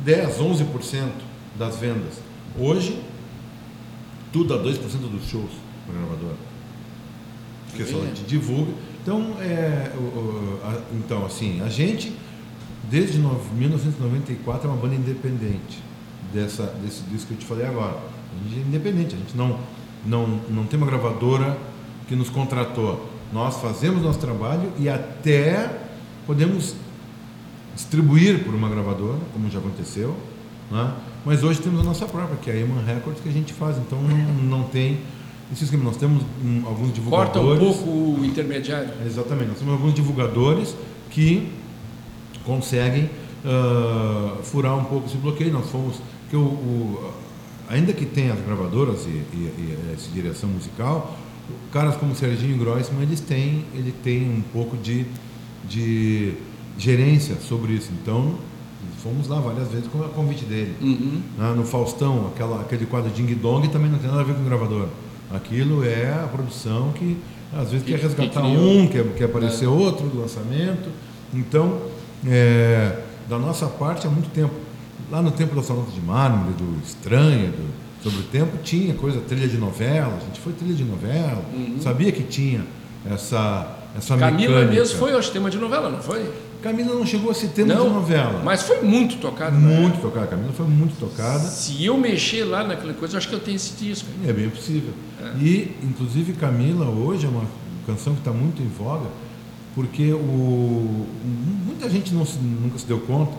10, 0.00 0.38
11% 0.38 1.08
das 1.58 1.76
vendas. 1.78 2.18
Hoje, 2.58 3.00
tudo 4.32 4.56
dá 4.56 4.62
2% 4.62 4.78
dos 5.10 5.26
shows 5.28 5.50
para 5.86 5.96
a 5.96 5.98
gravadora. 5.98 6.36
Porque 7.70 7.84
só 7.86 7.98
te 8.14 8.22
divulga. 8.22 8.72
Então, 9.02 9.36
é, 9.40 9.90
a- 10.62 10.80
então, 10.92 11.24
assim, 11.26 11.60
a 11.62 11.68
gente, 11.68 12.12
desde 12.90 13.18
no- 13.18 13.40
1994, 13.54 14.68
é 14.68 14.72
uma 14.72 14.80
banda 14.80 14.94
independente 14.94 15.82
dessa, 16.32 16.64
desse 16.82 17.02
disco 17.10 17.28
que 17.28 17.34
eu 17.34 17.38
te 17.38 17.46
falei 17.46 17.66
agora. 17.66 17.96
A 17.96 18.48
gente 18.48 18.60
é 18.60 18.66
independente, 18.68 19.14
a 19.14 19.18
gente 19.18 19.36
não, 19.36 19.58
não, 20.04 20.40
não 20.50 20.64
tem 20.64 20.76
uma 20.76 20.86
gravadora 20.86 21.56
que 22.08 22.14
nos 22.16 22.28
contratou. 22.30 23.08
Nós 23.32 23.56
fazemos 23.56 24.02
nosso 24.02 24.18
trabalho 24.18 24.70
e 24.78 24.88
até 24.88 25.70
podemos 26.26 26.74
distribuir 27.74 28.44
por 28.44 28.54
uma 28.54 28.68
gravadora, 28.68 29.18
como 29.32 29.50
já 29.50 29.58
aconteceu, 29.58 30.16
né? 30.70 30.92
mas 31.24 31.42
hoje 31.42 31.60
temos 31.60 31.80
a 31.80 31.84
nossa 31.84 32.06
própria, 32.06 32.36
que 32.36 32.50
é 32.50 32.54
a 32.54 32.56
Eman 32.58 32.82
Records, 32.84 33.20
que 33.22 33.28
a 33.28 33.32
gente 33.32 33.52
faz, 33.52 33.76
então 33.78 34.00
não, 34.00 34.16
não 34.60 34.62
tem 34.64 34.98
esse 35.52 35.64
esquema. 35.64 35.84
Nós 35.84 35.96
temos 35.96 36.22
hum, 36.44 36.62
alguns 36.66 36.90
Corta 37.08 37.40
um 37.40 37.42
divulgadores. 37.54 37.58
pouco 37.76 37.90
o 38.20 38.24
intermediário. 38.24 38.90
Exatamente, 39.04 39.48
nós 39.48 39.58
temos 39.58 39.74
alguns 39.74 39.94
divulgadores 39.94 40.74
que 41.10 41.50
conseguem 42.44 43.08
ah, 43.44 44.36
furar 44.42 44.76
um 44.76 44.84
pouco 44.84 45.06
esse 45.06 45.16
bloqueio. 45.16 45.52
Nós 45.52 45.68
fomos. 45.70 45.96
Que 46.30 46.36
o, 46.36 46.40
o- 46.40 47.10
ainda 47.68 47.92
que 47.92 48.04
tenha 48.06 48.32
as 48.32 48.40
gravadoras 48.40 49.06
e, 49.06 49.08
e- 49.10 49.52
e 49.58 49.78
essa 49.94 50.10
direção 50.10 50.48
musical, 50.48 51.16
caras 51.72 51.96
como 51.96 52.14
Serginho 52.14 52.56
Grossman, 52.58 53.02
eles 53.02 53.20
têm, 53.20 53.64
ele 53.74 53.92
tem 54.02 54.22
um 54.28 54.42
pouco 54.52 54.76
de, 54.76 55.04
de 55.68 56.32
gerência 56.78 57.36
sobre 57.46 57.72
isso. 57.74 57.90
Então, 58.02 58.34
fomos 59.02 59.28
lá 59.28 59.38
várias 59.40 59.68
vezes 59.68 59.86
com 59.88 59.98
o 59.98 60.08
convite 60.10 60.44
dele. 60.44 60.74
Uhum. 60.80 61.20
Ah, 61.38 61.52
no 61.54 61.64
Faustão, 61.64 62.28
aquela, 62.34 62.60
aquele 62.62 62.86
quadro 62.86 63.10
Ding 63.10 63.32
Dong 63.34 63.68
também 63.68 63.90
não 63.90 63.98
tem 63.98 64.08
nada 64.08 64.22
a 64.22 64.24
ver 64.24 64.34
com 64.34 64.44
gravador. 64.44 64.88
Aquilo 65.32 65.84
é 65.84 66.12
a 66.12 66.26
produção 66.28 66.92
que 66.92 67.16
às 67.52 67.70
vezes 67.70 67.84
Que- 67.86 67.92
quer 67.92 68.00
resgatar 68.00 68.40
que 68.42 68.46
um, 68.46 68.86
quer, 68.88 69.04
quer 69.14 69.24
aparecer 69.24 69.66
outro 69.66 70.06
do 70.08 70.20
lançamento. 70.20 70.88
Então, 71.32 71.80
é, 72.26 72.98
da 73.28 73.38
nossa 73.38 73.66
parte 73.66 74.06
há 74.06 74.10
muito 74.10 74.30
tempo. 74.30 74.54
Lá 75.10 75.20
no 75.20 75.30
tempo 75.30 75.54
da 75.54 75.62
Salão 75.62 75.84
de 75.84 76.00
Mármore, 76.00 76.52
do 76.54 76.78
Estranha, 76.84 77.50
do 77.50 77.84
Sobre 78.02 78.20
o 78.20 78.22
Tempo, 78.24 78.56
tinha 78.62 78.94
coisa, 78.94 79.20
trilha 79.20 79.48
de 79.48 79.56
novela, 79.58 80.16
a 80.20 80.24
gente 80.26 80.40
foi 80.40 80.52
trilha 80.52 80.74
de 80.74 80.84
novela, 80.84 81.42
sabia 81.80 82.10
que 82.12 82.22
tinha 82.22 82.62
essa, 83.10 83.78
essa 83.96 84.14
Uhum. 84.14 84.20
Camila 84.20 84.54
mecânica. 84.56 84.72
mesmo 84.80 84.98
foi, 84.98 85.12
acho, 85.14 85.30
tema 85.30 85.50
de 85.50 85.58
novela, 85.58 85.90
não 85.90 86.00
foi? 86.00 86.30
Camila 86.62 86.94
não 86.94 87.04
chegou 87.04 87.30
a 87.30 87.34
ser 87.34 87.48
tema 87.48 87.74
não, 87.74 87.84
de 87.88 87.94
novela. 87.94 88.40
Mas 88.42 88.62
foi 88.62 88.80
muito 88.82 89.16
tocado. 89.18 89.56
né? 89.56 89.80
Muito 89.80 90.00
tocada, 90.00 90.26
Camila 90.26 90.52
foi 90.52 90.66
muito 90.66 90.98
tocada. 90.98 91.40
Se 91.40 91.84
eu 91.84 91.96
mexer 91.98 92.44
lá 92.44 92.64
naquela 92.64 92.94
coisa, 92.94 93.18
acho 93.18 93.28
que 93.28 93.34
eu 93.34 93.40
tenho 93.40 93.56
esse 93.56 93.72
disco. 93.74 94.08
É 94.26 94.32
bem 94.32 94.48
possível. 94.48 94.92
E, 95.38 95.76
inclusive, 95.82 96.32
Camila 96.32 96.86
hoje 96.86 97.26
é 97.26 97.28
uma 97.28 97.44
canção 97.86 98.14
que 98.14 98.20
está 98.20 98.32
muito 98.32 98.62
em 98.62 98.68
voga, 98.68 99.06
porque 99.74 100.12
o, 100.12 101.06
muita 101.66 101.88
gente 101.90 102.14
não 102.14 102.24
se- 102.24 102.38
nunca 102.38 102.78
se 102.78 102.86
deu 102.86 103.00
conta 103.00 103.32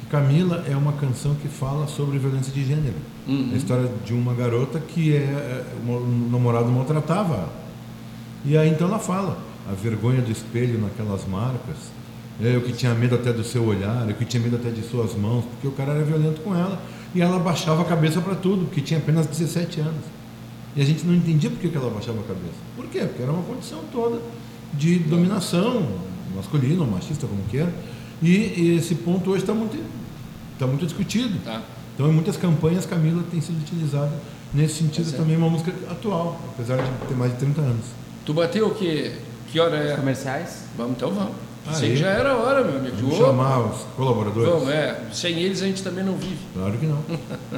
que 0.00 0.06
Camila 0.06 0.64
é 0.68 0.76
uma 0.76 0.92
canção 0.92 1.34
que 1.34 1.48
fala 1.48 1.86
sobre 1.88 2.18
violência 2.18 2.52
de 2.52 2.64
gênero. 2.64 2.94
Uhum. 3.26 3.48
É 3.50 3.54
a 3.54 3.56
história 3.56 3.90
de 4.04 4.12
uma 4.14 4.34
garota 4.34 4.78
que 4.80 5.14
é, 5.14 5.18
é, 5.20 5.64
o 5.86 6.28
namorado 6.30 6.68
maltratava 6.70 7.34
ela. 7.34 7.52
E 8.44 8.56
aí 8.56 8.70
então 8.70 8.88
ela 8.88 8.98
fala 8.98 9.38
a 9.68 9.72
vergonha 9.74 10.20
do 10.22 10.30
espelho 10.32 10.80
naquelas 10.80 11.26
marcas. 11.28 11.76
é, 12.42 12.54
Eu 12.56 12.62
que 12.62 12.72
tinha 12.72 12.94
medo 12.94 13.14
até 13.14 13.32
do 13.32 13.44
seu 13.44 13.64
olhar, 13.64 14.08
eu 14.08 14.14
que 14.14 14.24
tinha 14.24 14.42
medo 14.42 14.56
até 14.56 14.70
de 14.70 14.82
suas 14.82 15.14
mãos, 15.14 15.44
porque 15.44 15.66
o 15.68 15.72
cara 15.72 15.92
era 15.92 16.04
violento 16.04 16.40
com 16.40 16.54
ela. 16.54 16.80
E 17.14 17.20
ela 17.20 17.38
baixava 17.40 17.82
a 17.82 17.84
cabeça 17.84 18.20
para 18.20 18.36
tudo, 18.36 18.66
porque 18.66 18.80
tinha 18.80 18.98
apenas 19.00 19.26
17 19.26 19.80
anos. 19.80 20.04
E 20.76 20.80
a 20.80 20.84
gente 20.84 21.04
não 21.04 21.12
entendia 21.12 21.50
por 21.50 21.58
que 21.58 21.76
ela 21.76 21.90
baixava 21.90 22.20
a 22.20 22.22
cabeça. 22.22 22.54
Por 22.76 22.86
quê? 22.86 23.00
Porque 23.00 23.22
era 23.22 23.32
uma 23.32 23.42
condição 23.42 23.80
toda 23.92 24.20
de 24.74 24.98
dominação, 25.00 25.86
masculina 26.34 26.82
ou 26.82 26.86
machista, 26.90 27.26
como 27.26 27.42
queira. 27.44 27.72
E, 28.22 28.28
e 28.28 28.76
esse 28.78 28.94
ponto 28.96 29.30
hoje 29.30 29.42
está 29.42 29.54
muito, 29.54 29.82
tá 30.58 30.66
muito 30.66 30.84
discutido. 30.84 31.38
Tá. 31.44 31.62
Então, 31.94 32.08
em 32.08 32.12
muitas 32.12 32.36
campanhas, 32.36 32.86
Camila 32.86 33.22
tem 33.30 33.40
sido 33.40 33.60
utilizada 33.60 34.12
nesse 34.54 34.74
sentido 34.76 35.04
Tá 35.04 35.10
certo. 35.10 35.22
também, 35.22 35.36
uma 35.36 35.48
música 35.50 35.72
atual, 35.90 36.40
apesar 36.54 36.76
de 36.76 37.06
ter 37.08 37.14
mais 37.14 37.32
de 37.32 37.38
30 37.38 37.60
anos. 37.60 37.84
Tu 38.24 38.32
bateu 38.34 38.68
o 38.68 38.74
quê? 38.74 39.12
Que 39.50 39.58
hora 39.60 39.76
é? 39.76 39.96
Comerciais? 39.96 40.64
Vamos, 40.76 40.92
então 40.92 41.10
vamos. 41.10 41.34
Sei 41.74 41.90
que 41.90 41.96
já 41.98 42.08
era 42.08 42.30
a 42.32 42.36
hora, 42.36 42.64
meu 42.64 42.78
amigo. 42.78 42.96
Vamos 42.96 43.16
chamar 43.18 43.58
os 43.60 43.82
colaboradores? 43.96 44.48
Vamos, 44.48 44.68
é. 44.70 45.08
Sem 45.12 45.38
eles 45.40 45.62
a 45.62 45.66
gente 45.66 45.82
também 45.82 46.02
não 46.02 46.16
vive. 46.16 46.38
Claro 46.54 46.72
que 46.78 46.86
não. 46.86 46.98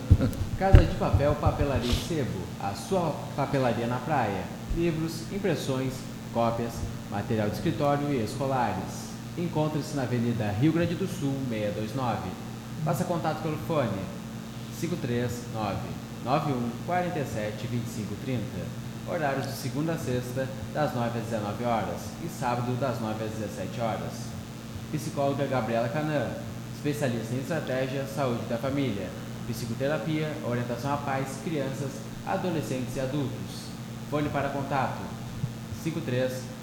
Casa 0.59 0.79
de 0.79 0.95
Papel 0.97 1.35
Papelaria 1.41 1.91
e 1.91 2.09
Sebo, 2.09 2.41
a 2.61 2.75
sua 2.75 3.15
papelaria 3.37 3.87
na 3.87 3.97
praia. 3.97 4.43
Livros, 4.77 5.23
impressões, 5.33 5.93
cópias, 6.35 6.73
material 7.13 7.51
de 7.51 7.57
escritório 7.57 8.11
e 8.11 8.25
escolares. 8.25 9.13
Encontre-se 9.37 9.95
na 9.95 10.03
Avenida 10.03 10.51
Rio 10.53 10.73
Grande 10.73 10.95
do 10.95 11.07
Sul, 11.07 11.35
629. 11.49 12.31
Faça 12.85 13.05
contato 13.05 13.43
pelo 13.43 13.57
fone 13.59 14.03
539 14.81 15.77
91 16.25 16.71
47 16.87 17.67
25 17.67 18.15
30. 18.25 18.43
Horários 19.07 19.47
de 19.47 19.53
segunda 19.53 19.93
a 19.93 19.99
sexta, 19.99 20.49
das 20.73 20.95
9 20.95 21.19
às 21.19 21.25
19 21.27 21.65
horas 21.65 22.01
e 22.25 22.29
sábado, 22.29 22.79
das 22.81 23.01
9 23.01 23.25
às 23.25 23.31
17 23.33 23.81
horas. 23.81 24.13
Psicóloga 24.91 25.47
Gabriela 25.47 25.89
Canã, 25.89 26.29
especialista 26.75 27.35
em 27.35 27.41
estratégia, 27.41 28.07
saúde 28.07 28.45
da 28.49 28.57
família, 28.57 29.09
psicoterapia, 29.47 30.33
orientação 30.49 30.95
a 30.95 30.97
pais, 30.99 31.39
crianças, 31.45 31.91
adolescentes 32.27 32.97
e 32.97 33.01
adultos. 33.01 33.73
Fone 34.11 34.29
para 34.29 34.51
contato 34.51 35.01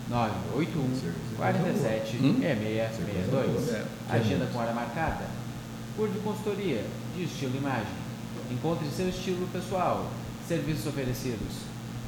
53981 0.10 1.14
47 1.38 2.18
6662. 2.18 3.74
É. 3.74 3.86
Agenda 4.10 4.48
com 4.52 4.60
hora 4.60 4.74
marcada. 4.74 5.26
Curve 5.96 6.20
consultoria 6.20 6.84
de 7.16 7.24
estilo 7.24 7.56
imagem. 7.56 7.94
Encontre 8.52 8.88
seu 8.90 9.08
estilo 9.10 9.48
pessoal. 9.54 10.10
Serviços 10.48 10.88
oferecidos: 10.88 11.62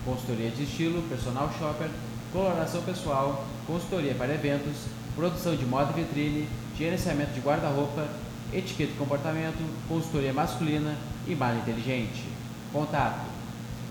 consultoria 0.03 0.49
de 0.49 0.63
estilo, 0.63 1.03
personal 1.03 1.53
shopper, 1.59 1.89
coloração 2.33 2.81
pessoal, 2.81 3.45
consultoria 3.67 4.15
para 4.15 4.33
eventos, 4.33 4.85
produção 5.15 5.55
de 5.55 5.65
moda 5.65 5.93
e 5.95 6.01
vitrine, 6.01 6.47
gerenciamento 6.75 7.33
de 7.33 7.39
guarda-roupa, 7.41 8.07
etiqueta 8.51 8.93
e 8.93 8.97
comportamento, 8.97 9.63
consultoria 9.87 10.33
masculina 10.33 10.95
e 11.27 11.35
malha 11.35 11.59
inteligente. 11.59 12.25
Contato 12.73 13.29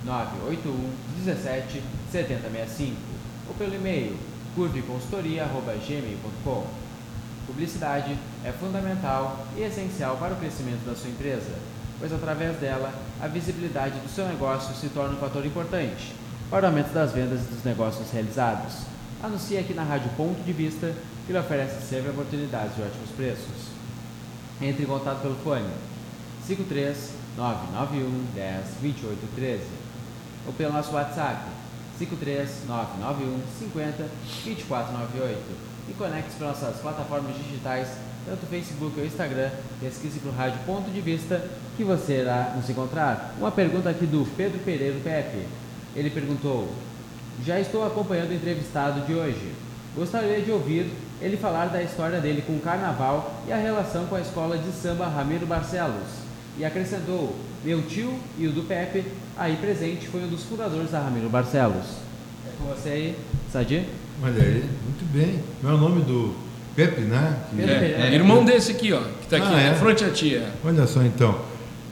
981 0.04 0.90
17 1.24 1.82
7065 2.10 3.19
ou 3.50 3.56
pelo 3.56 3.74
e-mail 3.74 4.16
curveconsultoria.gmail.com 4.54 6.66
Publicidade 7.46 8.16
é 8.44 8.52
fundamental 8.52 9.46
e 9.56 9.62
essencial 9.62 10.18
para 10.18 10.34
o 10.34 10.36
crescimento 10.36 10.84
da 10.86 10.94
sua 10.94 11.10
empresa, 11.10 11.50
pois 11.98 12.12
através 12.12 12.56
dela 12.58 12.94
a 13.20 13.26
visibilidade 13.26 13.98
do 13.98 14.08
seu 14.08 14.28
negócio 14.28 14.72
se 14.76 14.88
torna 14.90 15.14
um 15.14 15.20
fator 15.20 15.44
importante. 15.44 16.14
para 16.48 16.66
o 16.66 16.68
aumento 16.68 16.92
das 16.92 17.10
vendas 17.12 17.40
e 17.40 17.54
dos 17.54 17.64
negócios 17.64 18.08
realizados. 18.12 18.84
Anuncie 19.22 19.58
aqui 19.58 19.74
na 19.74 19.82
Rádio 19.82 20.10
Ponto 20.16 20.40
de 20.44 20.52
Vista 20.52 20.94
que 21.26 21.32
lhe 21.32 21.38
oferece 21.38 21.82
sempre 21.82 22.10
oportunidades 22.10 22.76
de 22.76 22.82
ótimos 22.82 23.10
preços. 23.16 23.72
Entre 24.60 24.84
em 24.84 24.86
contato 24.86 25.22
pelo 25.22 25.34
fone 25.36 25.68
53 26.46 27.14
991 27.36 28.26
10 28.34 28.64
28 28.80 29.28
13 29.34 29.64
ou 30.46 30.52
pelo 30.52 30.72
nosso 30.72 30.92
WhatsApp 30.92 31.59
53 32.00 32.48
991 32.66 33.40
50 33.58 34.04
24 34.44 34.92
98 34.92 35.38
e 35.88 35.92
conecte-se 35.92 36.36
para 36.38 36.48
nossas 36.48 36.76
plataformas 36.76 37.36
digitais, 37.36 37.88
tanto 38.24 38.46
Facebook 38.46 38.98
ou 38.98 39.04
Instagram. 39.04 39.50
Pesquise 39.80 40.20
para 40.20 40.30
o 40.30 40.34
Rádio 40.34 40.60
Ponto 40.64 40.90
de 40.90 41.00
Vista 41.00 41.44
que 41.76 41.84
você 41.84 42.20
irá 42.20 42.54
nos 42.56 42.70
encontrar. 42.70 43.34
Uma 43.38 43.50
pergunta 43.50 43.90
aqui 43.90 44.06
do 44.06 44.26
Pedro 44.36 44.60
Pereira 44.60 44.98
Pepe. 45.02 45.46
Ele 45.94 46.08
perguntou: 46.08 46.72
Já 47.44 47.60
estou 47.60 47.84
acompanhando 47.86 48.30
o 48.30 48.34
entrevistado 48.34 49.00
de 49.02 49.12
hoje. 49.12 49.52
Gostaria 49.94 50.40
de 50.40 50.50
ouvir 50.50 50.90
ele 51.20 51.36
falar 51.36 51.66
da 51.66 51.82
história 51.82 52.20
dele 52.20 52.42
com 52.46 52.54
o 52.54 52.60
carnaval 52.60 53.42
e 53.46 53.52
a 53.52 53.56
relação 53.56 54.06
com 54.06 54.14
a 54.14 54.20
escola 54.20 54.56
de 54.56 54.70
samba 54.72 55.06
Ramiro 55.06 55.44
Barcelos. 55.44 56.08
E 56.56 56.64
acrescentou: 56.64 57.34
Meu 57.64 57.82
tio 57.82 58.12
e 58.38 58.46
o 58.46 58.52
do 58.52 58.62
Pepe, 58.62 59.04
aí 59.36 59.56
presente, 59.56 60.06
foi 60.08 60.22
um 60.22 60.28
dos 60.28 60.44
fundadores 60.44 60.90
da 60.90 61.00
Ramiro 61.00 61.28
Barcelos. 61.28 61.84
É 62.46 62.50
com 62.58 62.64
você 62.74 62.88
aí, 62.88 63.16
Sadi? 63.52 63.84
Olha 64.22 64.42
aí, 64.42 64.64
muito 64.84 65.12
bem. 65.12 65.40
Não 65.62 65.70
é 65.70 65.74
o 65.74 65.78
nome 65.78 66.00
do 66.02 66.34
Pepe, 66.74 67.02
né? 67.02 67.36
Que- 67.50 67.62
É, 67.62 67.66
Pereira. 67.66 67.98
é, 68.06 68.14
irmão 68.14 68.44
desse 68.44 68.72
aqui, 68.72 68.92
ó, 68.92 69.00
que 69.00 69.24
está 69.24 69.36
aqui, 69.36 69.54
Ah, 69.54 69.60
é? 69.60 69.70
na 69.70 69.74
frente 69.76 70.04
a 70.04 70.10
tia. 70.10 70.48
Olha 70.64 70.86
só 70.86 71.02
então, 71.02 71.38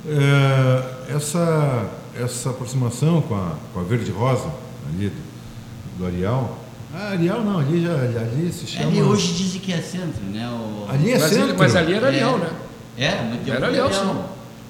É, 0.09 1.15
essa, 1.15 1.91
essa 2.19 2.51
aproximação 2.51 3.21
com 3.21 3.35
a, 3.35 3.53
com 3.75 3.81
a 3.81 3.83
Verde 3.83 4.11
Rosa, 4.11 4.49
ali 4.89 5.09
do, 5.11 5.99
do 5.99 6.07
Arial. 6.07 6.57
Ah, 6.95 7.11
Arial 7.11 7.43
não, 7.43 7.59
ali, 7.59 7.83
já, 7.83 7.93
ali 7.93 8.51
se 8.51 8.67
chama. 8.67 8.89
Ali 8.89 9.03
hoje 9.03 9.35
dizem 9.35 9.61
que 9.61 9.73
é 9.73 9.83
centro, 9.83 10.23
né? 10.33 10.49
O... 10.49 10.87
Ali 10.91 11.11
é 11.13 11.19
mas, 11.19 11.29
centro. 11.31 11.49
ele- 11.51 11.59
mas 11.59 11.77
ali 11.77 11.93
era 11.95 12.09
leal, 12.09 12.39
né? 12.39 12.51
É, 12.97 13.11
tem 13.45 13.53
Era 13.55 13.67
Areal. 13.67 13.93
sim. 13.93 14.19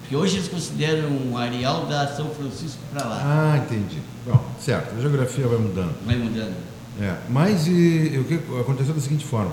Porque 0.08 0.16
hoje 0.16 0.36
eles 0.38 0.48
consideram 0.48 1.10
um 1.10 1.36
areal 1.36 1.84
da 1.84 2.06
São 2.08 2.30
Francisco 2.30 2.78
para 2.90 3.06
lá. 3.06 3.20
Ah, 3.22 3.58
entendi. 3.58 3.98
Bom, 4.26 4.42
certo, 4.58 4.96
a 4.96 5.00
geografia 5.02 5.46
vai 5.46 5.58
mudando. 5.58 5.94
Vai 6.06 6.16
mudando. 6.16 6.54
É, 6.98 7.14
mas 7.28 7.66
e, 7.66 8.18
o 8.18 8.24
que 8.24 8.40
aconteceu 8.58 8.94
da 8.94 9.02
seguinte 9.02 9.26
forma. 9.26 9.52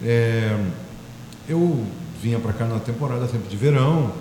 É, 0.00 0.56
eu 1.48 1.84
vinha 2.22 2.38
para 2.38 2.52
cá 2.52 2.64
na 2.64 2.78
temporada 2.78 3.26
sempre 3.26 3.48
de 3.48 3.56
verão, 3.56 4.12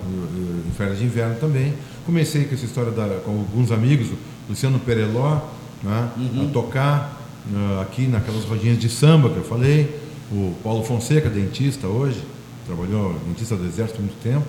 em 0.67 0.71
férias 0.71 0.97
de 0.97 1.05
inverno 1.05 1.35
também. 1.35 1.75
Comecei 2.07 2.45
com 2.45 2.55
essa 2.55 2.65
história 2.65 2.91
da, 2.91 3.19
com 3.23 3.29
alguns 3.29 3.71
amigos, 3.71 4.07
o 4.07 4.17
Luciano 4.49 4.79
Pereló, 4.79 5.41
né, 5.83 6.09
a 6.17 6.51
tocar 6.51 7.21
ah, 7.53 7.81
aqui 7.83 8.07
naquelas 8.07 8.45
rodinhas 8.45 8.79
de 8.79 8.89
samba 8.89 9.29
que 9.29 9.37
eu 9.37 9.43
falei. 9.43 9.95
O 10.31 10.55
Paulo 10.63 10.83
Fonseca, 10.83 11.29
dentista 11.29 11.85
hoje, 11.85 12.23
trabalhou 12.65 13.13
dentista 13.27 13.55
do 13.55 13.63
Exército 13.63 13.99
há 13.99 14.01
muito 14.01 14.19
tempo. 14.23 14.45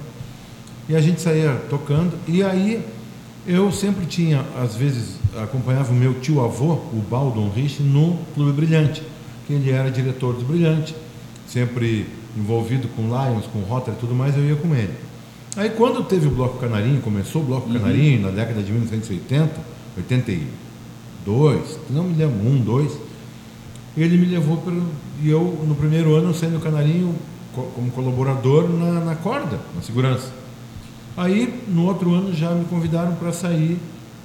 E 0.89 0.97
a 0.97 1.01
gente 1.01 1.21
saía 1.21 1.55
tocando. 1.69 2.13
E 2.27 2.43
aí 2.43 2.83
eu 3.47 3.71
sempre 3.73 4.07
tinha, 4.07 4.45
às 4.61 4.75
vezes, 4.75 5.17
acompanhava 5.43 5.93
o 5.93 5.95
meu 5.95 6.15
tio 6.21 6.43
avô, 6.45 6.73
o 6.75 7.05
Baldon 7.11 7.51
Rich, 7.51 7.83
no 7.83 8.19
Clube 8.35 8.53
Brilhante, 8.53 9.03
que 9.47 9.53
ele 9.53 9.71
era 9.71 9.91
diretor 9.91 10.35
do 10.35 10.45
Brilhante, 10.45 10.95
sempre 11.47 12.07
envolvido 12.37 12.89
com 12.89 13.03
Lions, 13.03 13.47
com 13.53 13.61
Rotary 13.61 13.97
e 13.97 14.01
tudo 14.01 14.15
mais, 14.15 14.37
eu 14.37 14.45
ia 14.45 14.57
com 14.57 14.75
ele. 14.75 14.93
Aí 15.57 15.71
quando 15.71 16.05
teve 16.05 16.27
o 16.27 16.31
Bloco 16.31 16.59
Canarinho, 16.59 17.01
começou 17.01 17.43
o 17.43 17.45
Bloco 17.45 17.69
Canarinho 17.73 18.21
na 18.23 18.31
década 18.31 18.63
de 18.63 18.71
1980, 18.71 19.53
82, 19.97 21.79
não 21.91 22.05
me 22.05 22.15
lembro, 22.17 22.47
um, 22.49 22.59
dois, 22.61 22.93
ele 23.97 24.17
me 24.17 24.27
levou 24.27 24.59
para. 24.59 24.75
E 25.23 25.29
eu, 25.29 25.41
no 25.67 25.75
primeiro 25.75 26.15
ano, 26.15 26.29
no 26.33 26.61
Canarinho 26.61 27.15
co- 27.55 27.69
como 27.75 27.91
colaborador 27.91 28.69
na, 28.69 29.01
na 29.01 29.15
corda, 29.17 29.59
na 29.75 29.83
segurança. 29.83 30.31
Aí, 31.19 31.53
no 31.67 31.85
outro 31.87 32.15
ano, 32.15 32.33
já 32.33 32.53
me 32.53 32.65
convidaram 32.67 33.17
para 33.17 33.33
sair 33.33 33.77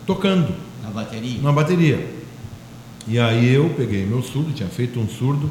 tocando 0.05 0.53
Na 0.83 0.91
bateria. 0.91 1.41
na 1.41 1.51
bateria. 1.51 2.07
E 3.07 3.17
aí 3.17 3.51
eu 3.51 3.67
peguei 3.75 4.05
meu 4.05 4.21
surdo, 4.21 4.53
tinha 4.53 4.69
feito 4.69 4.99
um 4.99 5.09
surdo, 5.09 5.49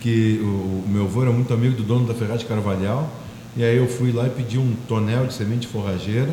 que 0.00 0.38
o, 0.40 0.46
o 0.46 0.88
meu 0.88 1.06
avô 1.06 1.22
era 1.22 1.32
muito 1.32 1.52
amigo 1.52 1.74
do 1.76 1.82
dono 1.82 2.06
da 2.06 2.14
Ferrari 2.14 2.38
de 2.38 2.44
Carvalhal, 2.44 3.10
e 3.56 3.64
aí 3.64 3.76
eu 3.76 3.88
fui 3.88 4.12
lá 4.12 4.28
e 4.28 4.30
pedi 4.30 4.56
um 4.56 4.72
tonel 4.86 5.26
de 5.26 5.34
semente 5.34 5.66
forrageira, 5.66 6.30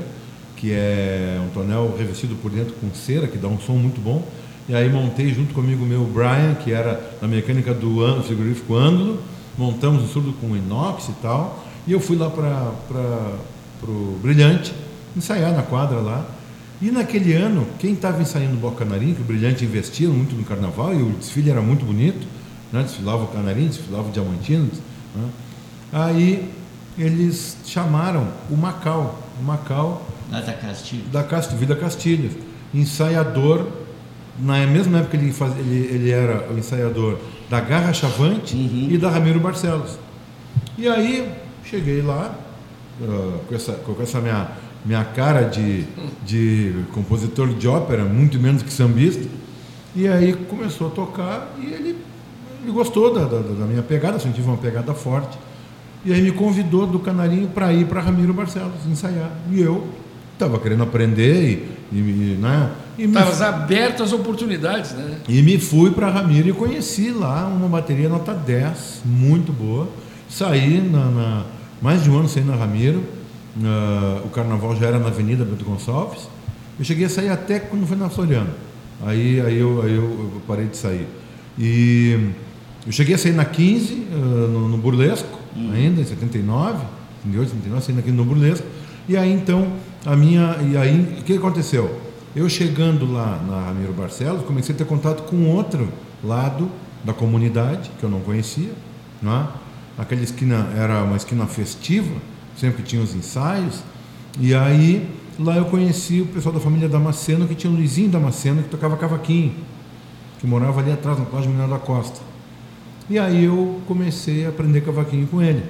que 0.55 0.71
é 0.71 1.41
um 1.43 1.49
tonel 1.49 1.95
revestido 1.97 2.35
por 2.35 2.51
dentro 2.51 2.75
com 2.75 2.93
cera, 2.93 3.25
que 3.27 3.39
dá 3.39 3.47
um 3.47 3.59
som 3.59 3.73
muito 3.73 3.99
bom. 3.99 4.23
E 4.69 4.75
aí 4.75 4.87
montei 4.89 5.33
junto 5.33 5.55
comigo 5.55 5.83
o 5.83 5.87
meu 5.87 6.03
Brian, 6.05 6.53
que 6.53 6.71
era 6.71 7.17
na 7.19 7.27
mecânica 7.27 7.73
do 7.73 8.01
ano, 8.01 8.23
frigorífico 8.23 8.75
ângulo, 8.75 9.19
montamos 9.57 10.03
um 10.03 10.07
surdo 10.07 10.33
com 10.33 10.55
inox 10.55 11.09
e 11.09 11.13
tal, 11.13 11.65
e 11.87 11.91
eu 11.93 11.99
fui 11.99 12.15
lá 12.15 12.29
para 12.29 13.33
o 13.89 14.19
Brilhante, 14.21 14.73
ensaiar 15.15 15.53
na 15.53 15.61
quadra 15.63 15.97
lá, 15.97 16.25
e 16.81 16.91
naquele 16.91 17.33
ano, 17.33 17.65
quem 17.79 17.93
estava 17.93 18.21
ensaiando 18.21 18.55
o 18.55 18.59
Bloco 18.59 18.77
Canarinho, 18.77 19.15
que 19.15 19.21
o 19.21 19.25
Brilhante 19.25 19.63
investia 19.63 20.09
muito 20.09 20.35
no 20.35 20.43
carnaval 20.43 20.93
e 20.93 21.01
o 21.01 21.09
desfile 21.11 21.49
era 21.49 21.61
muito 21.61 21.85
bonito, 21.85 22.27
né? 22.71 22.83
desfilava 22.83 23.23
o 23.23 23.27
Canarinho, 23.27 23.69
desfilava 23.69 24.09
o 24.09 24.11
Diamantino. 24.11 24.69
Né? 25.15 25.29
Aí 25.93 26.49
eles 26.97 27.57
chamaram 27.65 28.27
o 28.49 28.57
Macau, 28.57 29.17
o 29.39 29.43
Macau 29.43 30.05
Lá 30.31 30.41
da 30.41 30.53
Castilho. 30.53 31.03
da 31.11 31.23
Cast, 31.23 31.55
Vida 31.55 31.75
Castilhos, 31.75 32.33
ensaiador, 32.73 33.67
na 34.39 34.65
mesma 34.67 34.99
época 34.99 35.15
ele, 35.15 35.31
faz, 35.31 35.57
ele, 35.57 35.87
ele 35.93 36.11
era 36.11 36.51
o 36.51 36.57
ensaiador 36.57 37.17
da 37.49 37.59
Garra 37.61 37.93
Chavante 37.93 38.55
Uhum. 38.55 38.87
e 38.91 38.97
da 38.97 39.09
Ramiro 39.09 39.39
Barcelos. 39.39 39.97
E 40.77 40.87
aí 40.89 41.31
cheguei 41.63 42.01
lá, 42.01 42.37
ah, 43.01 43.37
com 43.47 43.55
essa, 43.55 43.73
com 43.73 44.01
essa 44.01 44.19
minha, 44.21 44.47
minha 44.85 45.03
cara 45.03 45.43
de, 45.43 45.85
de 46.25 46.73
compositor 46.93 47.47
de 47.49 47.67
ópera, 47.67 48.03
muito 48.03 48.39
menos 48.39 48.61
que 48.61 48.71
sambista, 48.71 49.25
e 49.95 50.07
aí 50.07 50.33
começou 50.33 50.87
a 50.87 50.89
tocar 50.91 51.55
e 51.61 51.65
ele, 51.65 51.97
ele 52.63 52.71
gostou 52.71 53.13
da, 53.13 53.23
da, 53.25 53.39
da 53.39 53.65
minha 53.65 53.81
pegada, 53.83 54.19
sentiu 54.19 54.43
uma 54.43 54.57
pegada 54.57 54.93
forte. 54.93 55.37
E 56.03 56.13
aí 56.13 56.21
me 56.21 56.31
convidou 56.31 56.85
do 56.85 56.99
Canarinho 56.99 57.47
para 57.47 57.73
ir 57.73 57.85
para 57.87 57.99
Ramiro 57.99 58.31
Barcelos 58.31 58.85
ensaiar. 58.87 59.31
E 59.51 59.59
eu 59.59 59.87
estava 60.33 60.59
querendo 60.59 60.83
aprender 60.83 61.67
e, 61.91 61.95
e, 61.95 62.37
né, 62.39 62.69
e, 62.97 63.07
me, 63.07 63.13
Estavas 63.17 63.41
aberto 63.41 64.03
às 64.03 64.13
oportunidades, 64.13 64.91
né? 64.91 65.17
e 65.27 65.41
me 65.41 65.57
fui 65.57 65.89
para 65.91 66.09
Ramiro 66.09 66.49
e 66.49 66.53
conheci 66.53 67.09
lá 67.09 67.47
uma 67.47 67.67
bateria 67.67 68.07
nota 68.07 68.33
10, 68.33 69.01
muito 69.03 69.51
boa. 69.51 69.87
Saí 70.29 70.79
na, 70.79 71.05
na- 71.05 71.43
mais 71.81 72.03
de 72.03 72.09
um 72.09 72.17
ano 72.17 72.27
saí 72.29 72.43
na 72.43 72.55
Ramiro. 72.55 73.03
ah, 73.63 74.21
o 74.25 74.29
carnaval 74.29 74.75
já 74.75 74.87
era 74.87 74.99
na 74.99 75.07
Avenida 75.07 75.43
Bento 75.45 75.63
Gonçalves. 75.65 76.27
Eu 76.77 76.85
cheguei 76.85 77.05
a 77.05 77.09
sair 77.09 77.29
até 77.29 77.59
quando 77.59 77.87
foi 77.87 77.97
na 77.97 78.09
Floriano. 78.09 78.49
Aí, 79.05 79.41
aí, 79.41 79.57
eu, 79.57 79.81
aí 79.81 79.95
eu, 79.95 80.03
eu 80.03 80.41
parei 80.47 80.67
de 80.67 80.77
sair. 80.77 81.07
E 81.57 82.31
eu 82.85 82.91
cheguei 82.91 83.15
a 83.15 83.17
sair 83.17 83.33
na 83.33 83.45
15, 83.45 84.07
ah, 84.11 84.15
no, 84.15 84.67
no 84.69 84.77
Burlesco, 84.77 85.39
ainda, 85.73 86.01
em 86.01 86.05
79, 86.05 86.79
78, 87.23 87.49
79, 87.49 87.81
saí 87.81 87.99
aqui 87.99 88.11
no 88.11 88.25
Burlesco. 88.25 88.65
E 89.07 89.15
aí 89.15 89.31
então, 89.31 89.73
a 90.05 90.15
minha. 90.15 90.57
E 90.61 90.77
aí, 90.77 91.17
o 91.19 91.23
que 91.23 91.33
aconteceu? 91.33 92.01
Eu 92.35 92.49
chegando 92.49 93.11
lá 93.11 93.41
na 93.47 93.61
Ramiro 93.67 93.93
Barcelos, 93.93 94.43
comecei 94.43 94.75
a 94.75 94.77
ter 94.77 94.85
contato 94.85 95.23
com 95.23 95.47
outro 95.47 95.87
lado 96.23 96.69
da 97.03 97.13
comunidade, 97.13 97.89
que 97.97 98.03
eu 98.03 98.09
não 98.09 98.19
conhecia. 98.19 98.71
Né? 99.21 99.47
Aquela 99.97 100.21
esquina 100.21 100.67
era 100.75 101.03
uma 101.03 101.15
esquina 101.15 101.45
festiva, 101.47 102.15
sempre 102.57 102.83
tinha 102.83 103.01
os 103.01 103.15
ensaios. 103.15 103.81
E 104.39 104.53
aí, 104.53 105.09
lá 105.39 105.55
eu 105.55 105.65
conheci 105.65 106.21
o 106.21 106.25
pessoal 106.25 106.53
da 106.53 106.59
família 106.59 106.89
Damasceno, 106.89 107.47
que 107.47 107.55
tinha 107.55 107.71
o 107.71 107.75
Luizinho 107.75 108.09
Damasceno, 108.09 108.63
que 108.63 108.69
tocava 108.69 108.97
cavaquinho, 108.97 109.53
que 110.39 110.45
morava 110.47 110.81
ali 110.81 110.91
atrás, 110.91 111.17
na 111.17 111.25
Plágio 111.25 111.49
Mineiro 111.49 111.71
da 111.71 111.79
Costa. 111.79 112.19
E 113.09 113.17
aí 113.17 113.45
eu 113.45 113.79
comecei 113.87 114.45
a 114.45 114.49
aprender 114.49 114.81
cavaquinho 114.81 115.27
com 115.27 115.41
ele. 115.41 115.63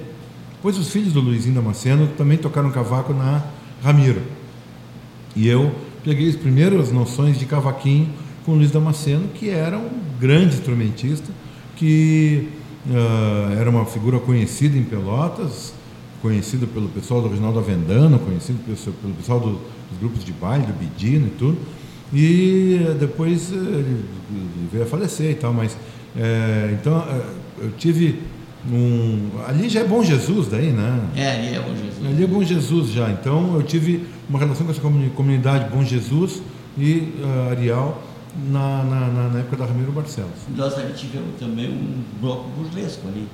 Depois 0.54 0.78
os 0.78 0.90
filhos 0.90 1.12
do 1.12 1.20
Luizinho 1.20 1.54
Damasceno 1.54 2.08
também 2.16 2.38
tocaram 2.38 2.70
cavaco 2.70 3.12
na 3.12 3.44
Ramiro. 3.82 4.22
E 5.36 5.46
eu 5.46 5.70
peguei 6.02 6.28
as 6.28 6.34
primeiras 6.34 6.90
noções 6.90 7.38
de 7.38 7.44
cavaquinho 7.44 8.08
com 8.44 8.52
o 8.52 8.54
Luiz 8.56 8.70
Damasceno, 8.70 9.28
que 9.34 9.50
era 9.50 9.76
um 9.76 9.90
grande 10.18 10.54
instrumentista, 10.54 11.30
que 11.76 12.48
ah, 12.94 13.54
era 13.58 13.68
uma 13.70 13.84
figura 13.84 14.18
conhecida 14.18 14.76
em 14.76 14.82
Pelotas, 14.82 15.72
conhecido 16.22 16.66
pelo 16.66 16.88
pessoal 16.88 17.20
do 17.22 17.28
Reginaldo 17.28 17.58
Avendano, 17.58 18.18
conhecido 18.18 18.58
pelo, 18.64 18.76
pelo 18.96 19.14
pessoal 19.14 19.40
do- 19.40 19.52
dos 19.90 19.98
grupos 20.00 20.24
de 20.24 20.32
baile, 20.32 20.66
do 20.66 20.72
Bidino 20.72 21.26
e 21.28 21.30
tudo. 21.30 21.58
E 22.12 22.80
eh, 22.88 22.94
depois 22.98 23.52
eh, 23.52 23.56
ele 23.56 24.04
veio 24.72 24.84
a 24.84 24.86
falecer 24.86 25.30
e 25.30 25.34
tal, 25.34 25.52
mas 25.52 25.76
eh, 26.16 26.76
então 26.80 27.04
eu 27.58 27.70
tive 27.78 28.20
um. 28.72 29.28
Ali 29.46 29.68
já 29.68 29.80
é 29.80 29.84
Bom 29.84 30.02
Jesus, 30.02 30.48
daí, 30.48 30.70
né? 30.72 31.00
É, 31.14 31.30
ali 31.32 31.54
é 31.54 31.60
o 31.60 31.76
Jesus. 31.76 32.06
Ali 32.06 32.24
é 32.24 32.26
Bom 32.26 32.42
Jesus 32.42 32.90
já. 32.92 33.10
Então 33.10 33.54
eu 33.54 33.62
tive 33.62 34.04
uma 34.28 34.38
relação 34.38 34.64
com 34.66 34.72
essa 34.72 34.80
comuni- 34.80 35.10
comunidade 35.10 35.68
Bom 35.72 35.84
Jesus 35.84 36.42
e 36.78 37.12
ah, 37.22 37.48
Arial 37.52 38.02
na, 38.50 38.82
na, 38.84 39.00
na, 39.08 39.28
na 39.28 39.38
época 39.40 39.56
da 39.56 39.64
Ramiro 39.66 39.92
Barcelos. 39.92 40.30
Nós 40.54 40.74
ali 40.78 40.92
tivemos 40.92 41.38
também 41.38 41.68
um 41.70 42.02
bloco 42.20 42.48
burlesco 42.50 43.06
ali. 43.08 43.26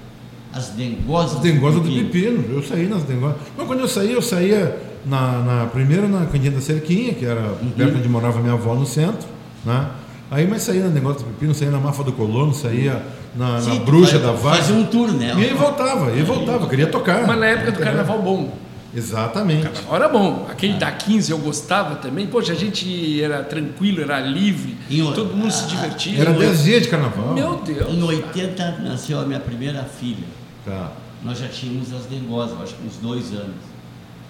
As 0.52 0.68
dengosas. 0.70 1.36
As 1.36 1.40
dengosas 1.42 1.82
do 1.82 1.90
pepino. 1.90 2.44
Eu 2.54 2.62
saí 2.62 2.86
nas 2.86 3.02
dengosas. 3.04 3.36
Mas 3.56 3.66
quando 3.66 3.80
eu 3.80 3.88
saí, 3.88 4.12
eu 4.12 4.20
saía 4.22 4.76
na, 5.06 5.38
na 5.40 5.66
primeiro 5.66 6.08
na 6.08 6.26
Cantinha 6.26 6.50
da 6.50 6.60
Cerquinha, 6.60 7.14
que 7.14 7.24
era 7.24 7.40
Uhum. 7.40 7.70
perto 7.76 7.96
onde 7.98 8.08
morava 8.08 8.38
minha 8.40 8.52
avó 8.52 8.74
no 8.74 8.84
centro, 8.86 9.26
né? 9.64 9.86
Aí, 10.30 10.46
mas 10.46 10.62
saía 10.62 10.82
na 10.84 10.88
negócio 10.90 11.20
do 11.20 11.26
pepino, 11.26 11.54
saía 11.54 11.70
na 11.70 11.78
Mafa 11.80 12.02
do 12.04 12.12
Colono, 12.12 12.54
saía 12.54 13.02
na, 13.36 13.52
na 13.54 13.60
Sim, 13.60 13.80
Bruxa 13.80 14.12
faz- 14.18 14.22
da 14.22 14.32
Vaz. 14.32 14.58
Fazia 14.58 14.74
um 14.76 14.84
tour, 14.84 15.10
né? 15.12 15.34
E 15.36 15.44
aí 15.44 15.54
voltava, 15.54 16.10
e 16.10 16.14
aí 16.14 16.22
voltava, 16.22 16.66
queria 16.68 16.86
tocar. 16.86 17.26
Mas 17.26 17.38
na 17.38 17.46
época 17.46 17.72
do 17.72 17.78
carnaval 17.80 18.22
bom. 18.22 18.56
Exatamente. 18.94 19.62
Carnaval 19.62 19.96
era 19.96 20.08
bom. 20.08 20.46
Aquele 20.50 20.74
da 20.74 20.90
15 20.92 21.30
eu 21.32 21.38
gostava 21.38 21.96
também. 21.96 22.26
Poxa, 22.26 22.52
a 22.52 22.54
gente 22.54 23.22
era 23.22 23.42
tranquilo, 23.42 24.02
era 24.02 24.20
livre, 24.20 24.76
o- 25.02 25.12
todo 25.12 25.34
mundo 25.34 25.50
se 25.50 25.64
a- 25.64 25.66
divertia. 25.68 26.20
Era 26.20 26.32
10 26.32 26.64
dias 26.64 26.82
de 26.82 26.88
carnaval. 26.88 27.32
Meu 27.34 27.56
Deus. 27.62 27.90
Em 27.92 28.02
80 28.02 28.78
nasceu 28.80 29.20
a 29.20 29.24
minha 29.24 29.40
primeira 29.40 29.82
filha. 29.84 30.26
Tá. 30.64 30.92
Nós 31.22 31.38
já 31.38 31.48
tínhamos 31.48 31.92
as 31.92 32.04
dengosas, 32.06 32.60
acho 32.60 32.74
que 32.74 32.86
uns 32.86 32.96
dois 32.96 33.32
anos. 33.32 33.54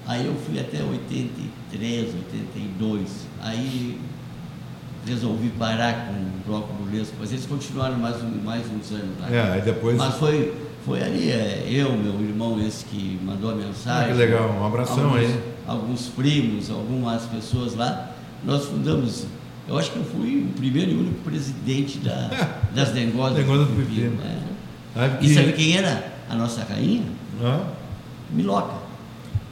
Aí 0.07 0.27
eu 0.27 0.35
fui 0.47 0.59
até 0.61 0.79
83, 0.83 2.15
82. 2.15 3.09
Aí 3.43 3.99
resolvi 5.07 5.49
parar 5.59 6.07
com 6.07 6.13
o 6.13 6.31
bloco 6.47 6.73
burlesco, 6.75 7.15
mas 7.19 7.33
eles 7.33 7.47
continuaram 7.47 7.97
mais, 7.99 8.17
um- 8.23 8.41
mais 8.45 8.63
uns 8.67 8.91
anos 8.93 9.19
lá. 9.21 9.29
É, 9.31 9.53
aí 9.55 9.61
depois. 9.63 9.97
Mas 9.97 10.15
foi, 10.15 10.53
foi 10.85 11.03
ali, 11.03 11.31
é, 11.31 11.65
eu, 11.69 11.93
meu 11.93 12.21
irmão, 12.21 12.61
esse 12.61 12.85
que 12.85 13.19
mandou 13.25 13.51
a 13.51 13.55
mensagem. 13.55 14.11
Ah, 14.11 14.13
que 14.13 14.19
legal, 14.19 14.49
um 14.51 14.67
abração 14.67 15.05
alguns, 15.05 15.19
aí. 15.19 15.41
Alguns 15.67 16.09
primos, 16.09 16.71
algumas 16.71 17.23
pessoas 17.27 17.75
lá. 17.75 18.11
Nós 18.45 18.65
fundamos. 18.65 19.27
Eu 19.69 19.79
acho 19.79 19.93
que 19.93 19.99
eu 19.99 20.05
fui 20.05 20.49
o 20.51 20.59
primeiro 20.59 20.91
e 20.91 20.95
único 20.95 21.21
presidente 21.23 21.99
da, 21.99 22.31
das 22.75 22.91
dengosas. 22.91 23.37
Dengosa 23.37 23.65
do 23.67 23.77
Pepino. 23.77 24.17
né? 24.17 24.43
Sabe 24.95 25.27
E 25.27 25.35
sabe 25.35 25.53
quem 25.53 25.77
era 25.77 26.13
a 26.29 26.35
nossa 26.35 26.65
rainha? 26.65 27.05
Ah, 27.43 27.65
Miloca. 28.31 28.75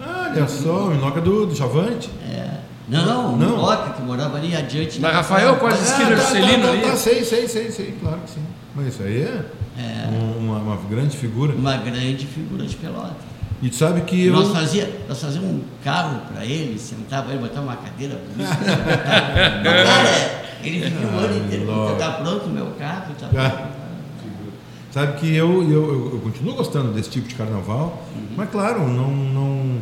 olha 0.01 0.49
só, 0.49 0.87
Minoca 0.89 1.21
do, 1.21 1.47
do 1.47 1.55
Chavante. 1.55 2.11
É. 2.29 2.59
Não, 2.89 3.07
não, 3.07 3.37
Não. 3.37 3.57
Miloca, 3.57 3.91
que 3.93 4.03
morava 4.03 4.37
ali 4.37 4.55
adiante. 4.57 4.99
Na 5.01 5.13
Rafael, 5.13 5.57
quase 5.57 5.85
esquina 5.85 6.11
do 6.11 6.17
tá, 6.17 6.23
Celino 6.23 6.63
tá, 6.65 6.71
ali. 6.73 6.83
tá, 6.83 6.97
sei, 6.97 7.25
sei, 7.25 7.47
sei, 7.47 7.71
sei, 7.71 7.95
claro 8.01 8.19
que 8.25 8.31
sim. 8.31 8.43
Mas 8.75 8.89
isso 8.89 9.03
aí 9.05 9.23
é, 9.23 9.45
É. 9.81 10.09
um- 10.09 10.39
uma, 10.47 10.59
uma 10.59 10.77
grande 10.89 11.17
figura. 11.17 11.55
Uma 11.55 11.77
grande 11.77 12.27
figura 12.27 12.65
de 12.67 12.77
pelota. 12.77 13.17
E 13.63 13.69
tu 13.69 13.77
sabe 13.77 14.01
que 14.03 14.27
eu. 14.27 14.33
Nós 14.33 14.51
fazíamos 14.53 14.95
nós 15.09 15.21
fazíamos 15.21 15.51
um 15.51 15.61
carro 15.85 16.21
para 16.33 16.45
ele, 16.45 16.79
sentava 16.79 17.31
ele, 17.31 17.41
botava 17.41 17.63
uma 17.67 17.77
cadeira 17.77 18.19
bonita. 18.35 18.57
cara, 19.65 20.41
ele 20.63 20.91
ficou 20.91 21.11
o 21.11 21.19
ano 21.19 21.45
inteiro, 21.45 21.67
lógico. 21.67 21.99
tá 21.99 22.11
pronto 22.13 22.47
o 22.47 22.51
meu 22.51 22.67
carro, 22.79 23.15
tá 23.19 23.27
Ah. 23.37 23.51
pronto. 23.51 23.81
Sabe 24.91 25.21
que 25.21 25.35
eu, 25.37 25.63
eu, 25.63 25.71
eu, 25.71 26.11
eu 26.15 26.21
continuo 26.21 26.55
gostando 26.55 26.93
desse 26.93 27.11
tipo 27.11 27.29
de 27.29 27.35
carnaval, 27.37 28.03
mas 28.37 28.51
claro, 28.51 28.89
não. 28.89 29.09
não, 29.11 29.81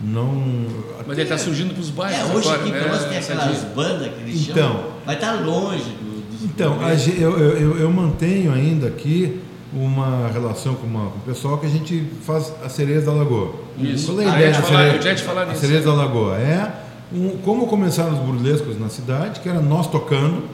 não 0.00 0.66
Mas 1.06 1.18
ele 1.18 1.22
está 1.22 1.36
surgindo 1.38 1.72
para 1.74 1.80
os 1.80 1.90
bairros 1.90 2.30
É, 2.30 2.34
hoje 2.34 2.48
agora, 2.48 2.60
aqui 2.62 2.70
né? 2.72 2.80
Pelotas 2.80 3.04
tem 3.06 3.18
aquelas 3.18 3.64
bandas 3.74 4.08
que 4.14 4.20
eles 4.20 4.48
Então. 4.48 4.68
chamam, 4.68 4.84
vai 5.04 5.14
estar 5.16 5.32
longe 5.44 5.82
do, 5.90 6.13
Então, 6.54 6.80
a 6.80 6.94
ge- 6.94 7.16
eu, 7.20 7.36
eu, 7.38 7.78
eu- 7.78 7.90
mantenho 7.90 8.52
ainda 8.52 8.86
aqui 8.86 9.40
uma 9.72 10.28
relação 10.32 10.74
com, 10.74 10.86
uma- 10.86 11.10
com 11.10 11.18
o 11.18 11.22
pessoal 11.26 11.58
que 11.58 11.66
a 11.66 11.68
gente 11.68 12.06
faz 12.22 12.52
as 12.64 12.72
sereias 12.72 13.04
da 13.04 13.12
Lagoa. 13.12 13.54
Isso. 13.78 14.12
Qual 14.12 14.20
é 14.20 14.24
a 14.26 14.32
Ah, 14.32 14.36
ideia 14.36 14.52
da 14.52 14.62
falar- 14.62 14.86
eu 14.94 15.02
já 15.02 15.14
te 15.14 15.22
falar 15.22 15.42
a 15.42 15.46
nisso. 15.46 15.60
sereias 15.60 15.84
da 15.84 15.92
Lagoa 15.92 16.36
é 16.38 16.72
um, 17.12 17.30
como 17.38 17.66
começaram 17.66 18.12
os 18.12 18.18
burlescos 18.20 18.78
na 18.78 18.88
cidade, 18.88 19.40
que 19.40 19.48
era 19.48 19.60
nós 19.60 19.88
tocando, 19.88 20.44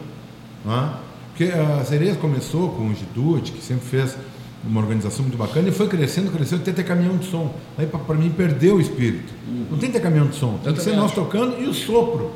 né? 0.64 0.90
porque 1.28 1.52
a 1.52 1.84
sereias 1.84 2.16
começou 2.16 2.70
com 2.70 2.88
o 2.88 2.94
Gitude, 2.94 3.52
que 3.52 3.62
sempre 3.62 3.86
fez 3.86 4.16
uma 4.66 4.80
organização 4.80 5.22
muito 5.22 5.38
bacana, 5.38 5.68
e 5.68 5.72
foi 5.72 5.86
crescendo, 5.88 6.30
crescendo, 6.30 6.60
até 6.62 6.72
ter 6.72 6.84
caminhão 6.84 7.16
de 7.16 7.26
som. 7.26 7.54
Aí, 7.78 7.86
para 7.86 8.14
mim, 8.14 8.28
perdeu 8.30 8.76
o 8.76 8.80
espírito. 8.80 9.32
Não 9.70 9.78
tem 9.78 9.88
que 9.90 9.96
ter 9.98 10.02
caminhão 10.02 10.26
de 10.26 10.36
som, 10.36 10.58
tem 10.62 10.68
Eu 10.70 10.74
que 10.74 10.82
ser 10.82 10.94
nós 10.96 11.06
acho. 11.06 11.14
tocando 11.14 11.58
e 11.62 11.66
o 11.66 11.72
sopro. 11.74 12.30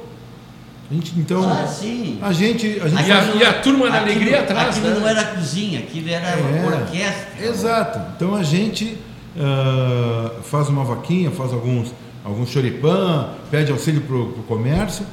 A 0.90 0.94
gente, 0.94 1.12
então, 1.18 1.42
Ah, 1.48 1.66
sim. 1.66 2.18
a 2.20 2.32
gente, 2.32 2.78
a 2.80 2.88
gente 2.88 3.08
E 3.08 3.12
a- 3.12 3.34
e 3.36 3.44
a 3.44 3.52
turma 3.54 3.90
da 3.90 3.98
alegria 4.00 4.40
atrás, 4.40 4.76
Aquilo 4.76 4.92
né? 4.94 5.00
não 5.00 5.08
era 5.08 5.24
cozinha, 5.24 5.78
aquilo 5.80 6.08
era 6.10 6.26
É, 6.28 6.64
orquestra. 6.66 7.46
Exato. 7.46 8.00
Então 8.16 8.34
a 8.34 8.42
gente 8.42 8.98
ah, 9.38 10.30
faz 10.42 10.68
uma 10.68 10.84
vaquinha, 10.84 11.30
faz 11.30 11.52
alguns, 11.52 11.92
alguns 12.24 12.50
choripã, 12.50 13.28
pede 13.50 13.72
auxílio 13.72 14.02
para 14.02 14.14
o 14.16 14.44
comércio 14.46 15.04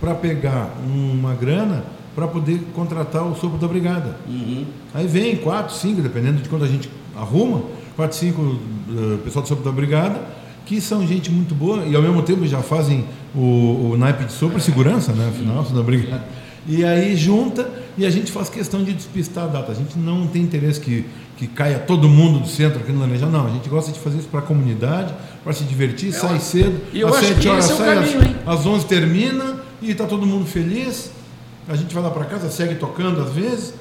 para 0.00 0.14
pegar 0.14 0.70
uma 0.86 1.34
grana 1.34 1.84
para 2.14 2.26
poder 2.26 2.60
contratar 2.74 3.22
o 3.24 3.34
sopro 3.36 3.56
da 3.58 3.68
brigada. 3.68 4.16
Uhum. 4.28 4.64
Aí 4.92 5.06
vem 5.06 5.36
quatro, 5.36 5.74
cinco, 5.74 6.02
dependendo 6.02 6.42
de 6.42 6.48
quando 6.48 6.64
a 6.64 6.68
gente 6.68 6.90
arruma, 7.16 7.62
quatro, 7.96 8.16
cinco 8.16 8.58
ah, 8.90 9.18
pessoal 9.24 9.42
do 9.44 9.48
sopro 9.48 9.64
da 9.64 9.70
brigada, 9.72 10.20
que 10.66 10.80
são 10.80 11.06
gente 11.06 11.30
muito 11.30 11.54
boa 11.54 11.84
e 11.84 11.94
ao 11.94 12.02
mesmo 12.02 12.22
tempo 12.22 12.46
já 12.46 12.62
fazem 12.62 13.04
o, 13.34 13.90
o 13.92 13.96
naipe 13.96 14.24
de 14.24 14.32
sopro 14.32 14.58
e 14.58 14.60
segurança, 14.60 15.12
né? 15.12 15.28
Afinal, 15.28 15.64
são 15.64 15.74
da 15.74 15.82
brigada. 15.82 16.24
E 16.66 16.84
aí 16.84 17.16
junta 17.16 17.68
e 17.96 18.06
a 18.06 18.10
gente 18.10 18.30
faz 18.30 18.48
questão 18.48 18.84
de 18.84 18.92
despistar 18.92 19.44
a 19.44 19.46
data. 19.46 19.72
A 19.72 19.74
gente 19.74 19.98
não 19.98 20.26
tem 20.26 20.42
interesse 20.42 20.80
que, 20.80 21.04
que 21.36 21.46
caia 21.46 21.78
todo 21.78 22.08
mundo 22.08 22.40
do 22.40 22.48
centro 22.48 22.80
aqui 22.80 22.92
no 22.92 23.00
Laranjal, 23.00 23.30
não. 23.30 23.46
A 23.46 23.50
gente 23.50 23.68
gosta 23.68 23.90
de 23.90 23.98
fazer 23.98 24.18
isso 24.18 24.28
para 24.28 24.40
a 24.40 24.42
comunidade, 24.42 25.14
para 25.42 25.52
se 25.52 25.64
divertir, 25.64 26.12
sai 26.12 26.38
cedo, 26.38 26.80
e 26.92 27.02
às 27.02 27.14
acho 27.14 27.26
sete 27.26 27.40
que 27.40 27.48
horas 27.48 27.64
esse 27.64 27.72
é 27.72 27.76
sai, 27.76 27.94
caminho, 27.94 28.36
às, 28.46 28.60
às 28.60 28.66
11 28.66 28.86
termina 28.86 29.56
e 29.82 29.90
está 29.90 30.06
todo 30.06 30.26
mundo 30.26 30.46
feliz. 30.46 31.10
A 31.68 31.76
gente 31.76 31.94
vai 31.94 32.02
lá 32.02 32.10
para 32.10 32.24
casa, 32.26 32.50
segue 32.50 32.74
tocando 32.74 33.20
às 33.20 33.32
vezes, 33.32 33.74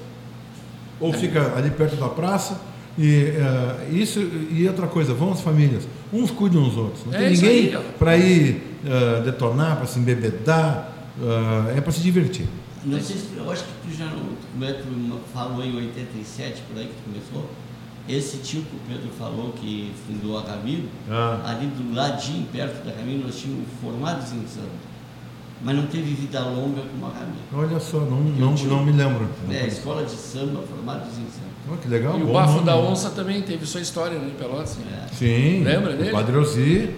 ou 0.99 1.13
fica 1.13 1.53
ali 1.55 1.69
perto 1.69 1.95
da 1.95 2.07
praça. 2.07 2.59
E 3.01 3.27
eh, 3.37 3.87
isso 3.93 4.19
e 4.19 4.67
outra 4.67 4.85
coisa, 4.87 5.13
vão 5.13 5.31
as 5.31 5.39
famílias, 5.41 5.87
uns 6.11 6.31
cuidam 6.31 6.63
dos 6.63 6.75
outros. 6.75 7.05
Não 7.05 7.13
É 7.13 7.17
tem 7.19 7.33
isso 7.33 7.45
ninguém 7.45 7.77
para 7.97 8.17
ir 8.17 8.61
eh, 8.85 9.21
detonar, 9.23 9.77
para 9.77 9.85
se 9.85 9.99
embebedar, 9.99 10.91
eh, 11.21 11.77
é 11.77 11.81
para 11.81 11.91
se 11.93 12.01
divertir. 12.01 12.45
Não 12.83 12.99
sei 13.01 13.15
se, 13.15 13.27
eu 13.37 13.49
acho 13.49 13.63
que 13.63 13.69
tu 13.89 13.97
já 13.97 14.05
não, 14.05 14.19
como 14.51 14.65
é 14.65 14.73
que 14.73 14.83
tu 14.83 15.19
falou 15.33 15.63
em 15.63 15.75
87, 15.77 16.61
por 16.63 16.77
aí 16.77 16.87
que 16.87 16.93
tu 16.93 17.03
começou, 17.05 17.49
esse 18.07 18.37
tio 18.37 18.63
que 18.63 18.75
o 18.75 18.79
Pedro 18.87 19.09
falou 19.17 19.53
que 19.53 19.91
fundou 20.05 20.37
a 20.37 20.41
Ramiro, 20.41 20.83
Ah. 21.09 21.39
ali 21.45 21.67
do 21.67 21.95
ladinho, 21.95 22.45
perto 22.51 22.83
da 22.85 22.91
Ramiro, 22.97 23.23
nós 23.25 23.35
tínhamos 23.39 23.67
formados 23.81 24.25
em 24.33 24.45
samba. 24.47 24.89
Mas 25.63 25.75
não 25.75 25.87
teve 25.87 26.13
vida 26.13 26.39
longa 26.41 26.81
como 26.81 27.05
a 27.05 27.09
Ramiro. 27.09 27.43
Olha 27.53 27.79
só, 27.79 27.99
não, 27.99 28.21
não, 28.21 28.55
tio- 28.55 28.67
não 28.69 28.83
me 28.85 28.91
lembro. 28.93 29.27
É, 29.51 29.67
escola 29.67 30.03
de 30.05 30.11
samba, 30.11 30.61
formados 30.63 31.09
em 31.17 31.27
samba. 31.29 31.48
Oh, 31.71 31.77
que 31.77 31.87
legal. 31.87 32.17
E 32.19 32.23
o 32.23 32.33
Bafo 32.33 32.53
nome. 32.55 32.65
da 32.65 32.77
Onça 32.77 33.09
também 33.11 33.41
teve 33.41 33.65
sua 33.65 33.81
história 33.81 34.17
né, 34.17 34.27
em 34.27 34.37
Pelotas. 34.37 34.77
É. 34.91 35.13
Sim. 35.13 35.63
Lembra 35.63 35.93
o 35.93 35.97
dele? 35.97 36.11
Padre 36.11 36.37
Ozzy 36.37 36.89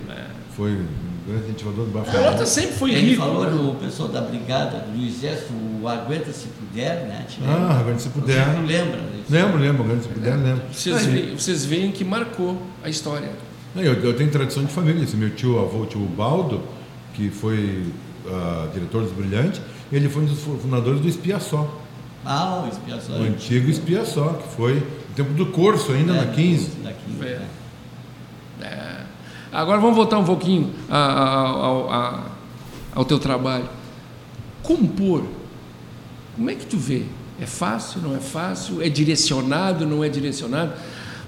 foi 0.55 0.71
um 0.71 0.85
grande 1.27 1.45
incentivador 1.45 1.85
do 1.85 1.91
Bafo 1.91 2.05
da 2.11 2.11
Pelotas 2.17 2.41
Onça. 2.41 2.45
sempre 2.61 2.75
foi 2.75 2.91
Ele 2.93 3.09
rico. 3.11 3.21
falou 3.21 3.43
né? 3.45 3.51
no 3.51 3.75
pessoal 3.75 4.09
da 4.09 4.21
brigada 4.21 4.79
do 4.93 5.05
Exército, 5.05 5.51
o 5.81 5.87
Aguenta 5.87 6.31
Se 6.31 6.47
Puder, 6.47 7.05
né? 7.07 7.25
Lembra? 7.39 7.55
Ah, 7.55 7.79
agora 7.79 7.99
se 7.99 8.09
puder. 8.09 8.45
Você 8.45 8.51
não 8.53 8.65
lembra 8.65 8.97
disso? 8.99 9.25
Lembro, 9.29 9.57
lembro, 9.59 9.83
grande 9.83 10.03
se 10.03 10.09
puder, 10.09 10.35
lembro. 10.37 10.61
Vocês, 10.71 10.95
Ah, 10.95 11.09
veem, 11.09 11.35
vocês 11.37 11.65
veem 11.65 11.91
que 11.91 12.03
marcou 12.05 12.61
a 12.83 12.89
história. 12.89 13.29
Não, 13.75 13.81
Eu, 13.83 13.93
eu 13.93 14.13
tenho 14.15 14.29
tradição 14.29 14.63
de 14.63 14.71
família. 14.71 15.03
Esse 15.03 15.15
meu 15.17 15.29
tio 15.31 15.59
avô, 15.59 15.85
tio 15.85 15.99
Baldo, 16.01 16.61
que 17.13 17.29
foi 17.29 17.83
ah, 18.29 18.67
diretor 18.73 19.03
dos 19.03 19.11
Brilhantes, 19.11 19.61
ele 19.91 20.07
foi 20.07 20.23
um 20.23 20.25
dos 20.25 20.39
fu- 20.39 20.57
fundadores 20.57 21.01
do 21.01 21.07
Espia 21.09 21.39
Só, 21.39 21.80
Ah, 22.25 22.63
o 22.65 22.67
expiação. 22.69 23.19
o 23.19 23.23
antigo 23.23 23.69
Espia 23.69 24.05
Só, 24.05 24.29
que 24.33 24.47
foi 24.55 24.75
no 24.75 25.15
tempo 25.15 25.33
do 25.33 25.47
curso, 25.47 25.91
ainda 25.91 26.13
na 26.13 26.27
15. 26.27 26.69
Na 26.83 26.91
15, 26.91 27.23
É. 27.25 27.39
né? 27.39 27.47
É. 28.61 29.01
Agora 29.51 29.79
vamos 29.81 29.95
voltar 29.95 30.17
um 30.17 30.23
pouquinho 30.23 30.71
a- 30.89 30.97
a- 30.97 31.49
ao- 31.49 31.91
a- 31.91 32.23
ao 32.95 33.03
teu 33.05 33.19
trabalho. 33.19 33.67
Compor. 34.63 35.23
Como 36.35 36.49
é 36.49 36.55
que 36.55 36.65
tu 36.65 36.77
vê? 36.77 37.03
É 37.39 37.45
fácil, 37.45 38.01
não 38.01 38.15
é 38.15 38.19
fácil? 38.19 38.81
É 38.81 38.87
direcionado, 38.87 39.85
não 39.85 40.03
é 40.03 40.09
direcionado? 40.09 40.73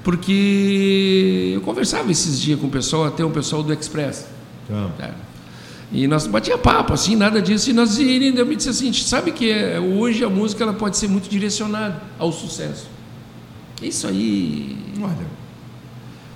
Porque 0.04 1.52
eu 1.56 1.62
conversava 1.62 2.12
esses 2.12 2.40
dias 2.40 2.60
com 2.60 2.68
o 2.68 2.70
pessoal, 2.70 3.06
até 3.06 3.26
um 3.26 3.32
pessoal 3.32 3.64
do 3.64 3.74
Express. 3.74 4.28
Tá. 4.68 4.90
Tá? 4.98 5.12
E 5.94 6.08
nós 6.08 6.26
batia 6.26 6.58
papo, 6.58 6.94
assim, 6.94 7.16
nada 7.16 7.42
disso. 7.42 7.70
E 7.70 7.74
nós, 7.74 8.00
e 8.00 8.10
ele 8.10 8.44
me 8.44 8.56
disse 8.56 8.70
assim, 8.70 8.92
sabe 8.92 9.32
que 9.32 9.52
é, 9.52 9.80
hoje 9.80 10.24
a 10.24 10.30
música 10.30 10.64
ela 10.64 10.74
pode 10.74 10.98
ser 10.98 11.08
muito 11.08 11.30
direcionada 11.30 12.02
ao 12.18 12.32
sucesso. 12.32 12.88
Isso 13.82 14.08
aí 14.08 14.78
Olha, 15.02 15.44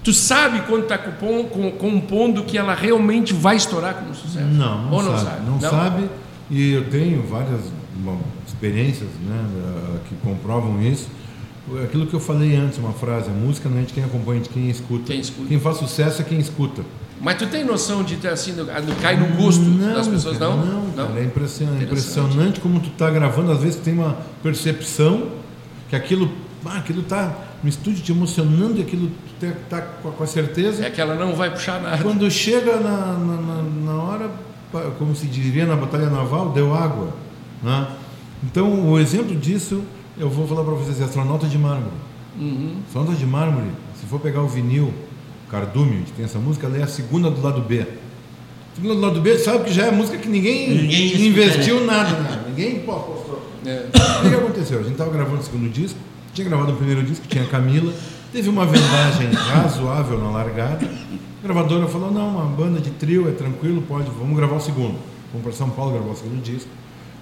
Tu 0.03 0.14
sabe 0.14 0.62
quando 0.62 0.84
está 0.84 0.97
compondo 0.97 2.43
que 2.43 2.58
ela 2.58 2.74
realmente 2.74 3.34
vai 3.34 3.58
estourar 3.58 3.95
como 3.95 4.16
sucesso? 4.16 4.45
não, 4.45 4.84
não, 4.84 4.93
Ou 4.93 5.03
não 5.03 5.18
sabe, 5.18 5.26
sabe? 5.26 5.49
Não, 5.49 5.60
sabe. 5.60 6.10
E 6.49 6.72
eu 6.72 6.89
tenho 6.89 7.22
várias 7.24 7.60
bom, 7.95 8.18
experiências 8.47 9.10
né, 9.26 9.45
ah, 9.66 9.97
que 10.08 10.16
comprovam 10.16 10.82
isso. 10.82 11.10
Aquilo 11.84 12.08
que 12.08 12.14
eu 12.14 12.22
falei 12.22 12.55
antes, 12.55 12.78
uma 12.78 12.93
frase, 12.93 13.30
a 13.30 13.34
música 13.34 13.68
não 13.68 13.80
é 13.80 13.82
de 13.82 13.91
quem 13.91 14.01
acompanha, 14.01 14.39
é 14.39 14.43
de 14.43 14.49
quem 14.49 14.70
escuta. 14.70 15.12
Quem 15.12 15.20
escuta. 15.20 15.47
Quem 15.49 15.60
faz 15.60 15.76
sucesso 15.76 16.22
é 16.22 16.26
quem 16.26 16.39
escuta. 16.39 16.84
Mas 17.20 17.38
tu 17.38 17.47
tem 17.47 17.63
noção 17.63 18.03
de 18.03 18.15
ter 18.18 18.28
assim, 18.30 18.53
do 18.53 18.65
cai 19.01 19.18
no 19.18 19.36
gosto 19.36 19.63
das 19.63 20.07
pessoas, 20.07 20.38
cara, 20.38 20.51
não? 20.55 20.84
Não, 20.95 21.07
cara, 21.07 21.20
é 21.20 21.24
impressionante, 21.24 21.84
impressionante 21.84 22.59
como 22.59 22.80
tu 22.80 22.89
está 22.89 23.09
gravando, 23.09 23.51
às 23.51 23.59
vezes 23.59 23.80
tem 23.80 23.93
uma 23.95 24.18
percepção 24.43 25.30
que 25.89 25.95
aquilo, 25.95 26.32
ah, 26.65 26.78
aquilo 26.78 27.01
tá 27.03 27.34
no 27.63 27.70
estúdio 27.70 28.03
te 28.03 28.11
emocionando 28.11 28.78
e 28.78 28.82
aquilo 28.82 29.09
tu 29.39 29.47
tá 29.70 29.82
com 29.82 30.24
a- 30.24 30.28
certeza. 30.28 30.86
É 30.86 30.89
que 30.91 31.01
ela 31.01 31.15
não 31.15 31.34
vai 31.36 31.49
puxar 31.51 31.82
nada. 31.82 32.01
Quando 32.03 32.30
chega 32.30 32.76
na, 32.80 33.13
na, 33.13 33.63
na- 33.86 34.03
hora, 34.03 34.30
como 34.99 35.15
se 35.15 35.26
diria 35.28 35.65
na 35.65 35.76
Batalha 35.76 36.09
Naval, 36.09 36.49
deu 36.49 36.74
água. 36.76 37.09
Né? 37.63 37.88
Então, 38.43 38.91
o 38.91 38.99
exemplo 38.99 39.36
disso, 39.36 39.82
eu 40.20 40.30
vou 40.30 40.47
falar 40.47 40.63
para 40.63 40.74
vocês, 40.76 41.01
é 41.01 41.03
Astronauta 41.05 41.47
de 41.47 41.57
Mármore. 41.57 41.91
Uhum. 42.39 42.76
Astronauta 42.86 43.15
de 43.18 43.26
Mármore, 43.26 43.68
se 43.99 44.05
for 44.05 44.20
pegar 44.20 44.41
o 44.43 44.47
vinil, 44.47 44.93
Cardume, 45.50 46.04
que 46.04 46.12
tem 46.12 46.26
essa 46.26 46.39
música, 46.39 46.68
ela 46.68 46.78
é 46.78 46.84
a 46.84 46.88
segunda 46.88 47.30
do 47.30 47.41
lado 47.41 47.62
B. 47.62 47.86
Segunda 48.76 48.95
do 48.95 49.02
lado 49.02 49.22
B, 49.22 49.38
sabe 49.38 49.64
que 49.64 49.74
já 49.74 49.86
é 49.86 49.91
música 49.91 50.18
que 50.18 50.28
ninguém, 50.28 50.70
Ninguém 50.70 51.28
investiu 51.28 51.86
nada, 51.86 52.20
né? 52.20 52.43
Ninguém 52.48 52.80
pô, 52.82 52.91
apostou. 52.91 53.41
É. 53.66 53.88
O 53.88 54.22
que 54.22 54.30
que 54.30 54.36
aconteceu? 54.36 54.80
A 54.80 54.84
gente 54.84 54.91
estava 54.91 55.10
gravando 55.10 55.39
o 55.39 55.43
segundo 55.43 55.70
disco, 55.70 55.98
tinha 56.34 56.48
gravado 56.48 56.74
o 56.74 56.76
primeiro 56.76 57.02
disco, 57.04 57.28
tinha 57.28 57.43
a 57.43 57.48
Camila, 57.48 57.91
teve 58.32 58.50
uma 58.50 58.66
vendagem 58.66 59.32
razoável 59.32 60.20
na 60.20 60.30
largada. 60.30 60.86
A 60.86 61.43
gravadora 61.43 61.88
falou: 61.88 62.12
não, 62.12 62.30
uma 62.30 62.45
banda 62.45 62.80
de 62.80 62.91
trio 62.91 63.28
é 63.28 63.32
tranquilo, 63.32 63.82
pode, 63.82 64.10
vamos 64.12 64.36
gravar 64.36 64.58
o 64.58 64.62
segundo. 64.62 64.98
Vamos 65.32 65.43
para 65.43 65.52
São 65.52 65.70
Paulo 65.70 65.93
gravar 65.93 66.12
o 66.12 66.16
segundo 66.16 66.41
disco. 66.41 66.70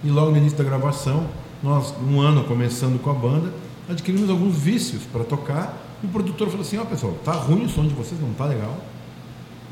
E 0.03 0.09
logo 0.09 0.32
no 0.32 0.38
início 0.38 0.57
da 0.57 0.63
gravação, 0.63 1.28
nós, 1.63 1.93
um 2.05 2.19
ano 2.19 2.43
começando 2.43 3.01
com 3.01 3.09
a 3.09 3.13
banda, 3.13 3.53
adquirimos 3.89 4.30
alguns 4.30 4.55
vícios 4.57 5.03
para 5.03 5.23
tocar. 5.23 5.84
O 6.06 6.08
produtor 6.10 6.47
falou 6.47 6.62
assim: 6.62 6.78
ó, 6.78 6.86
pessoal, 6.86 7.14
tá 7.24 7.34
ruim 7.34 7.66
o 7.66 7.70
som 7.70 7.86
de 7.86 7.93
vocês, 7.93 8.20
não 8.22 8.34
tá 8.34 8.45
legal. 8.45 8.78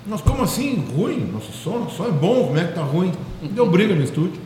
Nós, 0.06 0.22
como 0.22 0.44
assim? 0.44 0.84
Ruim? 0.96 1.32
Nosso 1.32 1.52
som, 1.54 1.80
nosso 1.80 1.96
som 1.96 2.08
é 2.08 2.12
bom, 2.12 2.48
como 2.48 2.58
é 2.58 2.66
que 2.66 2.74
tá 2.74 2.84
ruim? 2.84 3.14
Deu 3.42 3.70
briga 3.70 3.96
no 3.96 4.04
estúdio. 4.04 4.42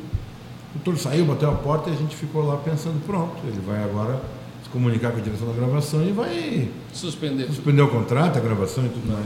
O 0.76 0.80
doutor 0.80 1.00
saiu, 1.00 1.26
bateu 1.26 1.50
a 1.50 1.56
porta 1.56 1.90
e 1.90 1.94
a 1.94 1.96
gente 1.96 2.16
ficou 2.16 2.46
lá 2.46 2.58
pensando, 2.58 3.02
pronto, 3.06 3.36
ele 3.44 3.60
vai 3.66 3.84
agora 3.84 4.22
se 4.64 4.70
comunicar 4.70 5.12
com 5.12 5.18
a 5.18 5.22
direção 5.22 5.48
da 5.48 5.54
gravação 5.54 6.04
e 6.08 6.12
vai 6.12 6.70
Suspender. 6.94 7.48
suspender 7.48 7.82
o 7.82 7.88
contrato, 7.88 8.38
a 8.38 8.42
gravação 8.42 8.86
e 8.86 8.90
tudo 8.90 9.12
mais. 9.12 9.26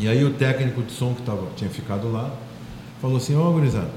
E 0.00 0.08
aí 0.08 0.22
o 0.24 0.34
técnico 0.34 0.82
de 0.82 0.92
som 0.92 1.14
que 1.14 1.22
tava, 1.22 1.46
tinha 1.56 1.70
ficado 1.70 2.12
lá 2.12 2.30
falou 3.00 3.16
assim, 3.16 3.36
ô 3.36 3.52
gurizada, 3.52 3.90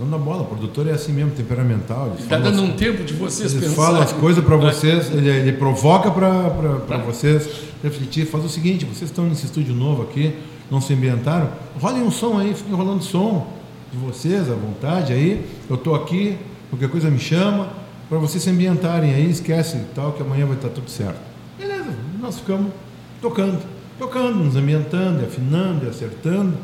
não 0.00 0.10
dá 0.10 0.18
bola, 0.18 0.42
o 0.42 0.46
produtor 0.46 0.86
é 0.88 0.92
assim 0.92 1.12
mesmo, 1.12 1.30
temperamental. 1.32 2.06
Ele 2.14 2.22
Está 2.22 2.38
dando 2.38 2.54
as- 2.62 2.68
um 2.68 2.72
tempo 2.72 3.04
de 3.04 3.14
vocês 3.14 3.52
ele 3.52 3.60
pensarem. 3.66 3.76
fala 3.76 4.02
as 4.04 4.12
coisas 4.12 4.44
para 4.44 4.56
vocês, 4.58 5.10
ele, 5.10 5.28
ele 5.28 5.52
provoca 5.52 6.10
para 6.10 6.98
vocês 6.98 7.48
refletir. 7.82 8.26
Faz 8.26 8.44
o 8.44 8.48
seguinte: 8.48 8.84
vocês 8.84 9.10
estão 9.10 9.24
nesse 9.26 9.46
estúdio 9.46 9.74
novo 9.74 10.02
aqui, 10.02 10.34
não 10.70 10.80
se 10.80 10.92
ambientaram, 10.94 11.48
rolem 11.80 12.02
um 12.02 12.10
som 12.10 12.38
aí, 12.38 12.54
fiquem 12.54 12.74
rolando 12.74 13.02
som 13.02 13.46
de 13.92 13.98
vocês 13.98 14.50
à 14.50 14.54
vontade 14.54 15.12
aí. 15.12 15.44
Eu 15.68 15.76
estou 15.76 15.94
aqui, 15.94 16.36
qualquer 16.70 16.88
coisa 16.88 17.10
me 17.10 17.18
chama, 17.18 17.68
para 18.08 18.18
vocês 18.18 18.42
se 18.42 18.50
ambientarem 18.50 19.12
aí, 19.14 19.28
esquece 19.30 19.78
tal, 19.94 20.12
que 20.12 20.22
amanhã 20.22 20.46
vai 20.46 20.56
estar 20.56 20.68
tudo 20.68 20.88
certo. 20.90 21.18
Beleza, 21.58 21.90
nós 22.20 22.38
ficamos 22.38 22.70
tocando, 23.20 23.58
tocando, 23.98 24.36
nos 24.44 24.56
ambientando, 24.56 25.24
afinando 25.24 25.84
e 25.86 25.88
acertando. 25.88 26.54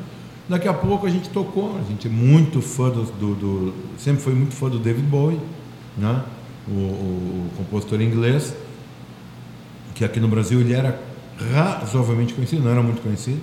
Daqui 0.49 0.68
a 0.68 0.74
pouco 0.74 1.07
a 1.07 1.11
gente 1.11 1.28
tocou, 1.30 1.76
a 1.76 1.82
gente 1.90 2.07
é 2.07 2.11
muito 2.11 2.61
fã 2.62 2.88
do, 2.88 3.03
do- 3.05 3.34
do- 3.34 3.74
sempre 3.99 4.22
foi 4.22 4.32
muito 4.34 4.55
fã 4.55 4.68
do 4.68 4.78
David 4.78 5.05
Bowie, 5.07 5.40
né? 5.99 6.22
o, 6.68 6.70
o- 6.70 7.47
o 7.49 7.51
compositor 7.57 8.01
inglês, 8.01 8.55
que 9.94 10.05
aqui 10.05 10.20
no 10.20 10.28
Brasil 10.28 10.61
ele 10.61 10.72
era 10.72 11.01
razoavelmente 11.80 12.32
conhecido, 12.34 12.62
não 12.62 12.70
era 12.70 12.82
muito 12.82 13.03
conhecido. 13.03 13.40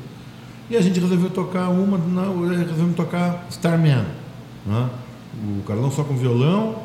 E 0.70 0.78
a 0.78 0.82
gente 0.82 0.98
resolveu 1.00 1.30
tocar 1.30 1.70
uma, 1.70 1.98
não, 1.98 2.48
resolvemos 2.48 2.96
tocar 2.96 3.46
Starman. 3.50 4.06
Né? 4.66 4.90
O 5.60 5.64
Carlão 5.64 5.92
só 5.92 6.04
com 6.04 6.16
violão, 6.16 6.76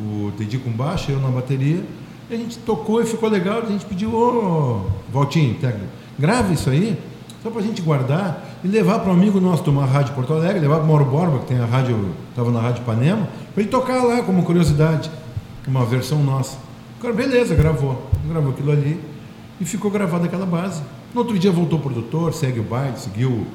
o 0.00 0.32
Teddy 0.38 0.58
com 0.58 0.70
baixo, 0.70 1.10
eu 1.10 1.18
na 1.20 1.28
bateria. 1.28 1.82
E 2.30 2.34
a 2.34 2.36
gente 2.36 2.58
tocou 2.58 3.02
e 3.02 3.06
ficou 3.06 3.28
legal. 3.28 3.62
A 3.62 3.66
gente 3.66 3.84
pediu, 3.84 4.14
ô 4.14 4.86
Valtinho, 5.12 5.54
técnico, 5.54 5.88
grava 6.18 6.52
isso 6.52 6.70
aí, 6.70 6.96
só 7.42 7.50
para 7.50 7.60
a 7.60 7.64
gente 7.64 7.82
guardar 7.82 8.45
e 8.64 8.68
levar 8.68 9.00
para 9.00 9.10
um 9.10 9.14
amigo 9.14 9.40
nosso 9.40 9.62
de 9.62 9.70
uma 9.70 9.84
rádio 9.84 10.14
Porto 10.14 10.32
Alegre, 10.32 10.60
levar 10.60 10.76
para 10.76 10.84
o 10.84 10.88
Mauro 10.88 11.04
Borba, 11.04 11.38
que 11.40 11.46
tem 11.46 11.58
a 11.58 11.66
rádio, 11.66 12.14
estava 12.30 12.50
na 12.50 12.60
rádio 12.60 12.84
Panema, 12.84 13.28
para 13.52 13.62
ele 13.62 13.70
tocar 13.70 14.02
lá 14.02 14.22
como 14.22 14.42
curiosidade, 14.42 15.10
uma 15.66 15.84
versão 15.84 16.22
nossa. 16.22 16.56
O 16.98 17.02
cara, 17.02 17.14
beleza, 17.14 17.54
gravou. 17.54 18.08
Gravou 18.28 18.52
aquilo 18.52 18.72
ali 18.72 19.00
e 19.60 19.64
ficou 19.64 19.90
gravado 19.90 20.24
aquela 20.24 20.46
base. 20.46 20.82
No 21.12 21.20
outro 21.20 21.38
dia 21.38 21.50
voltou 21.50 21.78
o 21.78 21.82
produtor, 21.82 22.32
segue 22.32 22.60
o 22.60 22.62
baile, 22.62 22.98
seguiu 22.98 23.46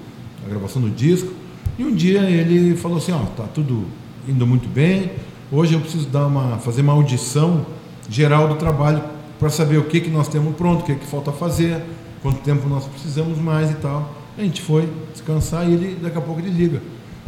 a 0.45 0.49
gravação 0.49 0.81
do 0.81 0.89
disco. 0.89 1.31
E 1.77 1.83
um 1.83 1.93
dia 1.93 2.21
ele 2.21 2.75
falou 2.75 2.97
assim, 2.97 3.11
ó, 3.11 3.19
tá 3.37 3.45
tudo 3.53 3.85
indo 4.27 4.45
muito 4.45 4.67
bem. 4.67 5.11
Hoje 5.51 5.73
eu 5.73 5.79
preciso 5.79 6.07
dar 6.07 6.27
uma, 6.27 6.57
fazer 6.57 6.81
uma 6.81 6.93
audição 6.93 7.65
geral 8.09 8.47
do 8.47 8.55
trabalho 8.55 9.01
para 9.39 9.49
saber 9.49 9.77
o 9.77 9.83
que, 9.85 10.01
que 10.01 10.09
nós 10.09 10.27
temos 10.27 10.55
pronto, 10.55 10.81
o 10.81 10.83
que, 10.83 10.95
que 10.95 11.05
falta 11.05 11.31
fazer, 11.31 11.83
quanto 12.21 12.39
tempo 12.41 12.67
nós 12.69 12.85
precisamos 12.85 13.37
mais 13.37 13.71
e 13.71 13.75
tal. 13.75 14.20
A 14.37 14.41
gente 14.41 14.61
foi 14.61 14.89
descansar 15.11 15.69
e 15.69 15.73
ele, 15.73 15.99
daqui 16.01 16.17
a 16.17 16.21
pouco 16.21 16.39
ele 16.39 16.49
liga. 16.49 16.81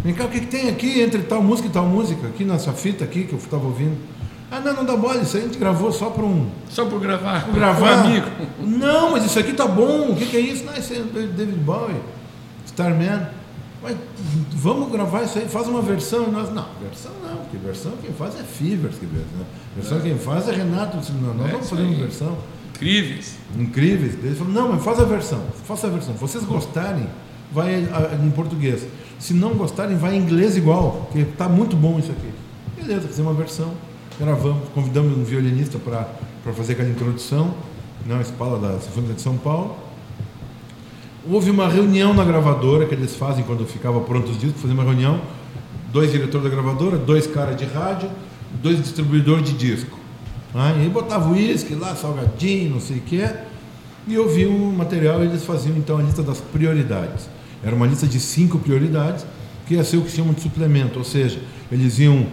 Vem 0.03 0.13
cá, 0.13 0.25
o 0.25 0.29
que, 0.29 0.41
que 0.41 0.47
tem 0.47 0.69
aqui 0.69 1.01
entre 1.01 1.21
tal 1.23 1.41
música 1.41 1.67
e 1.67 1.71
tal 1.71 1.85
música? 1.85 2.27
Aqui 2.27 2.43
nessa 2.43 2.73
fita 2.73 3.03
aqui 3.03 3.23
que 3.23 3.33
eu 3.33 3.39
estava 3.39 3.65
ouvindo. 3.65 3.97
Ah, 4.51 4.59
não, 4.59 4.73
não 4.73 4.85
dá 4.85 4.95
bola, 4.95 5.21
isso 5.21 5.35
aí 5.35 5.43
a 5.43 5.45
gente 5.47 5.57
gravou 5.57 5.91
só 5.91 6.11
para 6.11 6.23
um, 6.23 6.47
Só 6.69 6.85
por 6.85 6.99
gravar. 6.99 7.49
Gravar. 7.51 7.97
Um 7.97 8.01
amigo. 8.01 8.27
Não, 8.61 9.11
mas 9.11 9.25
isso 9.25 9.39
aqui 9.39 9.53
tá 9.53 9.65
bom. 9.65 10.11
O 10.11 10.15
que, 10.15 10.27
que 10.27 10.37
é 10.37 10.39
isso? 10.41 10.63
Não, 10.63 10.75
isso 10.75 10.93
é 10.93 10.99
David 10.99 11.57
Bowie, 11.59 11.95
Starman. 12.65 13.27
Mas 13.81 13.97
vamos 14.51 14.91
gravar 14.91 15.23
isso 15.23 15.39
aí, 15.39 15.47
faz 15.47 15.67
uma 15.67 15.81
versão. 15.81 16.27
E 16.27 16.31
nós, 16.31 16.53
não, 16.53 16.65
versão 16.81 17.11
não, 17.23 17.37
porque 17.37 17.57
versão 17.57 17.93
quem 18.01 18.13
faz 18.13 18.39
é 18.39 18.43
Fivers, 18.43 18.97
que 18.97 19.05
versão. 19.05 19.39
Né? 19.39 19.45
Versão 19.75 19.99
quem 20.01 20.17
faz 20.17 20.47
é 20.47 20.51
Renato. 20.51 20.97
Não, 21.13 21.33
nós 21.33 21.47
É 21.47 21.51
vamos 21.51 21.69
fazer 21.69 21.81
uma 21.81 21.95
versão. 21.95 22.37
Incríveis. 22.83 23.37
Incríveis. 23.57 24.13
Ele 24.21 24.35
falou, 24.35 24.53
não, 24.53 24.73
mas 24.73 24.83
faz 24.83 24.99
a 24.99 25.05
versão, 25.05 25.41
faça 25.65 25.87
a 25.87 25.89
versão. 25.89 26.13
Vocês 26.15 26.43
gostarem, 26.43 27.07
vai 27.49 27.87
em 28.21 28.31
português. 28.31 28.85
Se 29.17 29.33
não 29.33 29.53
gostarem, 29.53 29.95
vai 29.95 30.15
em 30.15 30.19
inglês 30.19 30.57
igual, 30.57 31.07
porque 31.09 31.23
tá 31.23 31.47
muito 31.47 31.77
bom 31.77 31.97
isso 31.97 32.11
aqui. 32.11 32.29
Beleza, 32.75 33.07
fizemos 33.07 33.31
uma 33.31 33.37
versão, 33.37 33.71
gravamos, 34.19 34.67
convidamos 34.73 35.17
um 35.17 35.23
violinista 35.23 35.79
para 35.79 36.53
fazer 36.53 36.73
aquela 36.73 36.89
introdução, 36.89 37.53
na 38.05 38.19
escola 38.19 38.59
da 38.59 38.77
Sinfônica 38.81 39.13
de 39.13 39.21
São 39.21 39.37
Paulo. 39.37 39.77
Houve 41.25 41.49
uma 41.51 41.69
reunião 41.69 42.13
na 42.13 42.25
gravadora 42.25 42.85
que 42.85 42.93
eles 42.93 43.15
fazem 43.15 43.45
quando 43.45 43.65
ficava 43.65 44.01
pronto 44.01 44.29
os 44.29 44.37
discos, 44.37 44.61
faziam 44.61 44.77
uma 44.77 44.83
reunião, 44.83 45.21
dois 45.89 46.11
diretores 46.11 46.43
da 46.43 46.49
gravadora, 46.49 46.97
dois 46.97 47.25
caras 47.27 47.55
de 47.55 47.63
rádio, 47.63 48.09
dois 48.61 48.77
distribuidores 48.81 49.45
de 49.45 49.53
disco. 49.53 50.02
Ah, 50.55 50.71
e 50.73 50.87
botava 50.87 51.31
uísque 51.31 51.73
lá, 51.73 51.95
salgadinho, 51.95 52.71
não 52.71 52.79
sei 52.79 52.97
o 52.97 53.01
quê, 53.01 53.27
e 54.07 54.13
eu 54.13 54.29
vi 54.29 54.45
um 54.45 54.71
material 54.71 55.23
e 55.23 55.27
eles 55.27 55.43
faziam 55.43 55.75
então 55.77 55.97
a 55.97 56.01
lista 56.01 56.21
das 56.21 56.39
prioridades. 56.39 57.27
Era 57.63 57.75
uma 57.75 57.87
lista 57.87 58.05
de 58.05 58.19
cinco 58.19 58.59
prioridades, 58.59 59.25
que 59.65 59.75
ia 59.75 59.83
ser 59.83 59.97
o 59.97 60.01
que 60.01 60.11
chamam 60.11 60.33
de 60.33 60.41
suplemento, 60.41 60.99
ou 60.99 61.05
seja, 61.05 61.39
eles 61.71 61.97
iam 61.99 62.27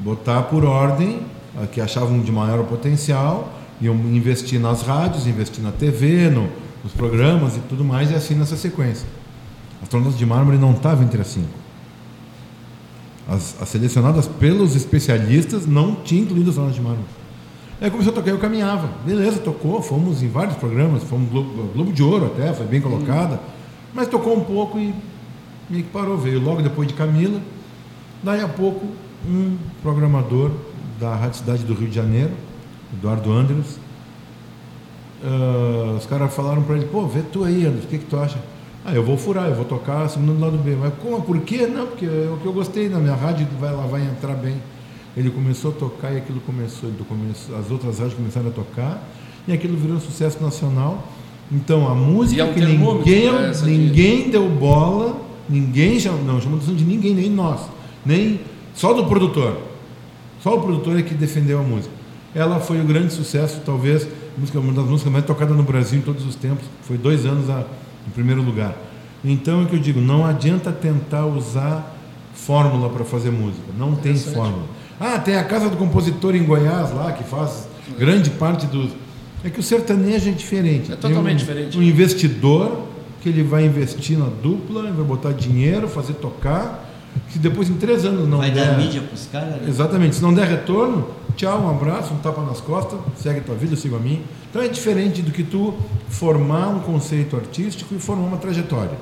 botar 0.00 0.42
por 0.42 0.64
ordem 0.64 1.20
a 1.62 1.66
que 1.66 1.80
achavam 1.80 2.20
de 2.20 2.32
maior 2.32 2.64
potencial, 2.64 3.52
iam 3.80 3.94
investir 3.94 4.60
nas 4.60 4.82
rádios, 4.82 5.26
investir 5.26 5.62
na 5.62 5.70
TV, 5.70 6.28
no, 6.28 6.48
nos 6.82 6.92
programas 6.92 7.56
e 7.56 7.60
tudo 7.60 7.84
mais, 7.84 8.10
e 8.10 8.14
assim 8.14 8.34
nessa 8.34 8.56
sequência. 8.56 9.06
Astronautas 9.82 10.18
de 10.18 10.26
Mármore 10.26 10.58
não 10.58 10.72
estava 10.72 11.02
entre 11.02 11.20
as 11.20 11.28
cinco. 11.28 11.62
As, 13.28 13.56
as 13.62 13.68
selecionadas 13.68 14.26
pelos 14.26 14.74
especialistas 14.74 15.66
não 15.66 15.94
tinha 15.96 16.22
incluído 16.22 16.50
Astronautas 16.50 16.76
de 16.76 16.82
Mármore. 16.82 17.21
Aí 17.82 17.90
começou 17.90 18.12
a 18.12 18.14
tocar, 18.14 18.30
eu 18.30 18.38
caminhava. 18.38 18.88
Beleza, 19.04 19.40
tocou, 19.40 19.82
fomos 19.82 20.22
em 20.22 20.28
vários 20.28 20.56
programas, 20.56 21.02
fomos 21.02 21.28
Globo, 21.28 21.64
Globo 21.74 21.92
de 21.92 22.00
Ouro 22.00 22.26
até, 22.26 22.52
foi 22.52 22.64
bem 22.64 22.80
colocada. 22.80 23.40
Mas 23.92 24.06
tocou 24.06 24.36
um 24.36 24.44
pouco 24.44 24.78
e 24.78 24.94
meio 25.68 25.82
que 25.82 25.90
parou. 25.90 26.16
Veio 26.16 26.40
logo 26.40 26.62
depois 26.62 26.86
de 26.86 26.94
Camila. 26.94 27.40
Daí 28.22 28.40
a 28.40 28.46
pouco, 28.46 28.86
um 29.26 29.56
programador 29.82 30.52
da 31.00 31.16
Rádio 31.16 31.38
Cidade 31.38 31.64
do 31.64 31.74
Rio 31.74 31.88
de 31.88 31.96
Janeiro, 31.96 32.30
Eduardo 32.96 33.32
Andrews, 33.32 33.80
ah, 35.24 35.96
os 35.98 36.06
caras 36.06 36.32
falaram 36.32 36.62
para 36.62 36.76
ele, 36.76 36.86
pô, 36.86 37.04
vê 37.08 37.22
tu 37.32 37.42
aí, 37.42 37.66
Andrews, 37.66 37.84
o 37.84 37.88
que, 37.88 37.98
que 37.98 38.06
tu 38.06 38.16
acha? 38.16 38.38
Ah, 38.84 38.92
eu 38.92 39.04
vou 39.04 39.18
furar, 39.18 39.48
eu 39.48 39.56
vou 39.56 39.64
tocar 39.64 40.08
segundo 40.08 40.40
lado 40.40 40.56
B. 40.56 40.76
Mas 40.78 40.92
como? 41.02 41.20
Por 41.22 41.40
quê? 41.40 41.66
Não, 41.66 41.88
porque 41.88 42.06
é 42.06 42.30
o 42.32 42.36
que 42.36 42.46
eu 42.46 42.52
gostei 42.52 42.88
na 42.88 42.98
minha 42.98 43.16
rádio, 43.16 43.44
vai, 43.58 43.72
ela 43.72 43.88
vai 43.88 44.02
entrar 44.02 44.34
bem. 44.34 44.54
Ele 45.16 45.30
começou 45.30 45.70
a 45.70 45.74
tocar 45.74 46.12
e 46.12 46.16
aquilo 46.18 46.40
começou, 46.40 46.90
começou, 47.08 47.56
as 47.58 47.70
outras 47.70 47.98
rádios 47.98 48.14
começaram 48.16 48.48
a 48.48 48.50
tocar 48.50 49.02
e 49.46 49.52
aquilo 49.52 49.76
virou 49.76 49.96
um 49.96 50.00
sucesso 50.00 50.42
nacional. 50.42 51.06
Então 51.50 51.86
a 51.86 51.94
música 51.94 52.40
é 52.40 52.44
um 52.44 52.54
que 52.54 52.60
ninguém, 53.04 53.28
pra 53.30 53.46
essa 53.48 53.64
de- 53.66 53.70
ninguém 53.72 54.30
deu 54.30 54.48
bola, 54.48 55.20
ninguém 55.48 56.00
chamou, 56.00 56.24
não 56.24 56.40
chamou 56.40 56.56
atenção 56.56 56.74
de 56.74 56.84
ninguém, 56.84 57.14
nem 57.14 57.28
nós, 57.28 57.60
nem 58.06 58.40
só 58.74 58.94
do 58.94 59.04
produtor. 59.04 59.58
Só 60.42 60.56
o 60.56 60.60
produtor 60.62 60.98
é 60.98 61.02
que 61.02 61.14
defendeu 61.14 61.60
a 61.60 61.62
música. 61.62 61.94
Ela 62.34 62.58
foi 62.58 62.80
o 62.80 62.84
grande 62.84 63.12
sucesso, 63.12 63.60
talvez, 63.66 64.08
música, 64.38 64.58
uma 64.58 64.72
das 64.72 64.86
músicas 64.86 65.12
mais 65.12 65.24
tocadas 65.26 65.54
no 65.54 65.62
Brasil 65.62 65.98
em 65.98 66.02
todos 66.02 66.24
os 66.26 66.34
tempos. 66.34 66.64
Foi 66.82 66.96
dois 66.96 67.26
anos 67.26 67.50
a, 67.50 67.60
em 68.08 68.10
primeiro 68.10 68.40
lugar. 68.42 68.74
Então 69.22 69.62
é 69.62 69.66
que 69.66 69.76
eu 69.76 69.78
digo, 69.78 70.00
não 70.00 70.24
adianta 70.24 70.72
tentar 70.72 71.26
usar 71.26 71.94
fórmula 72.34 72.88
para 72.88 73.04
fazer 73.04 73.30
música, 73.30 73.66
não 73.78 73.94
tem 73.94 74.12
fórmula. 74.34 74.64
Ah, 75.02 75.18
tem 75.18 75.36
a 75.36 75.42
casa 75.42 75.68
do 75.68 75.76
compositor 75.76 76.36
em 76.36 76.44
Goiás 76.44 76.94
lá 76.94 77.10
que 77.10 77.24
faz 77.24 77.66
grande 77.98 78.30
parte 78.30 78.66
dos 78.66 78.90
é 79.44 79.50
que 79.50 79.58
o 79.58 79.62
sertanejo 79.62 80.28
é 80.28 80.32
diferente. 80.32 80.92
É 80.92 80.96
totalmente 80.96 81.34
um, 81.34 81.38
diferente. 81.38 81.78
Um 81.78 81.82
investidor 81.82 82.86
que 83.20 83.28
ele 83.28 83.42
vai 83.42 83.64
investir 83.64 84.16
na 84.16 84.26
dupla, 84.26 84.82
vai 84.92 85.04
botar 85.04 85.32
dinheiro, 85.32 85.88
fazer 85.88 86.14
tocar, 86.14 86.88
que 87.28 87.40
depois 87.40 87.68
em 87.68 87.74
três 87.74 88.04
anos 88.04 88.28
não 88.28 88.38
vai 88.38 88.52
der... 88.52 88.66
dar 88.66 88.78
mídia 88.78 89.00
para 89.00 89.14
os 89.14 89.26
caras. 89.26 89.62
Né? 89.62 89.68
Exatamente. 89.68 90.14
Se 90.14 90.22
não 90.22 90.32
der 90.32 90.46
retorno, 90.46 91.08
tchau, 91.36 91.62
um 91.62 91.70
abraço, 91.70 92.14
um 92.14 92.18
tapa 92.18 92.40
nas 92.42 92.60
costas, 92.60 93.00
segue 93.16 93.40
tua 93.40 93.56
vida, 93.56 93.72
eu 93.72 93.76
sigo 93.76 93.96
a 93.96 93.98
mim. 93.98 94.22
Então 94.48 94.62
é 94.62 94.68
diferente 94.68 95.22
do 95.22 95.32
que 95.32 95.42
tu 95.42 95.74
formar 96.08 96.68
um 96.68 96.78
conceito 96.78 97.34
artístico 97.34 97.94
e 97.96 97.98
formar 97.98 98.26
uma 98.26 98.36
trajetória. 98.36 98.96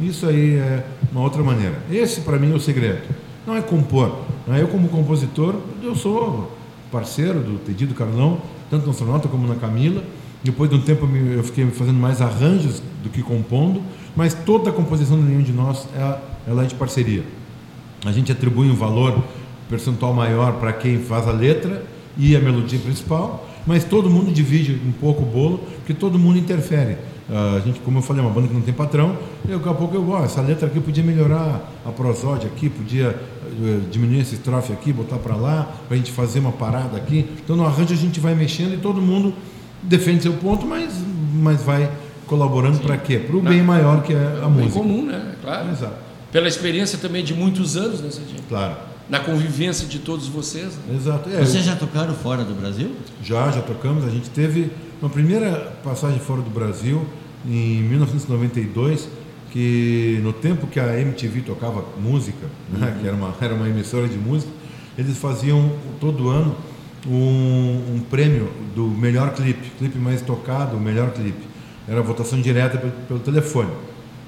Isso 0.00 0.26
aí 0.26 0.56
é 0.56 0.84
uma 1.10 1.22
outra 1.22 1.42
maneira. 1.42 1.74
Esse 1.90 2.20
para 2.20 2.38
mim 2.38 2.52
é 2.52 2.54
o 2.54 2.60
segredo. 2.60 3.02
Não 3.46 3.56
é 3.56 3.62
compor. 3.62 4.12
Eu 4.58 4.66
como 4.68 4.88
compositor, 4.88 5.54
eu 5.82 5.94
sou 5.94 6.50
parceiro 6.90 7.40
do 7.40 7.58
Tedido 7.58 7.94
Carlão, 7.94 8.40
tanto 8.68 8.84
no 8.84 8.90
astronauta 8.90 9.28
como 9.28 9.46
na 9.46 9.54
Camila. 9.54 10.02
Depois 10.42 10.68
de 10.68 10.76
um 10.76 10.80
tempo 10.80 11.06
eu 11.06 11.44
fiquei 11.44 11.64
fazendo 11.66 11.98
mais 11.98 12.20
arranjos 12.20 12.82
do 13.02 13.08
que 13.08 13.22
compondo, 13.22 13.80
mas 14.16 14.34
toda 14.34 14.70
a 14.70 14.72
composição 14.72 15.16
de 15.16 15.24
nenhum 15.24 15.42
de 15.42 15.52
nós 15.52 15.88
é, 15.96 16.18
ela 16.48 16.64
é 16.64 16.66
de 16.66 16.74
parceria. 16.74 17.22
A 18.04 18.10
gente 18.10 18.32
atribui 18.32 18.68
um 18.68 18.74
valor 18.74 19.22
percentual 19.68 20.12
maior 20.12 20.54
para 20.54 20.72
quem 20.72 20.98
faz 20.98 21.28
a 21.28 21.32
letra 21.32 21.84
e 22.16 22.34
a 22.34 22.40
melodia 22.40 22.78
principal, 22.78 23.48
mas 23.66 23.84
todo 23.84 24.10
mundo 24.10 24.32
divide 24.32 24.80
um 24.86 24.92
pouco 24.92 25.22
o 25.22 25.26
bolo, 25.26 25.58
porque 25.76 25.94
todo 25.94 26.18
mundo 26.18 26.38
interfere. 26.38 26.96
Uh, 27.28 27.56
a 27.56 27.60
gente, 27.60 27.80
como 27.80 27.98
eu 27.98 28.02
falei, 28.02 28.22
é 28.22 28.26
uma 28.26 28.32
banda 28.32 28.46
que 28.46 28.54
não 28.54 28.60
tem 28.60 28.72
patrão, 28.72 29.16
e 29.44 29.48
daqui 29.48 29.68
a 29.68 29.74
pouco 29.74 29.96
eu, 29.96 30.08
ó, 30.10 30.24
essa 30.24 30.40
letra 30.40 30.68
aqui 30.68 30.78
podia 30.78 31.02
melhorar 31.02 31.72
a 31.84 31.90
prosódia 31.90 32.48
aqui, 32.48 32.68
podia 32.68 33.10
uh, 33.10 33.80
diminuir 33.90 34.20
esse 34.20 34.36
estrofe 34.36 34.72
aqui, 34.72 34.92
botar 34.92 35.16
para 35.16 35.34
lá, 35.34 35.74
para 35.88 35.96
a 35.96 35.98
gente 35.98 36.12
fazer 36.12 36.38
uma 36.38 36.52
parada 36.52 36.96
aqui. 36.96 37.28
Então 37.42 37.56
no 37.56 37.66
arranjo 37.66 37.92
a 37.92 37.96
gente 37.96 38.20
vai 38.20 38.34
mexendo 38.34 38.74
e 38.74 38.76
todo 38.76 39.02
mundo 39.02 39.34
defende 39.82 40.22
seu 40.22 40.34
ponto, 40.34 40.64
mas, 40.66 40.94
mas 41.34 41.62
vai 41.62 41.90
colaborando 42.26 42.78
para 42.78 42.96
quê? 42.96 43.18
Para 43.18 43.36
o 43.36 43.40
bem 43.40 43.62
maior 43.62 44.02
que 44.02 44.12
é 44.12 44.40
a 44.42 44.48
música. 44.48 44.62
Bem 44.62 44.70
comum, 44.70 45.06
né? 45.06 45.34
Claro. 45.42 45.70
Exato. 45.70 45.94
Pela 46.30 46.48
experiência 46.48 46.98
também 46.98 47.24
de 47.24 47.34
muitos 47.34 47.76
anos, 47.76 48.00
né, 48.00 48.10
Cidinho? 48.10 48.40
Claro. 48.48 48.76
Na 49.08 49.20
convivência 49.20 49.86
de 49.86 50.00
todos 50.00 50.26
vocês. 50.26 50.76
Né? 50.86 50.96
Exato. 50.96 51.30
É, 51.30 51.38
Vocês 51.38 51.64
já 51.64 51.76
tocaram 51.76 52.12
fora 52.12 52.44
do 52.44 52.54
Brasil? 52.54 52.90
Já, 53.22 53.50
já 53.52 53.62
tocamos. 53.62 54.04
A 54.04 54.10
gente 54.10 54.28
teve 54.30 54.70
uma 55.00 55.10
primeira 55.10 55.76
passagem 55.84 56.18
fora 56.18 56.40
do 56.40 56.50
Brasil 56.50 57.04
em 57.46 57.82
1992, 57.82 59.08
que 59.50 60.20
no 60.22 60.32
tempo 60.32 60.66
que 60.66 60.80
a 60.80 60.98
MTV 60.98 61.42
tocava 61.42 61.84
música, 61.98 62.46
né, 62.70 62.88
uhum. 62.88 63.00
que 63.00 63.06
era 63.06 63.16
uma, 63.16 63.34
era 63.40 63.54
uma 63.54 63.68
emissora 63.68 64.08
de 64.08 64.16
música, 64.16 64.50
eles 64.96 65.16
faziam 65.18 65.70
todo 66.00 66.28
ano 66.28 66.56
um, 67.06 67.96
um 67.96 68.02
prêmio 68.10 68.50
do 68.74 68.86
melhor 68.86 69.34
clipe, 69.34 69.70
clipe 69.78 69.98
mais 69.98 70.22
tocado, 70.22 70.76
o 70.76 70.80
melhor 70.80 71.12
clipe. 71.12 71.46
Era 71.88 72.02
votação 72.02 72.40
direta 72.40 72.78
pelo, 72.78 72.92
pelo 72.92 73.20
telefone. 73.20 73.70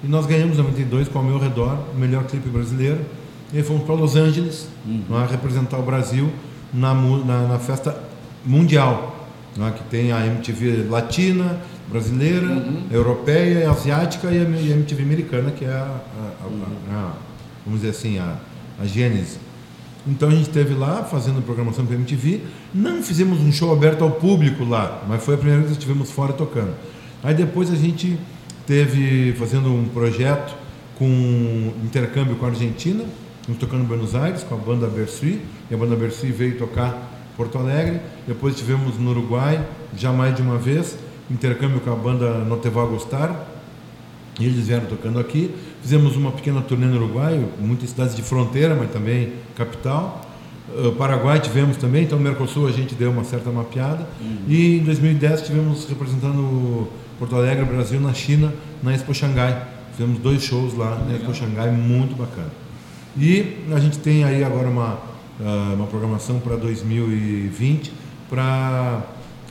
E 0.04 0.06
nós 0.06 0.26
ganhamos 0.26 0.58
em 0.58 0.62
92 0.62 1.08
com 1.08 1.18
ao 1.18 1.24
meu 1.24 1.38
redor 1.38 1.76
o 1.92 1.98
melhor 1.98 2.24
clipe 2.24 2.48
brasileiro. 2.48 3.00
E 3.52 3.62
fomos 3.62 3.84
para 3.84 3.94
Los 3.94 4.14
Angeles 4.14 4.68
uhum. 4.86 5.26
Representar 5.28 5.78
o 5.78 5.82
Brasil 5.82 6.30
na, 6.72 6.94
na, 6.94 7.48
na 7.48 7.58
festa 7.58 7.98
mundial, 8.44 9.17
né, 9.56 9.72
que 9.76 9.84
tem 9.84 10.12
a 10.12 10.26
MTV 10.26 10.86
latina, 10.88 11.60
brasileira, 11.88 12.46
uhum. 12.46 12.86
europeia, 12.90 13.70
asiática 13.70 14.30
e 14.30 14.38
a, 14.38 14.42
MTV 14.42 15.02
americana, 15.02 15.50
que 15.50 15.64
é 15.64 15.70
a, 15.72 16.00
a, 16.42 16.44
a, 16.44 16.94
a 16.94 17.12
vamos 17.64 17.80
dizer 17.80 17.90
assim, 17.90 18.18
a, 18.18 18.36
a 18.80 18.86
gênese. 18.86 19.38
Então 20.06 20.28
a 20.28 20.32
gente 20.32 20.48
esteve 20.48 20.74
lá 20.74 21.04
fazendo 21.04 21.42
programação 21.42 21.84
para 21.84 21.94
MTV. 21.94 22.42
Não 22.72 23.02
fizemos 23.02 23.40
um 23.40 23.52
show 23.52 23.72
aberto 23.72 24.02
ao 24.02 24.12
público 24.12 24.64
lá, 24.64 25.04
mas 25.08 25.22
foi 25.22 25.34
a 25.34 25.36
primeira 25.36 25.62
vez 25.62 25.72
que 25.72 25.78
estivemos 25.78 26.10
fora 26.10 26.32
tocando. 26.32 26.74
Aí 27.22 27.34
depois 27.34 27.70
a 27.70 27.76
gente 27.76 28.18
teve 28.66 29.32
fazendo 29.32 29.72
um 29.72 29.86
projeto 29.88 30.54
com 30.98 31.72
intercâmbio 31.84 32.36
com 32.36 32.46
a 32.46 32.48
Argentina, 32.48 33.04
tocando 33.58 33.82
em 33.84 33.86
Buenos 33.86 34.14
Aires 34.14 34.42
com 34.42 34.54
a 34.54 34.58
banda 34.58 34.86
Bersuí, 34.86 35.40
e 35.70 35.74
a 35.74 35.76
banda 35.76 35.96
Bersuí 35.96 36.30
veio 36.30 36.58
tocar 36.58 37.17
Porto 37.38 37.56
Alegre. 37.56 38.00
Depois 38.26 38.56
tivemos 38.56 38.98
no 38.98 39.10
Uruguai, 39.10 39.64
já 39.96 40.12
mais 40.12 40.34
de 40.34 40.42
uma 40.42 40.58
vez, 40.58 40.98
intercâmbio 41.30 41.80
com 41.80 41.92
a 41.92 41.96
banda 41.96 42.44
Noteva 42.44 42.84
Gostar. 42.84 43.48
E 44.38 44.44
eles 44.44 44.66
vieram 44.66 44.86
tocando 44.86 45.20
aqui. 45.20 45.54
Fizemos 45.80 46.16
uma 46.16 46.32
pequena 46.32 46.60
turnê 46.60 46.86
no 46.86 46.96
Uruguai, 46.96 47.42
muitas 47.60 47.90
cidades 47.90 48.14
de 48.14 48.22
fronteira, 48.22 48.74
mas 48.74 48.90
também 48.90 49.34
capital. 49.56 50.28
Uh, 50.68 50.92
Paraguai 50.92 51.40
tivemos 51.40 51.76
também, 51.76 52.04
então 52.04 52.18
Mercosul 52.18 52.66
a 52.66 52.72
gente 52.72 52.94
deu 52.94 53.10
uma 53.10 53.24
certa 53.24 53.50
mapeada. 53.50 54.06
Uhum. 54.20 54.38
E 54.48 54.78
em 54.78 54.84
2010 54.84 55.42
tivemos 55.42 55.88
representando 55.88 56.88
Porto 57.18 57.36
Alegre, 57.36 57.64
Brasil, 57.64 58.00
na 58.00 58.12
China, 58.12 58.52
na 58.82 58.94
Expo 58.94 59.14
Xangai. 59.14 59.66
Fizemos 59.92 60.18
dois 60.18 60.42
shows 60.42 60.74
lá 60.74 61.02
na 61.08 61.14
Expo 61.14 61.32
Xangai, 61.32 61.70
muito 61.70 62.16
bacana. 62.16 62.50
E 63.16 63.64
a 63.72 63.80
gente 63.80 63.98
tem 63.98 64.24
aí 64.24 64.44
agora 64.44 64.68
uma, 64.68 64.98
uh, 65.40 65.74
uma 65.74 65.86
programação 65.86 66.40
para 66.40 66.56
2020 66.56 67.92
para 68.28 69.02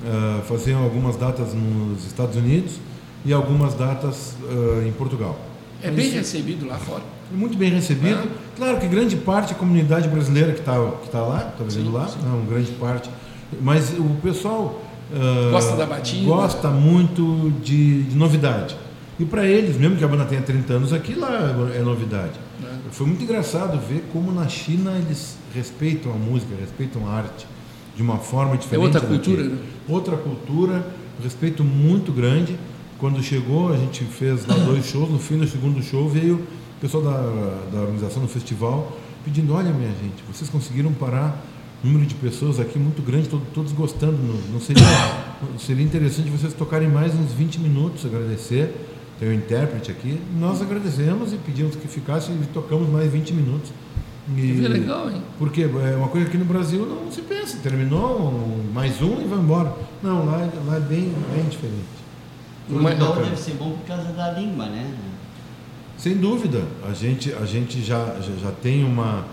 uh, 0.01 0.41
fazer 0.43 0.73
algumas 0.73 1.15
datas 1.15 1.53
nos 1.53 2.05
Estados 2.05 2.35
Unidos 2.35 2.79
e 3.25 3.33
algumas 3.33 3.73
datas 3.73 4.35
uh, 4.43 4.87
em 4.87 4.91
Portugal. 4.91 5.37
É 5.81 5.91
bem 5.91 6.09
recebido 6.09 6.65
lá 6.65 6.77
fora? 6.77 7.03
Muito 7.31 7.57
bem 7.57 7.69
recebido. 7.69 8.21
Ah. 8.23 8.37
Claro 8.55 8.79
que 8.79 8.87
grande 8.87 9.15
parte 9.17 9.53
da 9.53 9.59
comunidade 9.59 10.07
brasileira 10.07 10.53
que 10.53 10.59
está 10.59 10.73
que 11.03 11.09
tá 11.09 11.21
lá, 11.21 11.49
está 11.51 11.63
vivendo 11.63 11.93
lá, 11.93 12.07
sim. 12.07 12.19
Não, 12.23 12.45
grande 12.45 12.71
parte. 12.73 13.09
Mas 13.61 13.91
o 13.97 14.17
pessoal 14.21 14.81
uh, 15.11 15.51
gosta 15.51 15.75
da 15.75 15.85
batida, 15.85 16.25
gosta 16.25 16.69
muito 16.69 17.51
de, 17.61 18.03
de 18.03 18.15
novidade. 18.15 18.75
E 19.19 19.25
para 19.25 19.45
eles, 19.45 19.77
mesmo 19.77 19.97
que 19.97 20.03
a 20.03 20.07
banda 20.07 20.25
tenha 20.25 20.41
30 20.41 20.73
anos 20.73 20.93
aqui, 20.93 21.15
lá 21.15 21.55
é 21.75 21.81
novidade. 21.81 22.39
É. 22.63 22.67
Foi 22.91 23.07
muito 23.07 23.23
engraçado 23.23 23.79
ver 23.79 24.03
como 24.13 24.31
na 24.31 24.47
China 24.47 24.91
eles 24.91 25.37
respeitam 25.53 26.11
a 26.11 26.15
música, 26.15 26.53
respeitam 26.59 27.07
a 27.07 27.11
arte 27.11 27.47
de 27.95 28.03
uma 28.03 28.17
forma 28.17 28.55
diferente. 28.57 28.83
É 28.83 28.85
outra 28.85 29.01
cultura, 29.01 29.43
né? 29.43 29.57
Outra 29.87 30.17
cultura, 30.17 30.87
respeito 31.23 31.63
muito 31.63 32.11
grande. 32.11 32.55
Quando 32.99 33.21
chegou, 33.23 33.73
a 33.73 33.77
gente 33.77 34.03
fez 34.03 34.45
lá 34.45 34.55
dois 34.55 34.85
shows. 34.89 35.09
No 35.09 35.19
fim 35.19 35.37
do 35.37 35.47
segundo 35.47 35.81
show 35.81 36.07
veio 36.07 36.35
o 36.35 36.79
pessoal 36.79 37.03
da, 37.03 37.71
da 37.71 37.81
organização 37.81 38.21
do 38.21 38.27
festival 38.27 38.95
pedindo: 39.25 39.53
Olha, 39.53 39.71
minha 39.71 39.89
gente, 39.89 40.23
vocês 40.31 40.49
conseguiram 40.49 40.93
parar 40.93 41.43
número 41.83 42.05
de 42.05 42.15
pessoas 42.15 42.59
aqui 42.59 42.79
muito 42.79 43.01
grande, 43.01 43.29
todos, 43.29 43.47
todos 43.53 43.71
gostando. 43.71 44.17
Não, 44.51 44.59
seria, 44.59 44.83
seria 45.59 45.83
interessante 45.83 46.29
vocês 46.29 46.53
tocarem 46.53 46.87
mais 46.87 47.13
uns 47.15 47.33
20 47.33 47.59
minutos, 47.59 48.05
agradecer. 48.05 48.73
Tem 49.19 49.29
o 49.29 49.31
um 49.31 49.35
intérprete 49.35 49.91
aqui. 49.91 50.19
Nós 50.39 50.61
agradecemos 50.61 51.33
e 51.33 51.37
pedimos 51.37 51.75
que 51.75 51.87
ficasse 51.87 52.31
e 52.31 52.45
tocamos 52.53 52.87
mais 52.89 53.11
20 53.11 53.33
minutos. 53.33 53.71
E, 54.35 54.41
que 54.41 54.67
legal, 54.67 55.09
hein? 55.09 55.21
Porque 55.39 55.63
é 55.63 55.95
uma 55.95 56.09
coisa 56.09 56.25
que 56.25 56.35
aqui 56.35 56.37
no 56.37 56.45
Brasil 56.45 56.85
não 56.85 57.11
se 57.11 57.21
pensa. 57.21 57.57
Terminou, 57.63 58.61
mais 58.73 59.01
um 59.01 59.21
e 59.21 59.25
vai 59.25 59.39
embora. 59.39 59.73
Não, 60.03 60.25
lá, 60.25 60.49
lá 60.65 60.75
é 60.75 60.79
bem, 60.79 61.13
bem 61.33 61.45
diferente. 61.49 61.97
O 62.69 62.79
Portugal 62.79 63.15
deve 63.15 63.37
ser 63.37 63.53
bom 63.53 63.71
por 63.71 63.85
causa 63.85 64.11
da 64.11 64.31
língua, 64.31 64.65
né? 64.65 64.93
Sem 65.97 66.17
dúvida. 66.17 66.63
A 66.87 66.93
gente, 66.93 67.33
a 67.33 67.45
gente 67.45 67.81
já, 67.81 68.19
já, 68.19 68.35
já 68.41 68.51
tem 68.51 68.83
uma, 68.83 69.25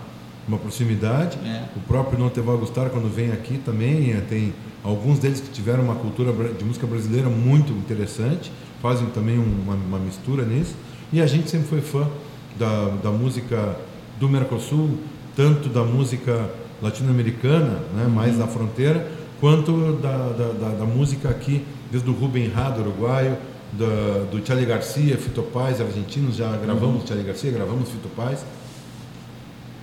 uma 0.47 0.57
proximidade. 0.57 1.37
É. 1.45 1.65
O 1.75 1.81
próprio 1.81 2.17
Não 2.17 2.29
Te 2.29 2.39
Vai 2.39 2.55
Gostar, 2.55 2.89
quando 2.89 3.13
vem 3.13 3.31
aqui 3.31 3.57
também, 3.57 4.13
é, 4.13 4.21
tem 4.21 4.53
alguns 4.83 5.19
deles 5.19 5.41
que 5.41 5.49
tiveram 5.49 5.83
uma 5.83 5.95
cultura 5.95 6.31
de 6.53 6.63
música 6.63 6.87
brasileira 6.87 7.29
muito 7.29 7.73
interessante, 7.73 8.51
fazem 8.85 9.07
também 9.07 9.39
uma, 9.39 9.73
uma 9.73 9.97
mistura 9.97 10.45
nisso. 10.45 10.75
E 11.11 11.19
a 11.19 11.25
gente 11.25 11.49
sempre 11.49 11.67
foi 11.67 11.81
fã 11.81 12.07
da, 12.55 12.89
da 13.03 13.09
música 13.09 13.75
do 14.19 14.29
Mercosul, 14.29 14.99
tanto 15.35 15.69
da 15.69 15.83
música 15.83 16.51
latino-americana, 16.83 17.79
né, 17.95 18.07
mais 18.07 18.33
uhum. 18.33 18.41
da 18.41 18.47
fronteira, 18.47 19.11
quanto 19.39 19.93
da, 19.93 20.15
da, 20.29 20.47
da, 20.51 20.69
da, 20.77 20.85
música 20.85 21.29
aqui, 21.29 21.65
desde 21.91 22.07
o 22.07 22.13
Rubem 22.13 22.47
Rado, 22.47 22.81
uruguaio, 22.81 23.35
da, 23.73 24.25
do 24.29 24.45
Charlie 24.45 24.67
Garcia, 24.67 25.17
Fito 25.17 25.41
Paz, 25.41 25.81
argentinos, 25.81 26.35
já 26.35 26.55
gravamos 26.55 27.01
uhum. 27.01 27.07
Charlie 27.07 27.25
Garcia, 27.25 27.49
gravamos 27.49 27.89
Fito 27.89 28.09
Paz. 28.09 28.45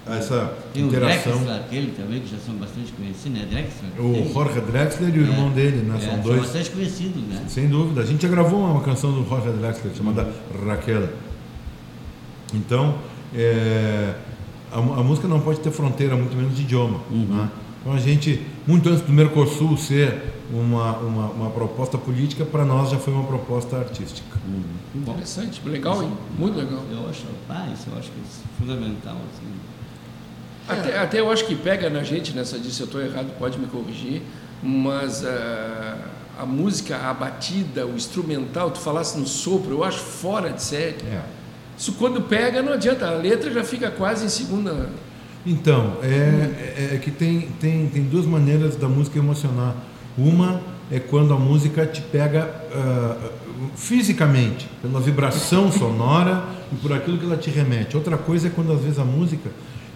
Essa 0.04 0.52
tem 0.74 0.84
interação. 0.84 1.32
o 1.32 1.36
Drexler, 1.36 1.60
aquele 1.60 1.92
também, 1.92 2.20
que 2.20 2.28
já 2.28 2.38
são 2.38 2.54
bastante 2.56 2.92
conhecidos, 2.92 3.38
né? 3.38 3.46
Drexler. 3.48 4.00
O 4.00 4.32
Jorge 4.32 4.60
Drexler 4.60 5.14
e 5.14 5.18
o 5.18 5.24
é, 5.24 5.28
irmão 5.28 5.50
dele, 5.50 5.76
né? 5.82 5.96
É, 5.96 6.00
são 6.00 6.18
dois. 6.18 6.24
São 6.24 6.44
bastante 6.44 6.70
conhecidos, 6.70 7.22
né? 7.22 7.44
Sem 7.48 7.68
dúvida. 7.68 8.00
A 8.00 8.04
gente 8.04 8.22
já 8.22 8.28
gravou 8.28 8.60
uma 8.60 8.82
canção 8.82 9.12
do 9.12 9.28
Jorge 9.28 9.50
Drexler 9.50 9.94
chamada 9.94 10.22
uhum. 10.22 10.68
Raquel. 10.68 11.08
Então, 12.52 12.98
é, 13.32 14.14
a, 14.72 14.78
a, 14.78 15.02
música 15.04 15.28
não 15.28 15.40
pode 15.40 15.60
ter 15.60 15.70
fronteira, 15.70 16.16
muito 16.16 16.36
menos 16.36 16.56
de 16.56 16.62
idioma. 16.62 17.00
Uhum. 17.08 17.26
Né? 17.26 17.48
Então 17.80 17.92
a 17.92 17.98
gente, 17.98 18.44
muito 18.66 18.88
antes 18.88 19.02
do 19.02 19.12
Mercosul 19.12 19.76
ser 19.76 20.20
uma, 20.52 20.96
uma, 20.98 21.26
uma 21.30 21.50
proposta 21.50 21.96
política, 21.96 22.44
para 22.44 22.64
nós 22.64 22.90
já 22.90 22.98
foi 22.98 23.12
uma 23.12 23.24
proposta 23.24 23.76
artística. 23.76 24.36
Uhum. 24.46 25.00
Interessante, 25.02 25.60
legal, 25.64 26.02
hein? 26.02 26.12
Muito 26.36 26.58
legal. 26.58 26.82
Eu 26.90 27.08
acho, 27.08 27.24
ah, 27.48 27.68
isso 27.72 27.88
eu 27.90 27.98
acho 27.98 28.10
que 28.10 28.20
é 28.20 28.58
fundamental. 28.58 29.16
Assim. 29.32 29.71
Até, 30.68 30.98
até 30.98 31.20
eu 31.20 31.30
acho 31.30 31.44
que 31.44 31.54
pega 31.54 31.90
na 31.90 32.02
gente 32.02 32.32
nessa 32.32 32.58
disso, 32.58 32.76
se 32.76 32.80
eu 32.82 32.86
estou 32.86 33.00
errado, 33.00 33.32
pode 33.38 33.58
me 33.58 33.66
corrigir, 33.66 34.22
mas 34.62 35.22
uh, 35.22 35.26
a 36.38 36.46
música, 36.46 36.96
a 36.96 37.12
batida, 37.12 37.86
o 37.86 37.94
instrumental, 37.94 38.70
tu 38.70 38.78
falasse 38.78 39.18
no 39.18 39.26
sopro, 39.26 39.72
eu 39.72 39.84
acho 39.84 39.98
fora 39.98 40.50
de 40.50 40.62
série. 40.62 40.96
É. 41.10 41.22
Isso 41.76 41.92
quando 41.94 42.22
pega 42.22 42.62
não 42.62 42.72
adianta, 42.72 43.06
a 43.06 43.12
letra 43.12 43.50
já 43.50 43.64
fica 43.64 43.90
quase 43.90 44.26
em 44.26 44.28
segunda. 44.28 44.90
Então, 45.44 45.96
é, 46.02 46.88
é, 46.92 46.94
é 46.94 46.98
que 46.98 47.10
tem, 47.10 47.48
tem, 47.60 47.88
tem 47.88 48.02
duas 48.04 48.24
maneiras 48.24 48.76
da 48.76 48.88
música 48.88 49.18
emocionar. 49.18 49.74
Uma 50.16 50.60
é 50.90 51.00
quando 51.00 51.34
a 51.34 51.38
música 51.38 51.84
te 51.86 52.00
pega 52.00 52.48
uh, 52.70 53.30
fisicamente, 53.74 54.68
pela 54.80 55.00
vibração 55.00 55.72
sonora 55.72 56.44
e 56.70 56.76
por 56.76 56.92
aquilo 56.92 57.18
que 57.18 57.24
ela 57.24 57.36
te 57.36 57.50
remete. 57.50 57.96
Outra 57.96 58.16
coisa 58.16 58.48
é 58.48 58.50
quando 58.50 58.72
às 58.72 58.80
vezes 58.80 58.98
a 58.98 59.04
música 59.04 59.50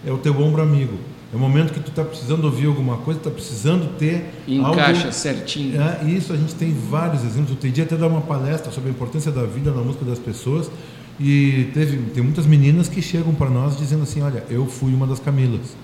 é 0.05 0.11
o 0.11 0.17
teu 0.17 0.39
ombro 0.39 0.61
amigo. 0.61 0.97
É 1.33 1.35
o 1.35 1.39
momento 1.39 1.73
que 1.73 1.79
tu 1.81 1.89
está 1.89 2.03
precisando 2.03 2.45
ouvir 2.45 2.67
alguma 2.67 2.97
coisa, 2.97 3.19
está 3.19 3.29
precisando 3.29 3.97
ter 3.97 4.33
e 4.47 4.57
encaixa 4.57 5.01
algo, 5.01 5.13
certinho. 5.13 5.81
É, 5.81 5.99
e 6.05 6.15
isso 6.15 6.31
a 6.31 6.37
gente 6.37 6.55
tem 6.55 6.73
vários 6.73 7.23
exemplos. 7.23 7.49
Eu 7.49 7.57
teria 7.57 7.83
até 7.83 7.97
dar 7.97 8.07
uma 8.07 8.21
palestra 8.21 8.71
sobre 8.71 8.89
a 8.89 8.93
importância 8.93 9.31
da 9.31 9.43
vida 9.43 9.71
na 9.71 9.81
música 9.81 10.05
das 10.05 10.19
pessoas 10.19 10.71
e 11.19 11.69
teve 11.73 11.97
tem 12.11 12.23
muitas 12.23 12.45
meninas 12.45 12.87
que 12.87 13.01
chegam 13.01 13.33
para 13.33 13.49
nós 13.49 13.77
dizendo 13.77 14.03
assim, 14.03 14.21
olha, 14.21 14.43
eu 14.49 14.65
fui 14.67 14.93
uma 14.93 15.05
das 15.05 15.19
Camilas, 15.19 15.75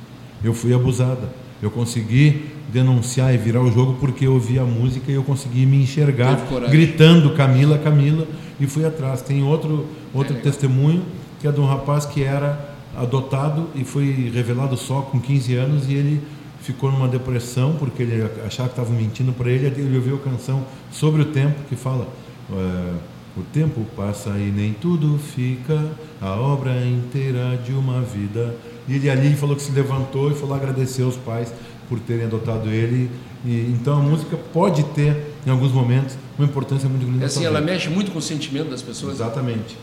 eu 0.44 0.54
fui 0.54 0.74
abusada, 0.74 1.30
eu 1.62 1.72
consegui 1.72 2.46
denunciar 2.72 3.34
e 3.34 3.38
virar 3.38 3.62
o 3.62 3.72
jogo 3.72 3.98
porque 4.00 4.26
eu 4.26 4.34
ouvi 4.34 4.58
a 4.58 4.64
música 4.64 5.12
e 5.12 5.16
eu 5.16 5.24
consegui 5.24 5.66
me 5.66 5.84
enxergar 5.84 6.40
gritando 6.70 7.34
Camila, 7.34 7.78
Camila 7.78 8.28
e 8.60 8.66
fui 8.66 8.86
atrás. 8.86 9.22
Tem 9.22 9.44
outro 9.44 9.88
outro 10.14 10.38
é 10.38 10.40
testemunho 10.40 11.04
que 11.42 11.48
é 11.48 11.52
de 11.52 11.60
um 11.60 11.66
rapaz 11.66 12.06
que 12.06 12.24
era 12.24 12.73
adotado 12.96 13.70
e 13.76 13.84
foi 13.84 14.32
revelado 14.34 14.78
só 14.78 15.02
com 15.02 15.20
15 15.20 15.56
anos 15.56 15.90
e 15.90 15.94
ele 15.94 16.22
ficou 16.62 16.92
numa 16.92 17.08
depressão 17.08 17.76
porque 17.78 18.04
ele 18.04 18.24
achava 18.46 18.70
que 18.70 18.80
estavam 18.80 18.96
mentindo 18.96 19.34
para 19.34 19.50
ele. 19.50 19.68
Ele 19.68 19.98
ouviu 19.98 20.16
a 20.16 20.20
canção 20.20 20.66
sobre 20.92 21.22
o 21.22 21.26
tempo 21.26 21.56
que 21.68 21.76
fala: 21.76 22.08
é, 22.52 22.94
O 23.38 23.44
tempo 23.52 23.86
passa 23.96 24.30
e 24.32 24.52
nem 24.52 24.74
tudo 24.74 25.18
fica, 25.18 25.92
a 26.22 26.36
obra 26.36 26.86
inteira 26.86 27.58
de 27.58 27.74
uma 27.74 28.02
vida. 28.02 28.56
E 28.88 28.96
ele 28.96 29.10
ali 29.10 29.36
falou 29.36 29.56
que 29.56 29.62
se 29.62 29.72
levantou 29.72 30.32
e 30.32 30.34
falou 30.34 30.56
agradecer 30.56 31.04
aos 31.04 31.16
pais 31.16 31.54
por 31.90 32.00
terem 32.00 32.26
adotado 32.26 32.70
ele. 32.70 33.10
E, 33.46 33.74
então 33.74 33.98
a 33.98 34.02
música 34.02 34.38
pode 34.54 34.84
ter, 34.84 35.34
em 35.46 35.50
alguns 35.50 35.72
momentos, 35.72 36.16
uma 36.38 36.48
importância 36.48 36.88
muito 36.88 37.06
grande. 37.06 37.24
É 37.24 37.26
assim, 37.26 37.46
ela 37.46 37.62
mexe 37.62 37.90
muito 37.90 38.12
com 38.12 38.20
o 38.20 38.22
sentimento 38.22 38.70
das 38.70 38.82
pessoas. 38.82 39.16
Exatamente. 39.16 39.78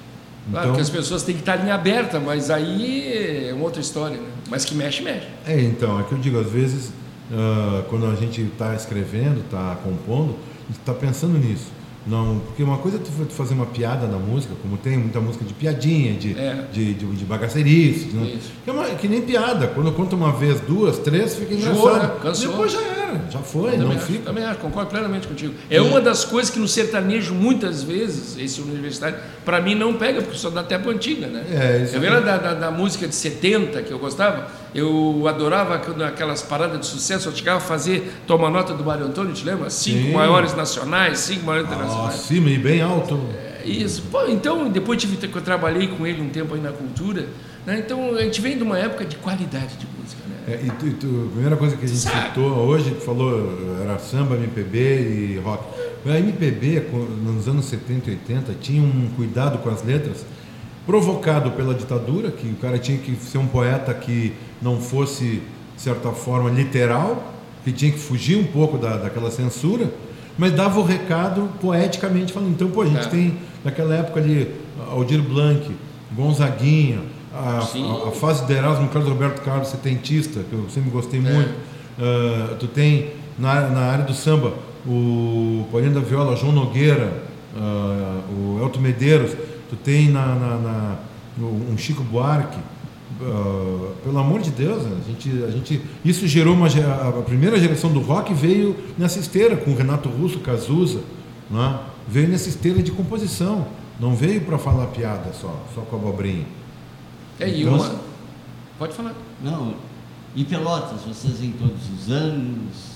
Claro 0.51 0.67
então, 0.67 0.77
que 0.77 0.81
as 0.81 0.91
pessoas 0.91 1.23
têm 1.23 1.35
que 1.35 1.43
estar 1.43 1.65
em 1.65 1.71
aberta, 1.71 2.19
mas 2.19 2.51
aí 2.51 3.49
é 3.49 3.53
uma 3.53 3.65
outra 3.65 3.81
história, 3.81 4.17
né? 4.17 4.29
Mas 4.49 4.65
que 4.65 4.75
mexe, 4.75 5.03
mexe. 5.03 5.27
É, 5.47 5.61
então, 5.61 6.01
é 6.01 6.03
que 6.03 6.13
eu 6.13 6.19
digo, 6.19 6.39
às 6.41 6.51
vezes, 6.51 6.89
uh, 7.31 7.83
quando 7.89 8.07
a 8.07 8.15
gente 8.15 8.43
está 8.43 8.75
escrevendo, 8.75 9.41
está 9.41 9.77
compondo, 9.85 10.37
a 10.65 10.67
gente 10.69 10.81
está 10.81 10.95
pensando 10.95 11.39
nisso. 11.39 11.67
Não, 12.07 12.41
porque 12.47 12.63
uma 12.63 12.79
coisa 12.79 12.97
é 12.97 13.01
tu 13.01 13.11
fazer 13.33 13.53
uma 13.53 13.67
piada 13.67 14.07
na 14.07 14.17
música, 14.17 14.55
como 14.63 14.79
tem 14.79 14.97
muita 14.97 15.21
música 15.21 15.45
de 15.45 15.53
piadinha, 15.53 16.15
de, 16.15 16.39
é. 16.39 16.65
de, 16.73 16.95
de, 16.95 17.07
de 17.07 17.25
bagacerice, 17.27 18.07
de, 18.07 18.39
que, 18.65 18.71
é 18.71 18.73
uma, 18.73 18.85
que 18.87 19.07
nem 19.07 19.21
piada. 19.21 19.67
Quando 19.69 19.93
conta 19.93 20.17
uma 20.17 20.33
vez, 20.33 20.61
duas, 20.61 20.99
três, 20.99 21.37
fica 21.37 21.53
engraçado. 21.53 22.25
Né? 22.25 22.33
Depois 22.41 22.73
já 22.73 23.00
era, 23.11 23.31
já 23.31 23.41
foi, 23.41 23.77
não 23.77 23.91
acho, 23.93 24.07
fica. 24.07 24.25
Também 24.25 24.45
acho, 24.45 24.59
concordo 24.59 24.91
plenamente 24.91 25.27
contigo. 25.27 25.55
É, 25.69 25.77
é, 25.77 25.81
uma 25.81 26.01
das 26.01 26.25
coisas 26.25 26.51
que 26.51 26.59
no 26.59 26.69
sertanejo, 26.69 27.35
muitas 27.35 27.83
vezes, 27.83 28.39
esse 28.39 28.61
universitário, 28.61 29.17
para 29.45 29.61
mim 29.61 29.75
não 29.75 29.95
pega, 29.95 30.23
porque 30.23 30.39
só 30.39 30.51
dá 30.51 30.63
tempo 30.63 30.89
antiga, 30.91 31.27
né? 31.27 31.45
É, 31.51 31.83
isso 31.85 31.97
eu 31.97 32.01
lembro 32.01 32.25
da, 32.25 32.37
da, 32.37 32.55
da, 32.55 32.71
música 32.71 33.07
de 33.07 33.15
70 33.15 33.83
que 33.83 33.93
eu 33.93 33.99
gostava, 33.99 34.49
eu 34.75 35.27
adorava 35.27 35.75
aquelas 35.75 36.43
paradas 36.43 36.81
de 36.81 36.87
sucesso, 36.87 37.29
eu 37.29 37.35
chegava 37.35 37.59
a 37.59 37.61
fazer, 37.61 38.13
toma 38.27 38.49
nota 38.49 38.73
do 38.73 38.85
Mário 38.85 39.07
Antônio, 39.07 39.33
te 39.33 39.45
lembra? 39.45 39.69
Cinco 39.71 40.07
Sim. 40.07 40.13
maiores 40.13 40.55
nacionais, 40.55 41.19
cinco 41.19 41.45
maiores 41.45 41.69
internacionais. 41.69 42.15
Acima 42.15 42.51
e 42.51 42.59
bem 42.59 42.81
alto. 42.81 43.21
É, 43.35 43.69
isso. 43.69 44.03
Pô, 44.11 44.27
então, 44.27 44.69
depois 44.69 45.01
tive, 45.01 45.17
que 45.17 45.37
eu 45.37 45.43
trabalhei 45.43 45.89
com 45.89 46.07
ele 46.07 46.21
um 46.21 46.29
tempo 46.29 46.55
aí 46.55 46.61
na 46.61 46.73
cultura, 46.73 47.27
né? 47.67 47.79
então 47.79 48.15
a 48.15 48.23
gente 48.23 48.41
vem 48.41 48.57
de 48.57 48.63
uma 48.63 48.79
época 48.79 49.05
de 49.05 49.17
qualidade 49.17 49.77
de 49.77 49.87
música. 49.99 50.23
Né? 50.29 50.55
É, 50.55 50.67
e, 50.67 50.71
tu, 50.71 50.87
e 50.87 50.91
tu, 50.93 51.07
a 51.29 51.33
primeira 51.33 51.57
coisa 51.57 51.77
que 51.77 51.85
a 51.85 51.89
gente 51.89 52.01
Sabe. 52.01 52.29
citou 52.29 52.51
hoje, 52.51 52.91
tu 52.91 53.01
falou, 53.01 53.79
era 53.83 53.99
samba, 53.99 54.37
MPB 54.37 54.79
e 54.79 55.41
rock. 55.45 55.65
A 56.07 56.19
MPB, 56.19 56.87
nos 57.23 57.47
anos 57.47 57.67
70 57.67 58.11
e 58.11 58.13
80, 58.15 58.55
tinha 58.61 58.83
um 58.83 59.09
cuidado 59.17 59.59
com 59.59 59.69
as 59.69 59.85
letras 59.85 60.25
provocado 60.87 61.53
pela 61.53 61.75
ditadura, 61.75 62.31
que 62.31 62.49
o 62.49 62.55
cara 62.55 62.79
tinha 62.79 62.99
que 62.99 63.15
ser 63.17 63.39
um 63.39 63.47
poeta 63.47 63.93
que 63.93 64.33
não 64.61 64.81
fosse, 64.81 65.43
de 65.77 65.83
certa 65.83 66.11
forma, 66.11 66.51
literal, 66.51 67.33
que 67.65 67.73
tinha 67.73 67.93
que 67.93 67.99
fugir 67.99 68.37
um 68.37 68.45
pouco 68.45 68.79
da, 68.79 68.97
daquela 68.97 69.31
censura, 69.31 69.93
mas 70.39 70.53
dava 70.53 70.81
o 70.81 70.83
recado 70.83 71.51
poeticamente 71.61 72.33
falando. 72.33 72.53
Então, 72.53 72.71
pô, 72.71 72.83
a 72.83 72.87
gente 72.87 73.07
é. 73.07 73.11
tem, 73.11 73.39
naquela 73.65 73.95
época 73.95 74.21
ali, 74.21 74.55
Aldir 74.91 75.23
Blanc, 75.23 75.71
Gonzaguinha, 76.13 77.01
a, 77.33 77.59
a, 77.59 78.09
a, 78.09 78.11
fase 78.13 78.45
de 78.45 78.53
Erasmo 78.53 78.89
Carlos 78.89 79.11
Roberto 79.11 79.43
Carlos, 79.43 79.69
setentista, 79.69 80.41
que 80.43 80.53
eu 80.53 80.69
sempre 80.69 80.91
gostei 80.91 81.21
é. 81.21 81.23
muito. 81.23 81.51
Uh, 81.51 82.57
tu 82.57 82.67
tem, 82.67 83.13
na, 83.39 83.69
na 83.69 83.81
área 83.81 84.05
do 84.05 84.15
samba, 84.15 84.55
o 84.87 85.67
Paulinho 85.71 85.95
da 85.95 86.01
Viola, 86.01 86.37
João 86.37 86.53
Nogueira, 86.53 87.13
uh, 87.55 88.33
o 88.33 88.59
Elton 88.63 88.81
Medeiros, 88.81 89.33
tu 89.69 89.77
tem 89.77 90.09
na, 90.09 90.27
na, 90.27 90.57
na 90.57 90.97
um 91.43 91.77
Chico 91.79 92.03
Buarque, 92.03 92.59
Uh, 93.21 93.93
pelo 94.03 94.19
amor 94.19 94.41
de 94.41 94.51
Deus, 94.51 94.83
a 94.87 95.07
gente, 95.07 95.45
a 95.45 95.51
gente, 95.51 95.83
isso 96.03 96.27
gerou 96.27 96.55
uma 96.55 96.69
a 96.69 97.23
primeira 97.23 97.61
geração 97.61 97.93
do 97.93 98.01
rock 98.01 98.33
veio 98.33 98.75
nessa 98.97 99.19
esteira 99.19 99.59
com 99.59 99.75
Renato 99.75 100.09
Russo, 100.09 100.39
Cazuza, 100.39 101.01
né? 101.51 101.81
veio 102.09 102.29
nessa 102.29 102.49
esteira 102.49 102.83
de 102.83 102.91
composição, 102.91 103.67
não 104.01 104.15
veio 104.15 104.41
para 104.41 104.57
falar 104.57 104.87
piada 104.87 105.35
só, 105.35 105.55
só 105.75 105.83
com 105.83 105.97
a 105.97 105.99
abobrinha. 105.99 106.47
É 107.41 107.49
então, 107.49 107.75
uma... 107.75 107.95
Pode 108.79 108.95
falar. 108.95 109.15
Não, 109.43 109.75
em 110.37 110.45
Pelotas 110.45 111.01
vocês 111.07 111.41
vêm 111.41 111.53
todos 111.53 111.81
os 111.99 112.11
anos 112.11 112.91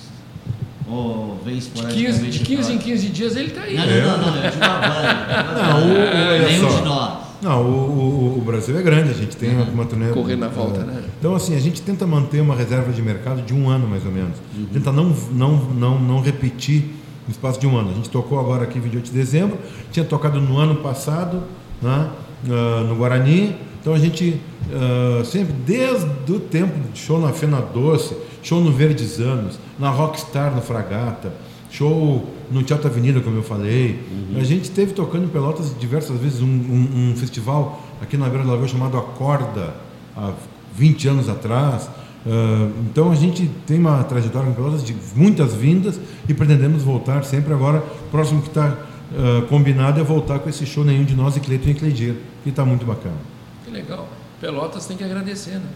ou 0.89 1.41
vem 1.45 1.59
esporadicamente? 1.59 2.31
De 2.31 2.39
15, 2.39 2.39
de 2.39 2.45
15 2.45 2.73
em 2.73 2.79
15 2.79 3.09
dias 3.09 3.37
ele 3.37 3.49
está 3.49 3.63
aí. 3.63 3.77
Não, 3.77 3.85
não, 3.85 4.19
não, 4.19 4.37
não, 4.37 4.45
é 4.45 4.51
de 4.51 4.57
uma 4.57 4.79
banda. 4.79 5.63
Não, 5.63 5.83
o, 5.83 6.47
nenhum 6.47 6.77
de 6.77 6.83
nós. 6.83 7.25
Não, 7.43 7.63
o, 7.63 8.37
o, 8.37 8.39
o, 8.39 8.41
Brasil 8.41 8.79
é 8.79 8.83
grande, 8.83 9.11
a 9.11 9.15
gente 9.15 9.37
tem 9.37 9.55
uhum. 9.55 9.65
uma 9.75 9.85
turnê. 9.85 10.09
Correr 10.09 10.37
na 10.37 10.49
volta, 10.49 10.81
é, 10.81 10.85
né? 10.85 11.03
Então, 11.19 11.35
assim, 11.35 11.55
a 11.55 11.61
gente 11.61 11.83
tenta 11.83 12.07
manter 12.07 12.41
uma 12.41 12.55
reserva 12.55 12.91
de 12.91 13.03
mercado 13.03 13.43
de 13.43 13.53
um 13.53 13.69
ano, 13.69 13.87
mais 13.87 14.05
ou 14.07 14.11
menos. 14.11 14.39
Uhum. 14.57 14.67
Tenta 14.73 14.91
não, 14.91 15.15
não, 15.31 15.57
não, 15.57 15.99
não 15.99 16.21
repetir 16.23 16.85
no 17.27 17.33
espaço 17.33 17.61
de 17.61 17.67
um 17.67 17.77
ano. 17.77 17.91
A 17.91 17.95
gente 17.95 18.09
tocou 18.09 18.41
agora 18.41 18.65
aqui 18.65 18.79
28 18.79 19.05
de 19.05 19.11
dezembro, 19.11 19.59
tinha 19.91 20.05
tocado 20.05 20.41
no 20.41 20.57
ano 20.59 20.77
passado, 20.77 21.43
né, 21.83 22.09
uh, 22.47 22.85
no 22.85 22.97
Guarani. 22.97 23.57
Então 23.85 23.93
a 23.93 23.99
gente 23.99 24.41
uh, 24.71 25.23
sempre, 25.27 25.53
desde 25.53 26.33
o 26.33 26.41
tempo 26.41 26.73
de 26.91 26.99
show 26.99 27.21
na 27.21 27.35
Fena 27.35 27.61
Doce, 27.61 28.17
show 28.43 28.59
no 28.59 28.73
Verdes 28.73 29.21
Anos, 29.21 29.59
na 29.79 29.91
Rockstar 29.91 30.55
no 30.55 30.63
Fragata, 30.63 31.31
show 31.71 32.27
no 32.51 32.63
Teatro 32.63 32.89
Avenida, 32.89 33.21
como 33.21 33.37
eu 33.37 33.43
falei. 33.43 34.01
Uhum. 34.11 34.41
A 34.41 34.43
gente 34.43 34.63
esteve 34.63 34.95
tocando 34.95 35.25
em 35.25 35.29
Pelotas 35.29 35.79
diversas 35.79 36.19
vezes 36.19 36.41
um, 36.41 36.47
um, 36.47 37.11
um 37.11 37.15
festival 37.15 37.85
aqui 38.01 38.17
na 38.17 38.27
Beira 38.27 38.45
da 38.45 38.53
Lagoa 38.53 38.67
chamado 38.67 38.97
Acorda, 38.97 39.75
há 40.17 40.33
20 40.75 41.09
anos 41.09 41.29
atrás. 41.29 41.85
Uh, 42.25 42.73
então 42.91 43.13
a 43.13 43.15
gente 43.15 43.51
tem 43.67 43.79
uma 43.79 44.03
trajetória 44.03 44.49
em 44.49 44.55
Pelotas 44.55 44.83
de 44.83 44.97
muitas 45.15 45.53
vindas 45.55 46.01
e 46.27 46.33
pretendemos 46.33 46.83
voltar 46.83 47.23
sempre 47.23 47.53
agora. 47.53 47.85
Próximo 48.11 48.41
que 48.41 48.49
está 48.49 48.79
uh, 49.13 49.43
combinado 49.43 50.01
é 50.01 50.03
voltar 50.03 50.39
com 50.39 50.49
esse 50.49 50.65
show 50.65 50.83
Nenhum 50.83 51.05
de 51.05 51.15
Nós 51.15 51.37
e 51.37 51.41
Cleiton 51.41 51.69
e 51.69 51.75
Cleidir, 51.75 52.15
que 52.43 52.49
está 52.49 52.65
muito 52.65 52.87
bacana. 52.87 53.34
Que 53.65 53.71
legal. 53.71 54.09
Pelotas 54.41 54.87
tem 54.87 54.97
que 54.97 55.05
agradecer, 55.05 55.55
né? 55.55 55.69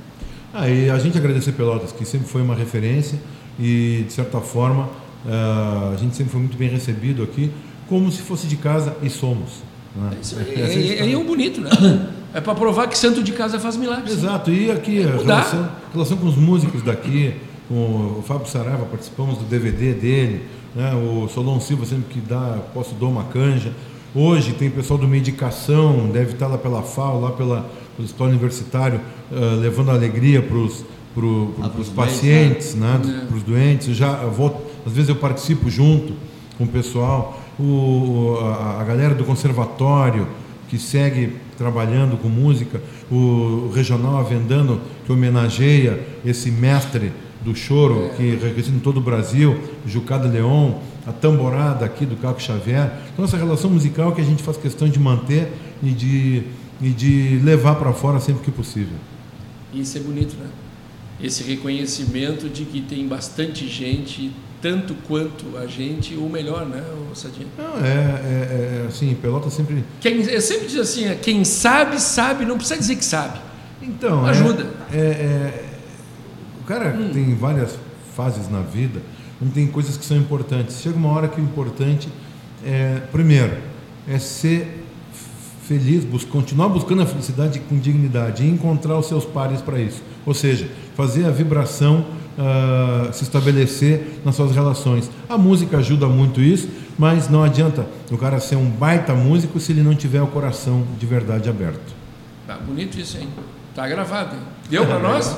Ah, 0.53 0.69
e 0.69 0.89
a 0.91 0.99
gente 0.99 1.17
agradecer 1.19 1.53
Pelotas, 1.53 1.93
que 1.93 2.05
sempre 2.05 2.27
foi 2.27 2.43
uma 2.43 2.55
referência 2.55 3.19
e, 3.59 4.05
de 4.07 4.13
certa 4.13 4.41
forma, 4.41 4.85
uh, 5.27 5.93
a 5.93 5.97
gente 5.99 6.17
sempre 6.17 6.33
foi 6.33 6.41
muito 6.41 6.57
bem 6.57 6.69
recebido 6.69 7.23
aqui, 7.23 7.51
como 7.89 8.11
se 8.11 8.23
fosse 8.23 8.47
de 8.47 8.57
casa 8.57 8.97
e 9.03 9.11
somos. 9.11 9.63
Né? 9.95 10.11
É 10.17 10.21
isso 10.21 10.37
aí, 10.39 10.55
é, 10.55 11.09
é, 11.09 11.13
é, 11.13 11.17
um 11.19 11.25
bonito, 11.25 11.61
né? 11.61 11.71
É 12.35 12.43
para 12.43 12.55
provar 12.55 12.87
que 12.89 12.97
santo 12.97 13.23
de 13.23 13.33
casa 13.33 13.59
faz 13.59 13.75
milagres. 13.75 14.13
Exato, 14.19 14.51
e 14.51 14.71
aqui 14.71 15.03
a 15.03 15.13
relação, 15.13 15.71
relação 15.95 16.17
com 16.19 16.27
os 16.27 16.37
músicos 16.37 16.83
daqui, 16.83 17.35
com 17.67 18.19
o 18.19 18.23
Fábio 18.23 18.47
Saraiva, 18.47 18.85
participamos 18.85 19.39
do 19.39 19.45
DVD 19.45 19.95
dele, 19.95 20.45
né? 20.75 20.93
o 20.95 21.27
Solon 21.29 21.59
Silva 21.59 21.87
sempre 21.87 22.05
que 22.11 22.21
dá, 22.21 22.59
posso 22.75 22.95
dar 22.97 23.07
uma 23.07 23.25
canja. 23.25 23.73
Hoje 24.15 24.55
tem 24.55 24.71
pessoal 24.71 24.99
do 24.99 25.07
Medicação, 25.07 26.09
deve 26.11 26.33
estar 26.33 26.47
lá 26.47 26.57
pela 26.57 26.83
FAO, 26.83 27.21
lá 27.21 27.31
pela, 27.31 27.69
pelo 27.95 28.07
Hospital 28.07 28.29
Universitário, 28.29 29.01
uh, 29.31 29.61
levando 29.61 29.91
alegria 29.91 30.41
para 30.41 30.57
os 30.57 30.83
Ah, 31.59 31.63
para 31.63 31.71
pros 31.71 31.89
os 31.89 31.95
doentes, 31.95 32.15
pacientes, 32.15 32.75
né? 32.75 33.01
É. 33.03 33.27
para 33.27 33.37
os 33.37 33.43
doentes. 33.43 33.89
Eu 33.89 33.95
já 33.95 34.23
eu 34.23 34.31
vou, 34.31 34.67
às 34.87 34.93
vezes 34.93 35.11
eu 35.11 35.17
participo 35.17 35.69
junto 35.69 36.15
com 36.57 36.65
o 36.65 36.69
pessoal, 36.69 37.39
o, 37.61 38.39
a, 38.41 38.81
a 38.81 38.85
galera 38.85 39.15
do 39.15 39.25
conservatório 39.25 40.27
que 40.69 40.79
segue 40.79 41.35
trabalhando 41.59 42.17
com 42.17 42.29
música, 42.29 42.81
o 43.11 43.71
Regional 43.75 44.17
Avendano 44.17 44.81
que 45.05 45.13
homenageia 45.13 46.01
esse 46.25 46.51
mestre 46.51 47.13
do 47.43 47.55
choro 47.55 48.11
que 48.17 48.37
reside 48.37 48.77
em 48.77 48.79
todo 48.79 48.99
o 48.99 49.01
Brasil, 49.01 49.59
Jucada 49.87 50.29
Leon, 50.29 50.75
a 51.09 51.13
tamborada 51.13 51.85
aqui 51.87 52.05
do 52.05 52.17
Caco 52.17 52.41
Xavier. 52.41 52.93
Então 53.13 53.25
essa 53.25 53.37
relação 53.37 53.71
musical 53.71 54.13
que 54.13 54.21
a 54.21 54.25
gente 54.25 54.43
faz 54.43 54.57
questão 54.57 54.89
de 54.89 54.99
manter 54.99 55.51
e 55.83 55.91
de, 55.91 56.43
e 56.81 56.91
de 56.91 57.41
levar 57.43 57.77
para 57.77 57.93
fora 57.93 58.21
sempre 58.21 58.43
que 58.45 58.51
possível. 58.51 58.97
Isso 59.73 59.97
é 59.97 60.01
bonito, 60.01 60.37
né? 60.37 60.49
Esse 61.21 61.43
reconhecimento 61.43 62.49
de 62.49 62.65
que 62.65 62.81
tem 62.81 63.09
bastante 63.09 63.67
gente, 63.67 64.31
tanto 64.63 64.95
quanto 65.07 65.57
a 65.57 65.67
gente, 65.67 66.15
ou 66.15 66.29
melhor, 66.29 66.65
né, 66.67 66.83
Sadinho? 67.15 67.49
Não, 67.57 67.85
é, 67.85 67.89
é, 67.89 68.83
é 68.85 68.87
assim, 68.87 69.15
Pelota 69.15 69.51
sempre. 69.51 69.83
Quem, 70.01 70.21
eu 70.23 70.41
sempre 70.41 70.69
digo 70.69 70.81
assim, 70.81 71.07
é, 71.07 71.15
quem 71.15 71.43
sabe, 71.43 72.01
sabe, 72.01 72.45
não 72.45 72.57
precisa 72.57 72.79
dizer 72.79 72.97
que 72.97 73.05
sabe. 73.05 73.39
Então, 73.83 74.27
é- 74.27 74.31
Ajuda. 74.31 74.67
É, 74.93 74.99
é- 74.99 75.65
o 76.61 76.65
cara 76.65 76.93
tem 77.13 77.35
várias 77.35 77.77
fases 78.15 78.49
na 78.49 78.61
vida, 78.61 79.01
onde 79.43 79.53
tem 79.53 79.67
coisas 79.67 79.97
que 79.97 80.05
são 80.05 80.17
importantes. 80.17 80.81
Chega 80.81 80.97
uma 80.97 81.11
hora 81.11 81.29
que 81.29 81.41
o 81.41 81.45
importante 81.45 82.09
é, 82.65 83.01
primeiro, 83.13 83.57
é 84.09 84.19
ser 84.19 84.85
feliz, 85.67 86.05
bus 86.05 86.25
continuar 86.25 86.69
buscando 86.69 87.03
a 87.03 87.07
felicidade 87.07 87.61
com 87.61 87.79
dignidade 87.79 88.43
e 88.43 88.49
encontrar 88.49 88.99
os 88.99 89.07
seus 89.07 89.25
pares 89.25 89.61
para 89.61 89.79
isso. 89.79 90.03
Ou 90.25 90.33
seja, 90.33 90.69
fazer 90.97 91.27
a 91.27 91.31
vibração 91.31 92.07
ah, 92.41 93.11
se 93.13 93.25
estabelecer 93.25 94.21
nas 94.25 94.37
suas 94.37 94.53
relações. 94.53 95.11
A 95.29 95.37
música 95.37 95.79
ajuda 95.79 96.07
muito 96.07 96.41
isso, 96.41 96.69
mas 96.97 97.29
não 97.29 97.43
adianta 97.43 97.85
o 98.13 98.17
cara 98.17 98.39
ser 98.39 98.55
um 98.55 98.71
baita 98.71 99.13
músico 99.13 99.59
se 99.59 99.73
ele 99.73 99.83
não 99.83 99.95
tiver 99.95 100.23
o 100.23 100.29
coração 100.29 100.87
de 100.99 101.05
verdade 101.05 101.51
aberto. 101.51 101.93
Tá 102.47 102.57
bonito 102.57 102.99
isso, 102.99 103.19
hein? 103.19 103.29
Tá 103.75 103.89
gravado, 103.89 104.37
hein? 104.37 104.43
Deu 104.71 104.87
para 104.87 105.01
nós? 105.01 105.37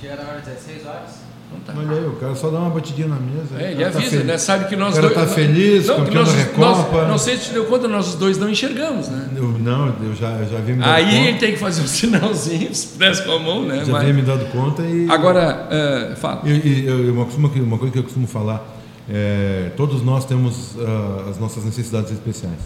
Chega 0.00 0.14
agora 0.14 0.38
às 0.38 0.44
16 0.44 0.86
horas. 0.86 1.23
Então 1.62 1.74
tá. 1.74 1.80
Olha 1.80 1.96
aí, 1.98 2.06
o 2.06 2.12
cara 2.16 2.34
só 2.34 2.50
dá 2.50 2.58
uma 2.58 2.70
batidinha 2.70 3.08
na 3.08 3.16
mesa. 3.16 3.56
É, 3.60 3.72
ele 3.72 3.82
tá 3.82 3.88
avisa, 3.98 4.10
feliz. 4.10 4.26
né? 4.26 4.38
Sabe 4.38 4.68
que 4.68 4.76
nós 4.76 4.92
O 4.92 5.00
cara 5.00 5.14
dois. 5.14 5.28
tá 5.28 5.34
feliz, 5.34 5.86
não, 5.86 5.94
que 5.96 6.04
campeão 6.06 6.22
nós, 6.24 6.32
da 6.32 6.38
Recopa. 6.38 6.98
nós- 6.98 7.08
não 7.08 7.18
sei 7.18 7.36
se 7.36 7.44
te 7.44 7.52
deu 7.52 7.64
conta, 7.66 7.88
nós 7.88 8.08
os 8.08 8.14
dois 8.16 8.38
não 8.38 8.48
enxergamos, 8.48 9.08
né? 9.08 9.28
Eu, 9.36 9.48
não, 9.58 9.86
eu 10.02 10.14
já, 10.14 10.30
eu 10.32 10.48
já 10.50 10.58
havia 10.58 10.74
me 10.74 10.80
dado 10.80 10.90
Aí 10.92 11.14
ele 11.16 11.26
conta. 11.28 11.38
tem 11.40 11.52
que 11.52 11.58
fazer 11.58 11.82
um 11.82 11.86
sinalzinho, 11.88 12.74
se 12.74 12.86
pudesse 12.88 13.22
com 13.24 13.32
a 13.32 13.38
mão, 13.38 13.64
né? 13.64 13.84
Já 13.84 13.92
Mas- 13.92 14.02
havia 14.02 14.14
me 14.14 14.22
dado 14.22 14.44
conta 14.52 14.82
e. 14.82 15.08
Agora, 15.10 15.66
é, 15.70 16.14
fala. 16.16 16.40
E, 16.44 16.50
e, 16.50 16.86
eu- 16.86 17.12
uma, 17.14 17.24
coisa 17.26 17.48
que- 17.48 17.60
uma 17.60 17.78
coisa 17.78 17.92
que 17.92 17.98
eu 17.98 18.04
costumo 18.04 18.26
falar, 18.26 18.64
é, 19.08 19.70
todos 19.76 20.02
nós 20.02 20.24
temos 20.24 20.76
ah, 20.80 21.30
as 21.30 21.38
nossas 21.38 21.64
necessidades 21.64 22.10
especiais. 22.12 22.58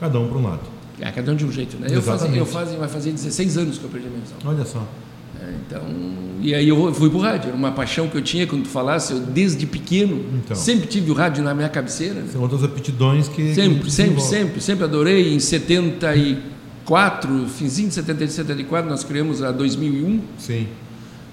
Cada 0.00 0.18
um 0.18 0.28
para 0.28 0.38
um 0.38 0.42
lado. 0.44 0.60
É, 1.00 1.10
cada 1.10 1.30
um 1.30 1.36
de 1.36 1.44
um 1.44 1.52
jeito, 1.52 1.76
né? 1.78 1.88
Eu, 1.90 1.98
Exatamente. 1.98 2.38
eu 2.38 2.46
fazia, 2.46 2.78
vai 2.78 2.88
fazer 2.88 3.12
16 3.12 3.58
anos 3.58 3.76
que 3.78 3.84
eu 3.84 3.90
perdi 3.90 4.06
a 4.06 4.10
minha 4.10 4.22
visão. 4.22 4.36
Olha 4.44 4.64
só. 4.64 4.82
É, 5.42 5.54
então, 5.66 5.82
e 6.40 6.54
aí 6.54 6.68
eu 6.68 6.92
fui 6.94 7.10
pro 7.10 7.18
rádio, 7.18 7.48
era 7.48 7.56
uma 7.56 7.72
paixão 7.72 8.08
que 8.08 8.16
eu 8.16 8.22
tinha 8.22 8.46
quando 8.46 8.62
tu 8.64 8.68
falasse, 8.68 9.12
eu 9.12 9.20
desde 9.20 9.66
pequeno 9.66 10.24
Então. 10.44 10.56
sempre 10.56 10.86
tive 10.86 11.10
o 11.10 11.14
rádio 11.14 11.42
na 11.42 11.54
minha 11.54 11.68
cabeceira. 11.68 12.14
né? 12.20 12.28
São 12.32 12.42
outras 12.42 12.62
aptidões 12.64 13.28
que. 13.28 13.54
Sempre, 13.54 13.80
que 13.84 13.90
sempre, 13.90 14.20
sempre, 14.20 14.60
sempre 14.60 14.84
adorei. 14.84 15.34
Em 15.34 15.40
74, 15.40 17.46
finzinho 17.48 17.88
de 17.88 17.94
70, 17.94 18.28
74, 18.28 18.88
nós 18.90 19.04
criamos 19.04 19.42
a 19.42 19.50
2001. 19.52 20.20
Sim. 20.38 20.66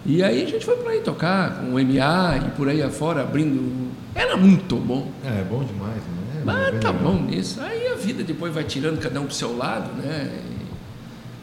E 0.06 0.22
aí 0.22 0.44
a 0.44 0.48
gente 0.48 0.66
foi 0.66 0.76
por 0.76 0.90
aí 0.90 1.00
tocar 1.00 1.60
com 1.62 1.68
o 1.68 1.72
MA 1.74 2.38
e 2.48 2.52
por 2.58 2.68
aí 2.68 2.82
afora, 2.82 3.22
abrindo. 3.22 3.90
Era 4.14 4.36
muito 4.36 4.76
bom. 4.76 5.10
É, 5.24 5.40
é 5.40 5.44
bom 5.50 5.64
demais, 5.64 5.96
né? 5.96 6.42
É 6.42 6.46
Mas 6.46 6.72
bem 6.72 6.80
tá 6.82 6.92
bom 6.92 7.22
nisso. 7.22 7.62
Aí 7.62 7.88
a 7.88 7.96
vida 7.96 8.22
depois 8.24 8.54
vai 8.54 8.66
tirando 8.66 9.00
cada 9.00 9.22
um 9.22 9.26
pro 9.26 9.34
seu 9.34 9.56
lado, 9.56 9.90
né? 10.02 10.30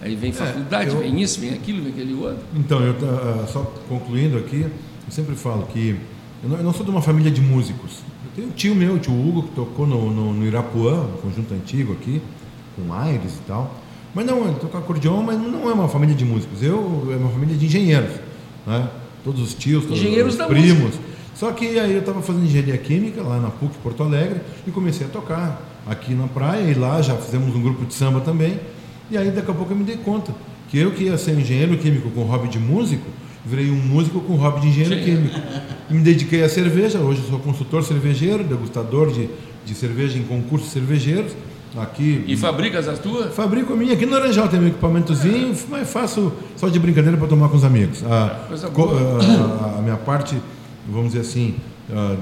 Aí 0.02 0.14
vem 0.14 0.32
faculdade, 0.32 0.90
É, 0.90 0.92
eu- 0.94 0.98
vem 1.00 1.20
isso, 1.20 1.40
vem 1.40 1.50
aquilo, 1.50 1.82
vem 1.82 1.92
aquele 1.92 2.14
outro. 2.14 2.38
Então, 2.56 2.80
eu, 2.80 2.94
ah, 3.02 3.46
só 3.46 3.60
concluindo 3.88 4.38
aqui, 4.38 4.62
eu 4.62 4.70
sempre 5.10 5.34
falo 5.34 5.66
que 5.66 5.96
eu 6.42 6.48
não, 6.48 6.56
eu 6.56 6.64
não 6.64 6.72
sou 6.72 6.84
de 6.84 6.90
uma 6.90 7.02
família 7.02 7.30
de 7.30 7.40
músicos. 7.40 7.98
Eu 8.24 8.30
tenho 8.34 8.48
um 8.48 8.50
tio 8.52 8.74
meu, 8.74 8.94
o 8.94 8.98
tio 8.98 9.12
Hugo, 9.12 9.42
que 9.44 9.54
tocou 9.54 9.86
no, 9.86 10.10
no, 10.10 10.32
no 10.32 10.46
Irapuã, 10.46 11.02
um 11.02 11.16
conjunto 11.20 11.52
antigo 11.52 11.92
aqui, 11.92 12.22
com 12.76 12.92
Aires 12.94 13.34
e 13.34 13.40
tal. 13.46 13.74
Mas 14.14 14.24
não, 14.26 14.44
ele 14.46 14.56
toca 14.60 14.78
acordeon, 14.78 15.22
mas 15.22 15.38
não 15.38 15.68
é 15.68 15.72
uma 15.72 15.88
família 15.88 16.14
de 16.14 16.24
músicos. 16.24 16.62
Eu 16.62 17.08
é 17.12 17.16
uma 17.16 17.30
família 17.30 17.56
de 17.56 17.66
engenheiros. 17.66 18.12
Né? 18.66 18.88
Todos 19.22 19.40
os 19.42 19.54
tios, 19.54 19.84
todos 19.84 19.98
Engenheiros 19.98 20.38
os 20.38 20.46
primos. 20.46 20.94
Só 21.34 21.52
que 21.52 21.78
aí 21.78 21.92
eu 21.92 22.00
estava 22.00 22.20
fazendo 22.22 22.44
engenharia 22.44 22.76
química 22.78 23.22
lá 23.22 23.38
na 23.38 23.50
PUC 23.50 23.76
Porto 23.82 24.02
Alegre 24.02 24.40
e 24.66 24.70
comecei 24.70 25.06
a 25.06 25.10
tocar 25.10 25.60
aqui 25.86 26.14
na 26.14 26.26
praia 26.26 26.70
e 26.70 26.74
lá 26.74 27.00
já 27.02 27.14
fizemos 27.16 27.54
um 27.54 27.62
grupo 27.62 27.84
de 27.84 27.94
samba 27.94 28.20
também. 28.20 28.58
E 29.10 29.16
aí 29.18 29.30
daqui 29.30 29.50
a 29.50 29.54
pouco 29.54 29.72
eu 29.72 29.76
me 29.76 29.84
dei 29.84 29.96
conta 29.96 30.32
que 30.68 30.78
eu 30.78 30.92
que 30.92 31.04
ia 31.04 31.18
ser 31.18 31.32
engenheiro 31.38 31.76
químico 31.78 32.10
com 32.10 32.22
hobby 32.22 32.48
de 32.48 32.58
músico, 32.58 33.04
virei 33.44 33.70
um 33.70 33.74
músico 33.76 34.20
com 34.20 34.34
hobby 34.36 34.60
de 34.60 34.68
engenheiro 34.68 35.04
químico. 35.04 35.40
E 35.90 35.94
me 35.94 36.00
dediquei 36.00 36.42
à 36.44 36.48
cerveja, 36.48 36.98
hoje 37.00 37.20
eu 37.24 37.28
sou 37.30 37.38
consultor 37.40 37.82
cervejeiro, 37.82 38.44
degustador 38.44 39.10
de, 39.10 39.28
de 39.66 39.74
cerveja 39.74 40.16
em 40.18 40.22
concursos 40.22 40.70
cervejeiros. 40.70 41.32
Aqui 41.76 42.24
E 42.26 42.36
fabricas 42.36 42.88
as 42.88 42.98
tuas? 42.98 43.32
Fabrico 43.34 43.72
a 43.72 43.76
minha 43.76 43.94
aqui 43.94 44.04
no 44.04 44.12
Laranjal, 44.12 44.48
tem 44.48 44.58
meu 44.58 44.70
equipamentozinho, 44.70 45.56
mas 45.68 45.88
faço 45.90 46.32
só 46.56 46.68
de 46.68 46.78
brincadeira 46.80 47.16
para 47.16 47.28
tomar 47.28 47.48
com 47.48 47.56
os 47.56 47.64
amigos. 47.64 48.02
A, 48.04 48.40
co- 48.72 48.88
boa. 48.88 49.18
a- 49.20 49.78
a 49.78 49.82
minha 49.82 49.96
parte, 49.96 50.36
vamos 50.88 51.12
dizer 51.12 51.20
assim, 51.20 51.54
ah, 51.92 52.16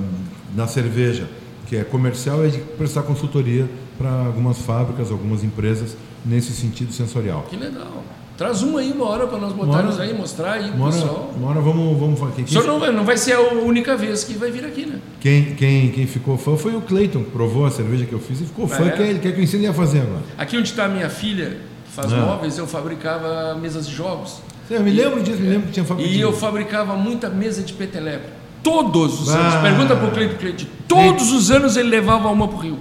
na 0.54 0.66
cerveja, 0.66 1.26
que 1.66 1.76
é 1.76 1.84
comercial, 1.84 2.44
é 2.44 2.48
de 2.48 2.58
prestar 2.58 3.02
consultoria 3.02 3.66
para 3.96 4.10
algumas 4.26 4.58
fábricas, 4.58 5.10
algumas 5.10 5.42
empresas 5.42 5.96
nesse 6.24 6.52
sentido 6.52 6.92
sensorial. 6.92 7.44
Que 7.48 7.56
legal. 7.56 8.02
Traz 8.36 8.62
um 8.62 8.76
aí 8.76 8.92
uma 8.92 9.04
hora 9.08 9.26
para 9.26 9.36
nós 9.38 9.52
botarmos 9.52 9.96
Uma 9.96 10.02
hora- 10.04 10.12
aí, 10.12 10.16
mostrar 10.16 10.52
aí 10.52 10.68
pro 10.70 10.76
Uma 10.76 10.90
pessoal. 10.92 11.34
uma 11.36 11.48
hora 11.50 11.60
vamos, 11.60 11.98
vamos 11.98 12.20
falar. 12.20 12.30
Quem, 12.32 12.44
O 12.56 12.62
não 12.66 12.78
vai, 12.78 12.92
não 12.92 13.04
vai 13.04 13.16
ser 13.16 13.32
a 13.32 13.40
única 13.40 13.96
vez 13.96 14.22
que 14.22 14.34
vai 14.34 14.48
vir 14.52 14.64
aqui, 14.64 14.86
né? 14.86 15.00
quem, 15.20 15.56
quem, 15.56 15.88
quem 15.90 16.06
ficou 16.06 16.38
fã 16.38 16.56
foi 16.56 16.76
o 16.76 16.80
Cleiton, 16.80 17.24
que 17.24 17.30
provou 17.32 17.66
a 17.66 17.70
cerveja 17.70 18.04
que 18.06 18.12
eu 18.12 18.20
fiz 18.20 18.40
e 18.40 18.44
ficou 18.44 18.68
fã, 18.68 18.84
É? 18.86 18.90
quer, 18.90 19.18
quer 19.20 19.32
que 19.32 19.40
eu 19.40 19.42
ensine 19.42 19.66
a 19.66 19.72
fazer 19.74 20.02
agora. 20.02 20.22
Aqui 20.38 20.56
onde 20.56 20.68
está 20.68 20.84
a 20.84 20.88
minha 20.88 21.10
filha, 21.10 21.58
que 21.84 21.90
faz 21.92 22.12
Ah. 22.12 22.16
móveis, 22.16 22.56
eu 22.56 22.66
fabricava 22.68 23.56
mesas 23.60 23.88
de 23.88 23.94
jogos. 23.94 24.36
Eu 24.70 24.82
me 24.84 24.90
lembro 24.92 25.20
disso, 25.20 25.40
me 25.40 25.48
lembro 25.48 25.66
que 25.66 25.72
tinha 25.72 25.84
fábrica 25.84 26.08
E 26.08 26.20
eu 26.20 26.32
fabricava 26.32 26.94
muita 26.94 27.28
mesa 27.28 27.60
de 27.62 27.72
peteleco. 27.72 28.28
Todos 28.62 29.20
os 29.22 29.30
Ah. 29.30 29.38
anos. 29.38 29.54
Pergunta 29.62 29.96
pro 29.96 30.10
Cleide, 30.12 30.34
Cleide. 30.36 30.68
Todos 30.86 31.32
os 31.32 31.50
anos 31.50 31.76
ele 31.76 31.88
levava 31.88 32.28
uma 32.28 32.46
pro 32.46 32.58
Rio. 32.58 32.78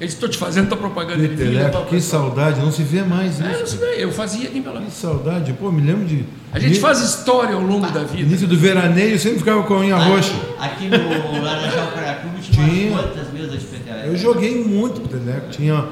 Ele 0.00 0.08
estou 0.08 0.28
te 0.28 0.38
fazendo 0.38 0.68
tua 0.68 0.76
propaganda. 0.76 1.18
E 1.24 1.26
levava 1.26 1.36
Peteleco, 1.44 1.82
que 1.86 1.90
pra- 1.90 2.00
saudade, 2.00 2.60
não 2.60 2.70
se 2.70 2.82
vê 2.84 3.02
mais 3.02 3.40
É, 3.40 3.62
isso. 3.62 3.78
daí, 3.78 4.00
eu 4.00 4.12
fazia 4.12 4.48
aqui 4.48 4.58
em 4.58 4.62
Pelotas. 4.62 4.84
Que 4.84 4.90
saudade, 4.92 5.52
pô, 5.54 5.72
me 5.72 5.82
lembro 5.82 6.04
de. 6.04 6.24
A 6.52 6.58
gente 6.60 6.78
faz 6.78 7.00
história 7.00 7.54
ao 7.56 7.60
longo 7.62 7.90
da 7.90 8.04
vida. 8.04 8.22
Início 8.22 8.46
do 8.46 8.56
veraneio, 8.56 9.14
eu 9.14 9.18
sempre 9.18 9.38
ficava 9.38 9.62
com 9.64 9.74
a 9.74 9.78
unha 9.78 9.96
roxa. 9.96 10.32
Aqui 10.58 10.88
no 10.88 11.42
Laranjal 11.42 11.88
Caraclube 11.92 12.40
tinha 12.40 12.66
Tinha. 12.68 12.90
quantas 12.92 13.32
mesas 13.32 13.60
de 13.60 13.66
peteleco? 13.66 14.06
Eu 14.06 14.16
joguei 14.16 14.64
muito 14.64 15.00
peteleco. 15.00 15.50
Tinha 15.50 15.74
ah, 15.74 15.84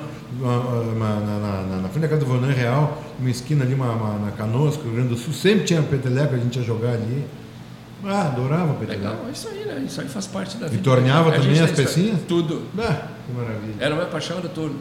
ah, 0.45 0.47
uma- 0.95 1.21
na, 1.21 1.39
na, 1.39 1.63
na, 1.63 1.77
na 1.83 1.89
frente 1.89 2.03
da 2.03 2.09
casa 2.09 2.21
do 2.21 2.27
Vonan 2.27 2.53
Real, 2.53 3.03
uma 3.19 3.29
esquina 3.31 3.65
ali, 3.65 3.75
uma, 3.75 3.91
uma- 3.91 4.19
na 4.27 4.31
Canoas, 4.31 4.77
Rio 4.77 4.93
Grande 4.93 5.09
do 5.09 5.17
Sul, 5.17 5.33
sempre 5.35 5.65
tinha 5.65 5.83
peteleco, 5.83 6.33
a 6.35 6.39
gente 6.39 6.57
ia 6.59 6.65
jogar 6.65 6.91
ali. 6.93 7.25
Ah, 8.05 8.27
adorava 8.29 8.75
peteleco. 8.75 9.03
Legal, 9.05 9.21
é 9.29 9.33
isso 9.33 9.49
aí, 9.49 9.65
né? 9.67 9.83
Isso 9.85 10.01
aí 10.01 10.07
faz 10.09 10.27
parte 10.29 10.57
da 10.59 10.67
E 10.67 10.71
vida. 10.71 10.83
torneava 10.85 11.31
A 11.31 11.33
gente 11.39 11.43
também 11.43 11.55
tem 11.57 11.65
as 11.65 11.71
pecinhas? 11.73 12.19
Tudo. 12.29 12.63
Ah, 12.79 13.09
que 13.27 13.33
maravilha. 13.33 13.75
Era 13.81 13.95
a 13.95 13.97
minha 13.99 14.09
paixão, 14.09 14.39
era 14.39 14.49
torno. 14.49 14.77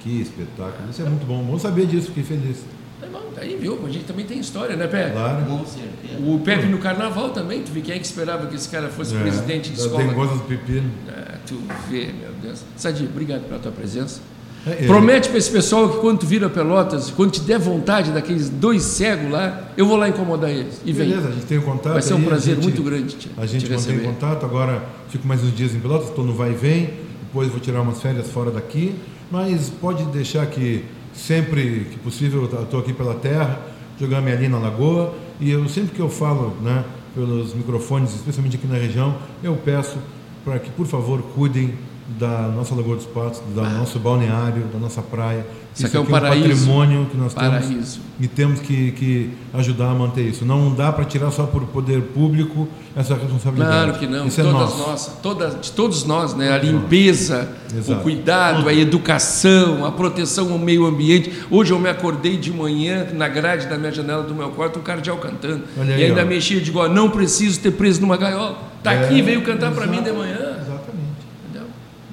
Que 0.00 0.20
espetáculo. 0.20 0.90
Isso 0.90 1.02
é 1.02 1.04
muito 1.08 1.26
bom. 1.26 1.42
Bom 1.42 1.58
saber 1.58 1.86
disso, 1.86 2.08
fiquei 2.08 2.22
feliz. 2.22 2.58
Tá 3.00 3.06
bom, 3.12 3.30
tá 3.34 3.42
aí, 3.42 3.56
viu? 3.60 3.78
A 3.84 3.90
gente 3.90 4.04
também 4.04 4.24
tem 4.24 4.38
história, 4.38 4.74
né, 4.76 4.86
Pé? 4.86 5.10
Claro. 5.10 5.44
Com 5.44 5.66
certeza. 5.66 6.18
O 6.24 6.38
Pepe 6.40 6.66
no 6.66 6.78
carnaval 6.78 7.30
também, 7.30 7.62
tu 7.62 7.70
vê 7.72 7.80
quem 7.80 7.94
é 7.94 7.98
que 7.98 8.06
esperava 8.06 8.46
que 8.46 8.54
esse 8.56 8.68
cara 8.68 8.88
fosse 8.88 9.14
É, 9.14 9.20
presidente 9.20 9.70
de 9.70 9.78
escola? 9.80 10.04
dengosas 10.04 10.38
do 10.38 10.44
pepino. 10.44 10.90
É, 11.08 11.34
tu 11.46 11.60
vê, 11.90 12.06
meu 12.18 12.30
Deus. 12.42 12.62
Sadia, 12.76 13.06
obrigado 13.06 13.42
pela 13.48 13.58
tua 13.60 13.72
presença. 13.72 14.20
É, 14.66 14.84
é. 14.84 14.86
Promete 14.86 15.28
para 15.28 15.38
esse 15.38 15.50
pessoal 15.50 15.88
que 15.90 15.98
quando 15.98 16.20
tu 16.20 16.26
vira 16.26 16.48
Pelotas, 16.48 17.10
quando 17.10 17.32
te 17.32 17.40
der 17.40 17.58
vontade 17.58 18.10
daqueles 18.12 18.48
dois 18.48 18.82
cegos 18.82 19.30
lá, 19.30 19.70
eu 19.76 19.86
vou 19.86 19.96
lá 19.96 20.08
incomodar 20.08 20.50
eles. 20.50 20.80
E 20.84 20.92
vem. 20.92 21.08
Beleza, 21.08 21.28
a 21.28 21.32
gente 21.32 21.46
tem 21.46 21.58
o 21.58 21.62
contato. 21.62 21.92
Vai 21.92 22.02
ser 22.02 22.14
um 22.14 22.22
prazer 22.24 22.54
gente- 22.54 22.64
muito 22.64 22.82
grande 22.82 23.14
te, 23.14 23.30
A 23.36 23.44
gente 23.46 23.64
te 23.66 23.70
mantém 23.70 23.92
receber. 23.94 24.04
contato, 24.08 24.44
agora 24.46 24.82
fico 25.10 25.26
mais 25.26 25.42
uns 25.44 25.54
dias 25.54 25.74
em 25.74 25.80
Pelotas, 25.80 26.08
estou 26.08 26.24
no 26.24 26.32
vai 26.32 26.50
e 26.52 26.54
vem, 26.54 26.90
depois 27.36 27.50
vou 27.50 27.60
tirar 27.60 27.82
umas 27.82 28.00
férias 28.00 28.30
fora 28.30 28.50
daqui, 28.50 28.94
mas 29.30 29.68
pode 29.68 30.02
deixar 30.04 30.46
que 30.46 30.82
sempre 31.12 31.86
que 31.90 31.98
possível 31.98 32.48
eu 32.50 32.62
estou 32.62 32.80
aqui 32.80 32.94
pela 32.94 33.12
terra, 33.12 33.60
jogando 34.00 34.24
minha 34.24 34.36
linha 34.36 34.48
na 34.48 34.58
lagoa, 34.58 35.12
e 35.38 35.50
eu 35.50 35.68
sempre 35.68 35.94
que 35.94 36.00
eu 36.00 36.08
falo 36.08 36.56
né, 36.62 36.82
pelos 37.14 37.52
microfones, 37.52 38.14
especialmente 38.14 38.56
aqui 38.56 38.66
na 38.66 38.78
região, 38.78 39.18
eu 39.42 39.54
peço 39.54 39.98
para 40.46 40.58
que, 40.58 40.70
por 40.70 40.86
favor, 40.86 41.20
cuidem 41.34 41.74
da 42.08 42.48
nossa 42.54 42.74
Lagoa 42.74 42.96
dos 42.96 43.06
Patos, 43.06 43.40
do 43.54 43.60
nosso 43.62 43.98
balneário, 43.98 44.62
da 44.72 44.78
nossa 44.78 45.02
praia. 45.02 45.44
Isso 45.74 45.86
aqui 45.86 45.96
é 45.96 46.00
um 46.00 46.04
aqui 46.04 46.12
é 46.12 46.16
um 46.16 46.20
paraíso. 46.20 46.48
patrimônio 46.48 47.06
que 47.10 47.16
nós 47.18 47.34
Paraíso. 47.34 47.68
temos 47.68 48.00
e 48.18 48.26
temos 48.28 48.60
que, 48.60 48.92
que 48.92 49.30
ajudar 49.52 49.90
a 49.90 49.94
manter 49.94 50.22
isso. 50.22 50.42
Não 50.44 50.72
dá 50.74 50.90
para 50.90 51.04
tirar 51.04 51.30
só 51.30 51.44
por 51.44 51.64
poder 51.66 52.00
público 52.00 52.66
essa 52.96 53.14
responsabilidade. 53.14 53.70
Claro 53.84 53.98
que 53.98 54.06
não, 54.06 54.26
Isso 54.26 54.40
é 54.40 54.44
todas 54.44 54.60
nosso. 54.60 54.78
nós, 54.88 55.18
todas, 55.22 55.60
de 55.60 55.72
todos 55.72 56.04
nós, 56.04 56.32
né? 56.34 56.50
A 56.52 56.56
limpeza, 56.58 57.50
Exato. 57.76 58.00
o 58.00 58.02
cuidado, 58.02 58.66
a 58.68 58.72
educação, 58.72 59.84
a 59.84 59.92
proteção 59.92 60.50
ao 60.52 60.58
meio 60.58 60.86
ambiente. 60.86 61.30
Hoje 61.50 61.72
eu 61.72 61.78
me 61.78 61.90
acordei 61.90 62.38
de 62.38 62.50
manhã 62.52 63.06
na 63.12 63.28
grade 63.28 63.66
da 63.66 63.76
minha 63.76 63.92
janela 63.92 64.22
do 64.22 64.34
meu 64.34 64.48
quarto 64.50 64.78
um 64.78 64.82
cardeal 64.82 65.18
cantando. 65.18 65.64
Olha 65.78 65.94
aí, 65.94 66.00
e 66.00 66.04
ainda 66.04 66.22
ó. 66.22 66.24
mexi 66.24 66.54
e 66.54 66.60
digo, 66.60 66.78
ó, 66.78 66.88
não 66.88 67.10
preciso 67.10 67.60
ter 67.60 67.72
preso 67.72 68.00
numa 68.00 68.16
gaiola. 68.16 68.56
Tá 68.82 68.94
É, 68.94 69.04
aqui, 69.04 69.20
veio 69.20 69.42
cantar 69.42 69.72
para 69.72 69.86
mim 69.86 70.00
de 70.02 70.12
manhã. 70.12 70.45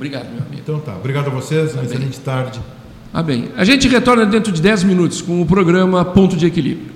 Obrigado, 0.03 0.29
meu 0.33 0.41
amigo. 0.41 0.61
Então 0.61 0.79
tá. 0.81 0.97
Obrigado 0.97 1.27
a 1.27 1.29
vocês. 1.29 1.73
Uma 1.73 1.83
excelente 1.83 2.19
tarde. 2.19 2.59
Ah, 3.13 3.23
bem. 3.23 3.47
A 3.55 3.63
gente 3.63 3.87
retorna 3.87 4.25
dentro 4.25 4.51
de 4.51 4.61
10 4.61 4.83
minutos 4.83 5.21
com 5.21 5.41
o 5.41 5.45
programa 5.45 6.03
Ponto 6.03 6.35
de 6.35 6.45
Equilíbrio. 6.45 6.91